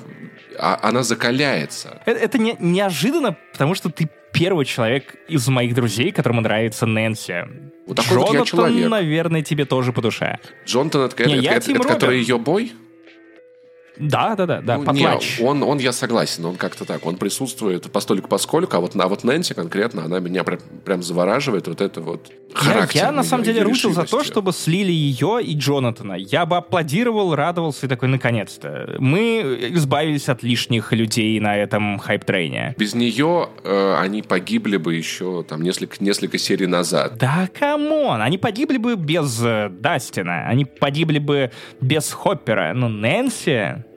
[0.58, 2.02] а, она закаляется.
[2.06, 7.46] Это, это не, неожиданно, потому что ты первый человек из моих друзей, которому нравится Нэнси.
[7.88, 8.90] Вот такой Джонатан, вот я человек.
[8.90, 10.38] наверное, тебе тоже по душе.
[10.66, 12.74] Джонатан, это, не, это, это, это который ее бой?
[14.00, 17.92] Да, да, да, да, ну, Не, он, он, я согласен, он как-то так, он присутствует
[17.92, 22.02] постольку поскольку, а вот, а вот Нэнси конкретно, она меня прям, прям завораживает, вот это
[22.02, 23.02] вот характер.
[23.02, 26.14] Я, я на самом деле рутил за то, чтобы слили ее и Джонатана.
[26.14, 28.96] Я бы аплодировал, радовался и такой, наконец-то.
[29.00, 32.76] Мы избавились от лишних людей на этом хайп-трейне.
[32.78, 37.18] Без нее э, они погибли бы еще там несколько, несколько серий назад.
[37.18, 41.52] Да, come on, они погибли бы без э, Дастина, они погибли бы
[41.82, 43.89] без Хоппера, но Нэнси...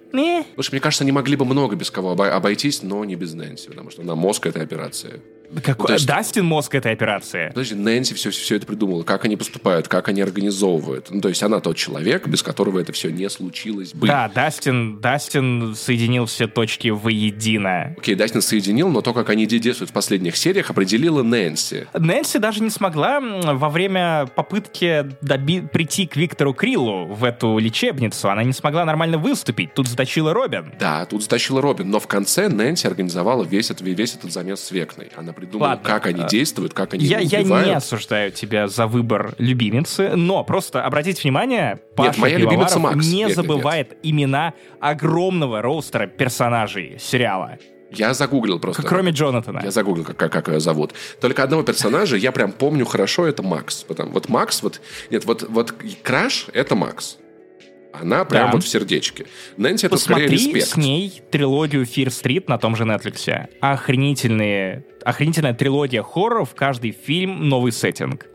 [0.54, 3.90] Слушай, мне кажется, они могли бы много без кого обойтись, но не без Нэнси, потому
[3.90, 5.20] что она мозг этой операции.
[5.62, 5.88] Какой?
[5.88, 7.48] Ну, есть, Дастин мозг этой операции.
[7.48, 9.02] Подожди, Нэнси все, все это придумала.
[9.02, 11.08] Как они поступают, как они организовывают.
[11.10, 14.06] Ну, то есть она тот человек, без которого это все не случилось бы.
[14.06, 17.94] Да, Дастин, Дастин соединил все точки воедино.
[17.98, 21.86] Окей, Дастин соединил, но то, как они действуют в последних сериях, определила Нэнси.
[21.94, 28.30] Нэнси даже не смогла во время попытки доби- прийти к Виктору Криллу в эту лечебницу.
[28.30, 29.74] Она не смогла нормально выступить.
[29.74, 30.72] Тут затащила Робин.
[30.78, 31.90] Да, тут затащила Робин.
[31.90, 35.10] Но в конце Нэнси организовала весь этот, весь этот замес с Векной.
[35.16, 35.84] Она придумал, Ладно.
[35.84, 40.44] как они а, действуют, как они я, я не осуждаю тебя за выбор любимицы, но
[40.44, 43.04] просто обратите внимание, Паша Нет, моя любимица Макс.
[43.04, 43.98] не нет, забывает нет.
[44.02, 47.58] имена огромного роустера персонажей сериала.
[47.90, 48.82] Я загуглил просто.
[48.82, 49.60] Кроме Джонатана.
[49.62, 50.94] Я загуглил, как, как, как ее зовут.
[51.20, 53.82] Только одного персонажа я прям помню хорошо, это Макс.
[53.82, 54.80] Потому, вот Макс, вот...
[55.10, 57.18] Нет, вот, вот Краш— это Макс.
[57.92, 58.52] Она прям да.
[58.52, 59.26] вот в сердечке.
[59.56, 60.66] Нэнси это Посмотри скорее респект.
[60.66, 63.48] с ней трилогию Fear Street на том же Netflix.
[63.60, 68.26] Охренительные, охренительная трилогия хорроров, каждый фильм новый сеттинг.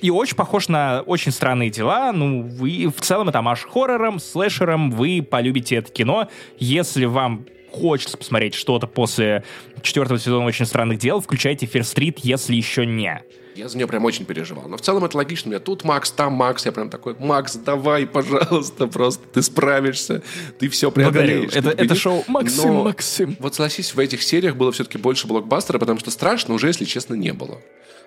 [0.00, 2.12] И очень похож на очень странные дела.
[2.12, 4.90] Ну, вы в целом это аж хоррором, слэшером.
[4.90, 6.28] Вы полюбите это кино.
[6.58, 9.44] Если вам хочется посмотреть что-то после
[9.80, 13.22] четвертого сезона «Очень странных дел», включайте Fear Street, если еще не.
[13.54, 14.68] Я за нее прям очень переживал.
[14.68, 15.48] Но в целом это логично.
[15.48, 16.64] У меня тут Макс, там Макс.
[16.64, 20.22] Я прям такой, Макс, давай, пожалуйста, просто ты справишься.
[20.58, 21.52] Ты все преодолеешь.
[21.54, 23.36] Это, это шоу Максим, Но Максим.
[23.40, 27.14] Вот согласись, в этих сериях было все-таки больше блокбастера, потому что страшно уже, если честно,
[27.14, 27.60] не было.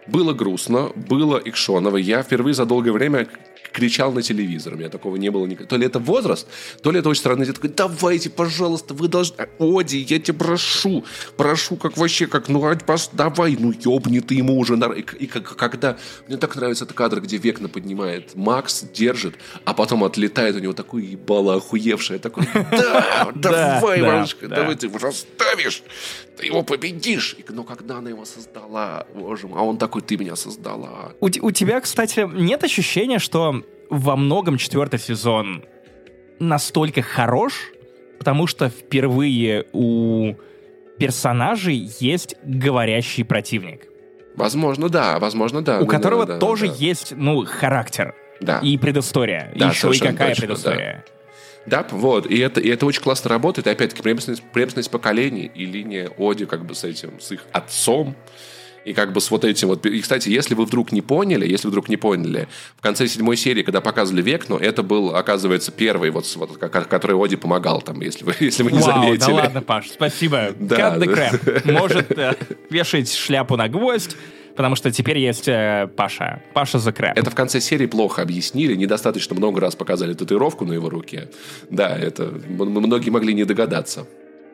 [0.07, 1.97] Было грустно, было экшоново.
[1.97, 3.27] Я впервые за долгое время
[3.76, 4.73] кричал на телевизор.
[4.73, 5.68] У меня такого не было никогда.
[5.68, 6.47] То ли это возраст,
[6.81, 7.43] то ли это очень странно.
[7.43, 9.35] Я такой, давайте, пожалуйста, вы должны...
[9.60, 11.03] Оди, я тебя прошу,
[11.35, 12.64] прошу, как вообще, как, ну,
[13.11, 14.76] давай, ну, ёбни ты ему уже.
[14.76, 15.97] И, и как, когда...
[16.27, 19.35] Мне так нравится этот кадр, где Векна поднимает, Макс держит,
[19.65, 22.19] а потом отлетает у него такой ебало охуевшее.
[22.19, 25.84] Такой, да, давай, малышка, давай ты его расставишь,
[26.38, 27.35] ты его победишь.
[27.49, 31.11] Но когда она его создала, боже мой, а он такой, ты меня создала.
[31.19, 35.63] У, у тебя, кстати, нет ощущения, что во многом четвертый сезон
[36.39, 37.71] настолько хорош,
[38.17, 40.35] потому что впервые у
[40.97, 43.87] персонажей есть говорящий противник.
[44.35, 45.79] Возможно, да, возможно, да.
[45.79, 46.73] У да, которого да, да, тоже да.
[46.73, 48.15] есть, ну, характер.
[48.41, 48.59] Да.
[48.59, 49.51] И предыстория.
[49.55, 51.05] Да, Еще и какая точно, предыстория.
[51.07, 51.11] Да.
[51.65, 55.65] Да, вот, и это, и это очень классно работает, и опять-таки преемственность, преемственность поколений и
[55.65, 58.15] линия Оди как бы с этим, с их отцом,
[58.85, 59.85] и как бы с вот этим вот...
[59.85, 62.47] И, кстати, если вы вдруг не поняли, если вдруг не поняли,
[62.77, 67.35] в конце седьмой серии, когда показывали Векну, это был, оказывается, первый, вот, вот который Оди
[67.35, 69.25] помогал там, если вы, если вы не Вау, заметили.
[69.27, 70.53] да ладно, Паш, спасибо.
[70.59, 70.97] Да.
[70.97, 71.71] Cut.
[71.71, 72.35] Может э,
[72.69, 74.15] вешать шляпу на гвоздь,
[74.55, 76.43] потому что теперь есть э, Паша.
[76.53, 77.17] Паша за крэп.
[77.17, 81.29] Это в конце серии плохо объяснили, недостаточно много раз показали татуировку на его руке.
[81.69, 84.05] Да, это многие могли не догадаться.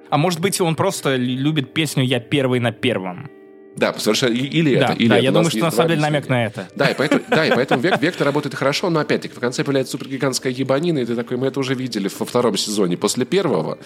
[0.10, 3.30] А может быть, он просто любит песню «Я первый на первом».
[3.76, 4.34] Да, совершенно.
[4.34, 4.94] Или да, это.
[4.94, 5.24] Или да, это.
[5.24, 6.68] я думаю, что на самом деле намек на это.
[6.76, 9.92] Да, и поэтому, да, и поэтому век, Вектор работает хорошо, но опять-таки в конце появляется
[9.94, 13.78] супергигантская ебанина, и ты такой, мы это уже видели во втором сезоне после первого.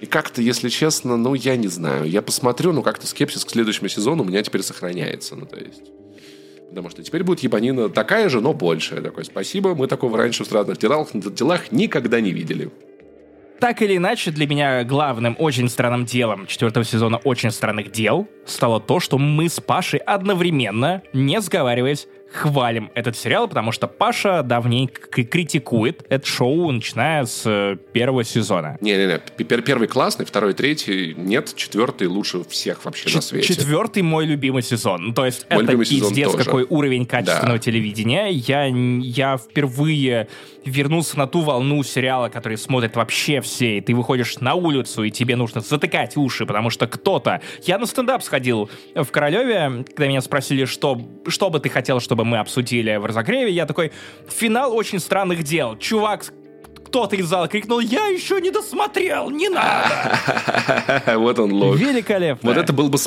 [0.00, 2.04] И как-то, если честно, ну, я не знаю.
[2.04, 5.36] Я посмотрю, но как-то скепсис к следующему сезону у меня теперь сохраняется.
[5.36, 5.82] Ну, то есть...
[6.68, 9.00] Потому что теперь будет ебанина такая же, но большая.
[9.00, 12.70] Такой, спасибо, мы такого раньше в странных делах, делах никогда не видели.
[13.60, 18.80] Так или иначе, для меня главным очень странным делом четвертого сезона «Очень странных дел» стало
[18.80, 25.24] то, что мы с Пашей одновременно, не сговариваясь, хвалим этот сериал, потому что Паша давненько
[25.24, 28.78] критикует это шоу, начиная с э, первого сезона.
[28.80, 33.54] Не-не-не, первый классный, второй, третий, нет, четвертый лучше всех вообще Ч- на свете.
[33.54, 35.06] Четвертый мой любимый сезон.
[35.08, 37.62] Ну, то есть мой это пиздец, какой уровень качественного да.
[37.62, 38.28] телевидения.
[38.28, 40.28] Я, я впервые
[40.64, 45.10] вернулся на ту волну сериала, который смотрят вообще все, и ты выходишь на улицу, и
[45.10, 47.40] тебе нужно затыкать уши, потому что кто-то...
[47.64, 52.19] Я на стендап сходил в Королеве, когда меня спросили, что, что бы ты хотел, чтобы
[52.24, 53.92] мы обсудили в разогреве, я такой,
[54.28, 55.76] финал очень странных дел.
[55.78, 56.32] Чувак
[56.90, 61.02] кто-то из зала крикнул, я еще не досмотрел, не надо.
[61.16, 61.76] Вот он лог.
[61.76, 62.48] Великолепно.
[62.48, 62.98] Вот это был бы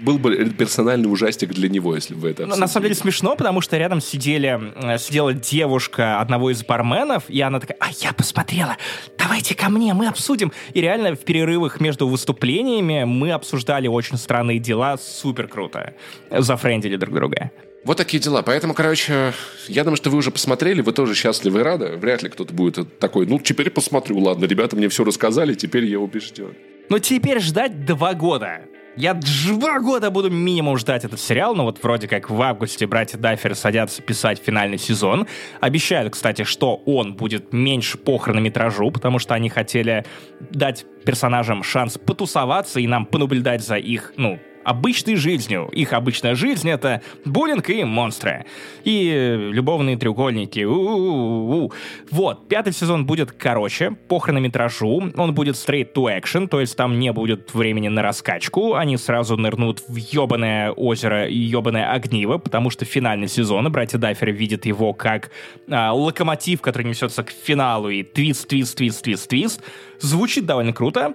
[0.00, 2.46] был бы персональный ужастик для него, если бы это...
[2.46, 7.40] На самом деле смешно, потому что рядом сидели, э, сидела девушка одного из барменов, и
[7.40, 8.76] она такая, а я посмотрела,
[9.18, 10.52] давайте ко мне, мы обсудим.
[10.74, 15.94] И реально в перерывах между выступлениями мы обсуждали очень странные дела, супер круто.
[16.30, 17.50] Зафрендили друг друга.
[17.86, 18.42] Вот такие дела.
[18.42, 19.32] Поэтому, короче,
[19.68, 21.96] я думаю, что вы уже посмотрели, вы тоже счастливы и рады.
[21.96, 26.00] Вряд ли кто-то будет такой, ну, теперь посмотрю, ладно, ребята мне все рассказали, теперь я
[26.00, 26.52] убежден.
[26.88, 28.62] Но теперь ждать два года.
[28.96, 33.18] Я два года буду минимум ждать этот сериал, но вот вроде как в августе братья
[33.18, 35.28] Даффер садятся писать финальный сезон.
[35.60, 40.04] Обещают, кстати, что он будет меньше по хронометражу, потому что они хотели
[40.40, 45.68] дать персонажам шанс потусоваться и нам понаблюдать за их, ну, обычной жизнью.
[45.72, 48.46] Их обычная жизнь— это буллинг и монстры.
[48.82, 50.64] И любовные треугольники.
[50.64, 51.72] У-у-у-у.
[52.10, 55.12] Вот, пятый сезон будет короче, по хронометражу.
[55.16, 58.74] Он будет straight to action, то есть там не будет времени на раскачку.
[58.74, 64.32] Они сразу нырнут в ебаное озеро и ебаное огниво, потому что финальный сезон, братья Дайферы
[64.32, 65.30] видят его как
[65.70, 69.62] а, локомотив, который несется к финалу, и твист, твист, твист, твист, твист.
[70.00, 71.14] Звучит довольно круто.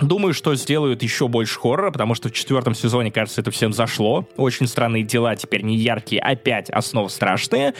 [0.00, 4.28] Думаю, что сделают еще больше хоррора, потому что в четвертом сезоне, кажется, это всем зашло.
[4.36, 7.74] Очень странные дела теперь не яркие, опять основы страшные.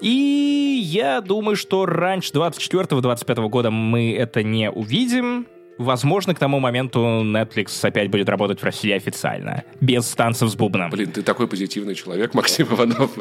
[0.00, 5.46] И я думаю, что раньше 24-25 года мы это не увидим.
[5.78, 10.90] Возможно, к тому моменту Netflix опять будет работать в России официально, без танцев с бубном.
[10.90, 13.10] Блин, ты такой позитивный человек, Максим Иванов.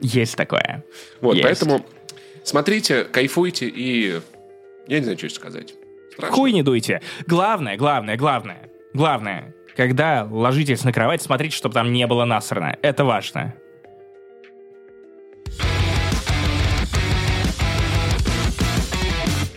[0.00, 0.84] Есть такое.
[1.20, 1.44] Вот, Есть.
[1.44, 1.84] поэтому
[2.44, 4.20] смотрите, кайфуйте и...
[4.86, 5.74] Я не знаю, что сказать.
[6.18, 6.36] Страшно.
[6.36, 7.00] Хуй не дуйте.
[7.26, 12.76] Главное, главное, главное, главное, когда ложитесь на кровать, смотрите, чтобы там не было насрано.
[12.82, 13.54] Это важно.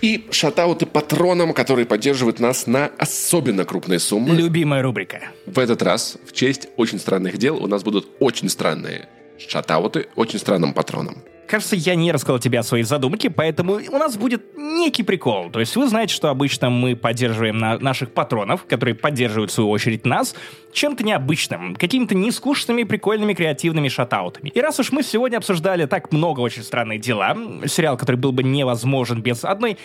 [0.01, 4.35] И шатауты патронам, которые поддерживают нас на особенно крупные суммы.
[4.35, 5.21] Любимая рубрика.
[5.45, 9.09] В этот раз, в честь очень странных дел, у нас будут очень странные
[9.47, 11.23] шатауты очень странным патронам.
[11.51, 15.49] Кажется, я не рассказал тебе о своей задумке, поэтому у нас будет некий прикол.
[15.51, 19.69] То есть вы знаете, что обычно мы поддерживаем на наших патронов, которые поддерживают в свою
[19.69, 20.33] очередь нас,
[20.71, 24.47] чем-то необычным, какими-то нескучными, прикольными, креативными шатаутами.
[24.47, 27.35] И раз уж мы сегодня обсуждали так много очень странных дела,
[27.67, 29.77] сериал, который был бы невозможен без одной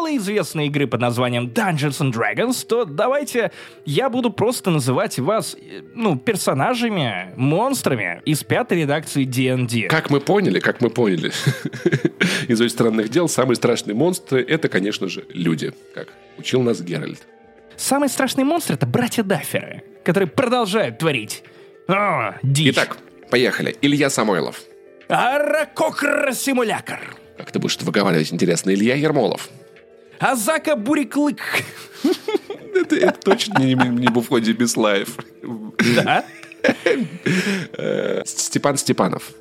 [0.00, 3.52] малоизвестной игры под названием Dungeons and Dragons, то давайте
[3.84, 5.56] я буду просто называть вас,
[5.94, 9.88] ну, персонажами, монстрами из пятой редакции D&D.
[9.88, 11.32] Как мы поняли, как мы поняли,
[12.48, 16.08] из очень странных дел самые страшные монстры— это, конечно же, люди, как
[16.38, 17.20] учил нас Геральт.
[17.76, 21.42] Самый страшный монстр— это братья Дафферы, которые продолжают творить.
[21.88, 22.72] О, дичь.
[22.72, 22.96] Итак,
[23.30, 23.76] поехали.
[23.82, 24.62] Илья Самойлов.
[25.08, 27.00] Аракокр-симулякр.
[27.36, 28.70] Как ты будешь выговаривать, интересно?
[28.70, 29.48] Илья Ермолов.
[30.20, 31.40] Азака Буриклык.
[32.74, 35.16] Это, это точно не, не в уходе без лайф.
[36.04, 36.24] Да?
[38.24, 39.32] Степан Степанов.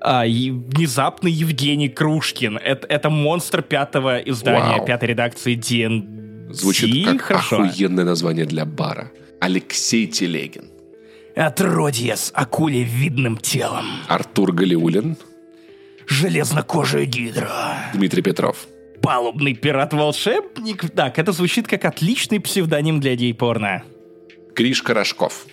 [0.00, 2.58] А, и внезапно Евгений Крушкин.
[2.58, 4.86] Это, это монстр пятого издания, Вау.
[4.86, 6.52] пятой редакции DND.
[6.52, 7.62] Звучит как Хорошо.
[7.62, 9.10] охуенное название для бара.
[9.40, 10.66] Алексей Телегин.
[11.34, 13.86] Отродье с акулевидным телом.
[14.08, 15.16] Артур Галиулин.
[16.06, 17.50] Железнокожая гидра.
[17.94, 18.66] Дмитрий Петров.
[19.02, 20.90] Палубный пират-волшебник?
[20.90, 23.82] Так, это звучит как отличный псевдоним для гей-порно.
[24.54, 25.46] Гришка Рожков.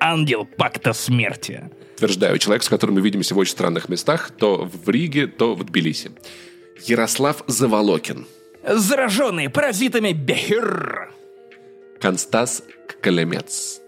[0.00, 1.70] Ангел пакта смерти.
[1.96, 5.64] Утверждаю, человек, с которым мы видимся в очень странных местах, то в Риге, то в
[5.64, 6.10] Тбилиси.
[6.82, 8.26] Ярослав Заволокин.
[8.66, 11.12] Зараженный паразитами Бехир.
[12.00, 12.62] Констас
[13.00, 13.80] Калемец.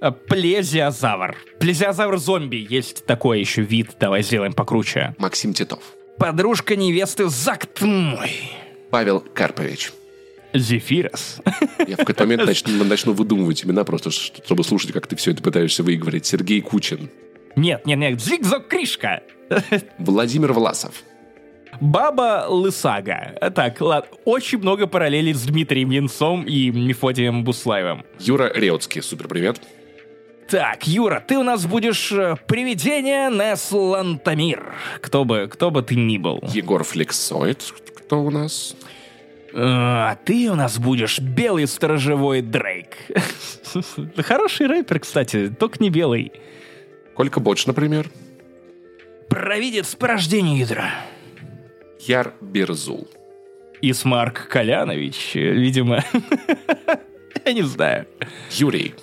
[0.00, 1.36] А, плезиозавр.
[1.60, 2.66] Плезиозавр-зомби.
[2.68, 3.92] Есть такой еще вид.
[3.98, 5.14] Давай сделаем покруче.
[5.18, 5.94] Максим Титов.
[6.18, 8.30] Подружка невесты Закт мой.
[8.90, 9.92] Павел Карпович.
[10.52, 11.40] Зефирос.
[11.86, 15.42] Я в какой-то момент начну, начну выдумывать имена просто, чтобы слушать, как ты все это
[15.42, 16.26] пытаешься выговорить.
[16.26, 17.10] Сергей Кучин.
[17.56, 19.22] Нет, нет, нет, Зигзок Кришка.
[19.98, 21.02] Владимир Власов.
[21.80, 23.36] Баба Лысага.
[23.54, 28.04] Так, ладно, очень много параллелей с Дмитрием Янцом и Мефодием Буслаевым.
[28.20, 29.60] Юра Реутский, супер привет.
[30.48, 34.74] Так, Юра, ты у нас будешь э, привидение Неслантамир.
[35.00, 36.40] Кто бы, кто бы ты ни был.
[36.52, 37.62] Егор Флексоид,
[37.96, 38.76] кто у нас?
[39.56, 42.96] А ты у нас будешь белый сторожевой Дрейк.
[44.18, 46.32] Хороший рэпер, кстати, только не белый.
[47.14, 48.10] Колька Боч, например.
[49.28, 50.90] Провидец порождения ядра.
[52.00, 53.08] Яр Берзул.
[53.80, 56.04] Исмарк Колянович, видимо.
[57.44, 58.06] Я не знаю.
[58.50, 58.94] Юрий.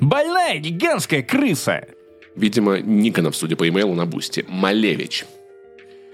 [0.00, 1.86] Больная гигантская крыса.
[2.34, 4.44] Видимо, Никонов, судя по имейлу на бусте.
[4.48, 5.24] Малевич.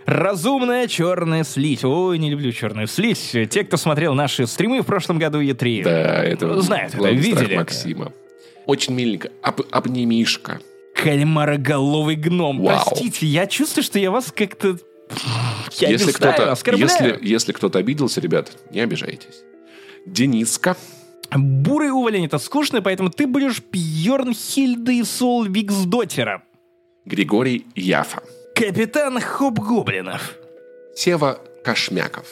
[0.06, 1.84] Разумная черная слизь.
[1.84, 3.32] Ой, не люблю черную слизь.
[3.50, 7.56] Те, кто смотрел наши стримы в прошлом году Е3, Да, это знают это, видели это.
[7.56, 8.12] Максима.
[8.66, 9.30] Очень миленько.
[9.42, 10.60] Об, обнимишка.
[10.94, 12.62] Кальмароголовый гном.
[12.62, 12.82] Вау.
[12.86, 14.78] Простите, я чувствую, что я вас как-то...
[15.78, 16.90] Я если не знаю, кто-то, оскорбляю.
[16.90, 19.42] если, если кто-то обиделся, ребят, не обижайтесь.
[20.06, 20.76] Дениска.
[21.34, 26.42] Бурый уволень это скучно, поэтому ты будешь Бьерн Хильды Солвиксдотером.
[27.04, 28.22] Григорий Яфа.
[28.54, 30.34] Капитан Хоб-Гоблинов.
[30.94, 32.26] Сева Кошмяков.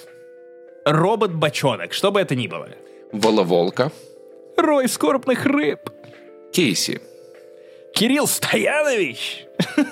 [0.84, 2.68] Робот-бочонок, что бы это ни было.
[3.12, 3.92] Воловолка.
[4.56, 5.80] Рой скорбных рыб.
[6.52, 7.00] Кейси.
[7.94, 9.46] Кирилл Стоянович.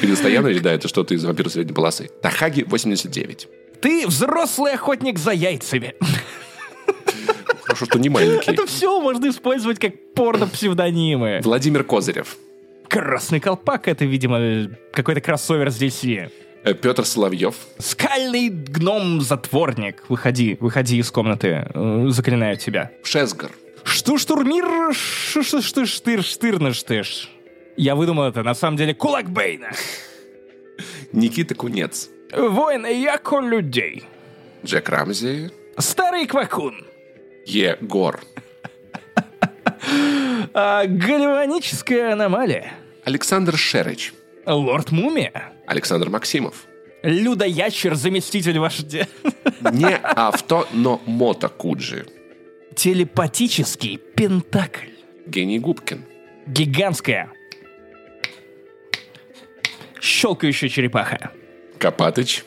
[0.00, 2.10] Кирилл Стоянович, да, это что-то из «Вампира средней полосы».
[2.20, 3.48] Тахаги 89.
[3.80, 5.94] Ты взрослый охотник за яйцами.
[7.64, 8.50] Хорошо, что не маленький.
[8.50, 11.40] Это все можно использовать как порно-псевдонимы.
[11.42, 12.36] Владимир Козырев.
[12.88, 16.30] Красный колпак— это, видимо, какой-то кроссовер с DC.
[16.64, 17.54] Э, Петр Соловьев.
[17.78, 20.04] Скальный гном-затворник.
[20.08, 21.66] Выходи, выходи из комнаты.
[21.74, 22.90] Э, Заклинаю тебя.
[23.02, 23.50] Шесгар.
[23.82, 24.94] Что штурмир?
[24.94, 27.30] Что что что штыр штырныштыш?
[27.76, 29.70] Я выдумал это, на самом деле, кулак Бейна.
[31.12, 32.08] Никита Кунец.
[32.36, 34.04] Воин яко людей.
[34.64, 35.50] Джек Рамзи.
[35.78, 36.74] Старый квакун.
[37.46, 38.20] Егор.
[40.54, 42.72] А, гальваническая аномалия.
[43.04, 44.12] Александр Шерыч.
[44.46, 45.52] Лорд Мумия.
[45.66, 46.66] Александр Максимов.
[47.02, 49.06] Людоящер, заместитель вождя.
[49.72, 52.06] Не авто, но мото Куджи.
[52.74, 54.88] Телепатический пентакль.
[55.26, 56.04] Гений Губкин.
[56.46, 57.30] Гигантская.
[60.00, 61.30] Щелкающая черепаха.
[61.78, 62.44] Копатыч.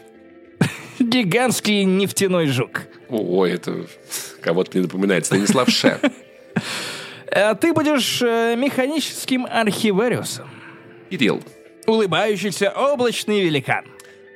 [1.07, 2.83] Гигантский нефтяной жук.
[3.09, 3.85] Ой, это
[4.41, 5.25] кого-то мне напоминает.
[5.25, 5.99] Станислав Ше.
[7.31, 10.49] А ты будешь э, механическим архивариусом.
[11.09, 11.41] Кирилл.
[11.85, 13.85] Улыбающийся облачный великан.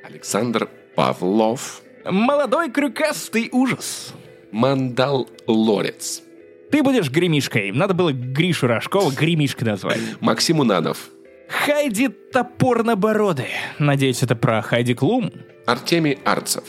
[0.04, 1.82] Александр Павлов.
[2.04, 4.14] Молодой крюкастый ужас.
[4.50, 6.22] Мандал Лорец.
[6.70, 7.70] Ты будешь гремишкой.
[7.72, 10.00] Надо было Гришу Рожкова гремишкой назвать.
[10.20, 11.10] Максим Унанов.
[11.52, 13.50] Хайди Топорнобородый.
[13.78, 15.30] Надеюсь, это про Хайди Клум?
[15.66, 16.64] Артемий Арцев.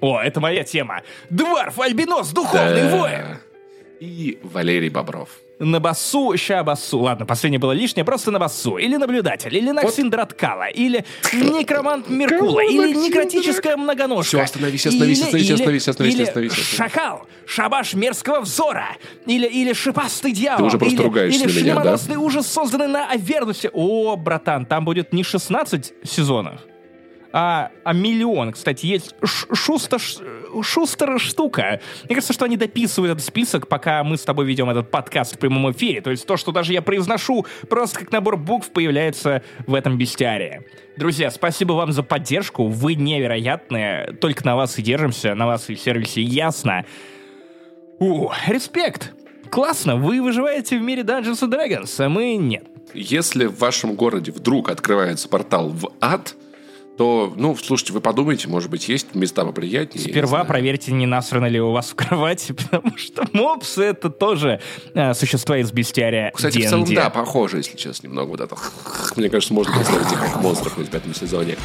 [0.00, 1.02] О, это моя тема.
[1.28, 2.96] Дварф, альбинос, духовный Да.
[2.96, 3.38] воин.
[4.00, 5.28] И Валерий Бобров.
[5.58, 7.00] На басу, ща басу.
[7.00, 8.76] Ладно, последнее было лишнее, просто на басу.
[8.76, 14.28] Или наблюдатель, или Наксин Драткала, или некромант Меркула, или некротическая многоножка.
[14.28, 16.52] Всё, остановись, остановись, остановись, остановись, остановись, остановись.
[16.52, 18.86] Шакал, шабаш мерзкого взора,
[19.26, 20.58] или, или шипастый дьявол.
[20.58, 22.20] Ты уже просто или, ругаешься на меня, да?
[22.20, 23.70] ужас, созданный на Авернусе.
[23.72, 26.60] О, братан, там будет не 16 сезонов,
[27.32, 28.52] а, а миллион.
[28.52, 30.22] Кстати, есть ш- шуста, ш-
[30.62, 31.80] шустера штука.
[32.04, 35.38] Мне кажется, что они дописывают этот список, пока мы с тобой ведем этот подкаст в
[35.38, 36.00] прямом эфире.
[36.00, 40.62] То есть то, что даже я произношу, просто как набор букв появляется в этом бестиарии.
[40.96, 42.66] Друзья, спасибо вам за поддержку.
[42.66, 44.12] Вы невероятные.
[44.20, 46.84] Только на вас и держимся, на вас и в сервисе ясно.
[48.00, 49.12] У, респект.
[49.50, 52.64] Классно, вы выживаете в мире Dungeons and Dragons, а мы нет.
[52.94, 56.34] Если в вашем городе вдруг открывается портал в ад,
[56.98, 60.04] то, ну, слушайте, вы подумайте, может быть, есть места поприятнее.
[60.04, 60.46] не Сперва знаю.
[60.46, 64.60] проверьте, не насрано ли у вас в кровати, потому что мопсы это тоже
[64.94, 66.68] э, существа из бестиария Кстати, в D&D.
[66.68, 68.56] целом, да, похоже, если честно, немного вот это.
[69.16, 71.56] Мне кажется, можно представить их как монстров в пятом сезоне.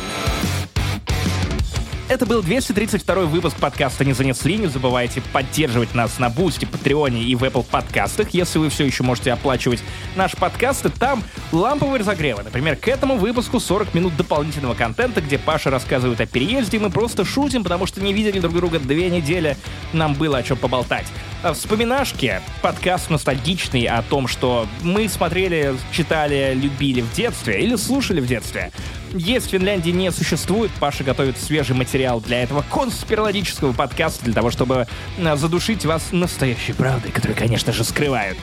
[2.10, 4.58] Это был 232 выпуск подкаста «Не занесли».
[4.58, 8.32] Не забывайте поддерживать нас на Boosty, Патреоне и в Apple подкастах.
[8.32, 9.82] Если вы все еще можете оплачивать
[10.18, 11.24] наши подкасты, там
[11.54, 12.44] ламповые разогревы.
[12.44, 16.90] Например, к этому выпуску 40 минут дополнительного контента, где Паша рассказывает о переезде, и мы
[16.90, 19.56] просто шутим, потому что не видели друг друга две недели.
[19.94, 21.08] Нам было о чем поболтать.
[21.44, 28.22] А Вспоминашки, подкаст ностальгичный о том, что мы смотрели, читали, любили в детстве или слушали
[28.22, 28.72] в детстве.
[29.14, 34.52] Есть в Финляндии не существует, Паша готовит свежий материал для этого конспирологического подкаста, для того,
[34.52, 34.88] чтобы
[35.22, 38.38] а, задушить вас настоящей правдой, которую, конечно же, скрывают.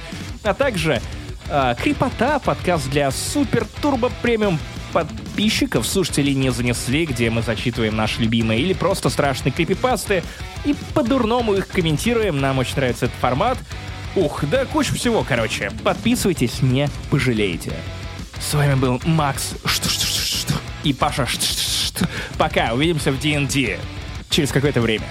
[0.45, 1.01] А также
[1.49, 4.59] а, Крипота, подкаст для супер турбо премиум
[4.93, 10.23] подписчиков, слушателей не занесли, где мы зачитываем наши любимые или просто страшные крипипасты
[10.65, 12.41] и по-дурному их комментируем.
[12.41, 13.59] Нам очень нравится этот формат.
[14.17, 15.71] Ух, да куча всего, короче.
[15.85, 17.73] Подписывайтесь, не пожалеете.
[18.41, 19.55] С вами был Макс
[20.83, 21.27] и Паша.
[22.39, 23.79] Пока, увидимся в D&D
[24.31, 25.05] через какое-то время.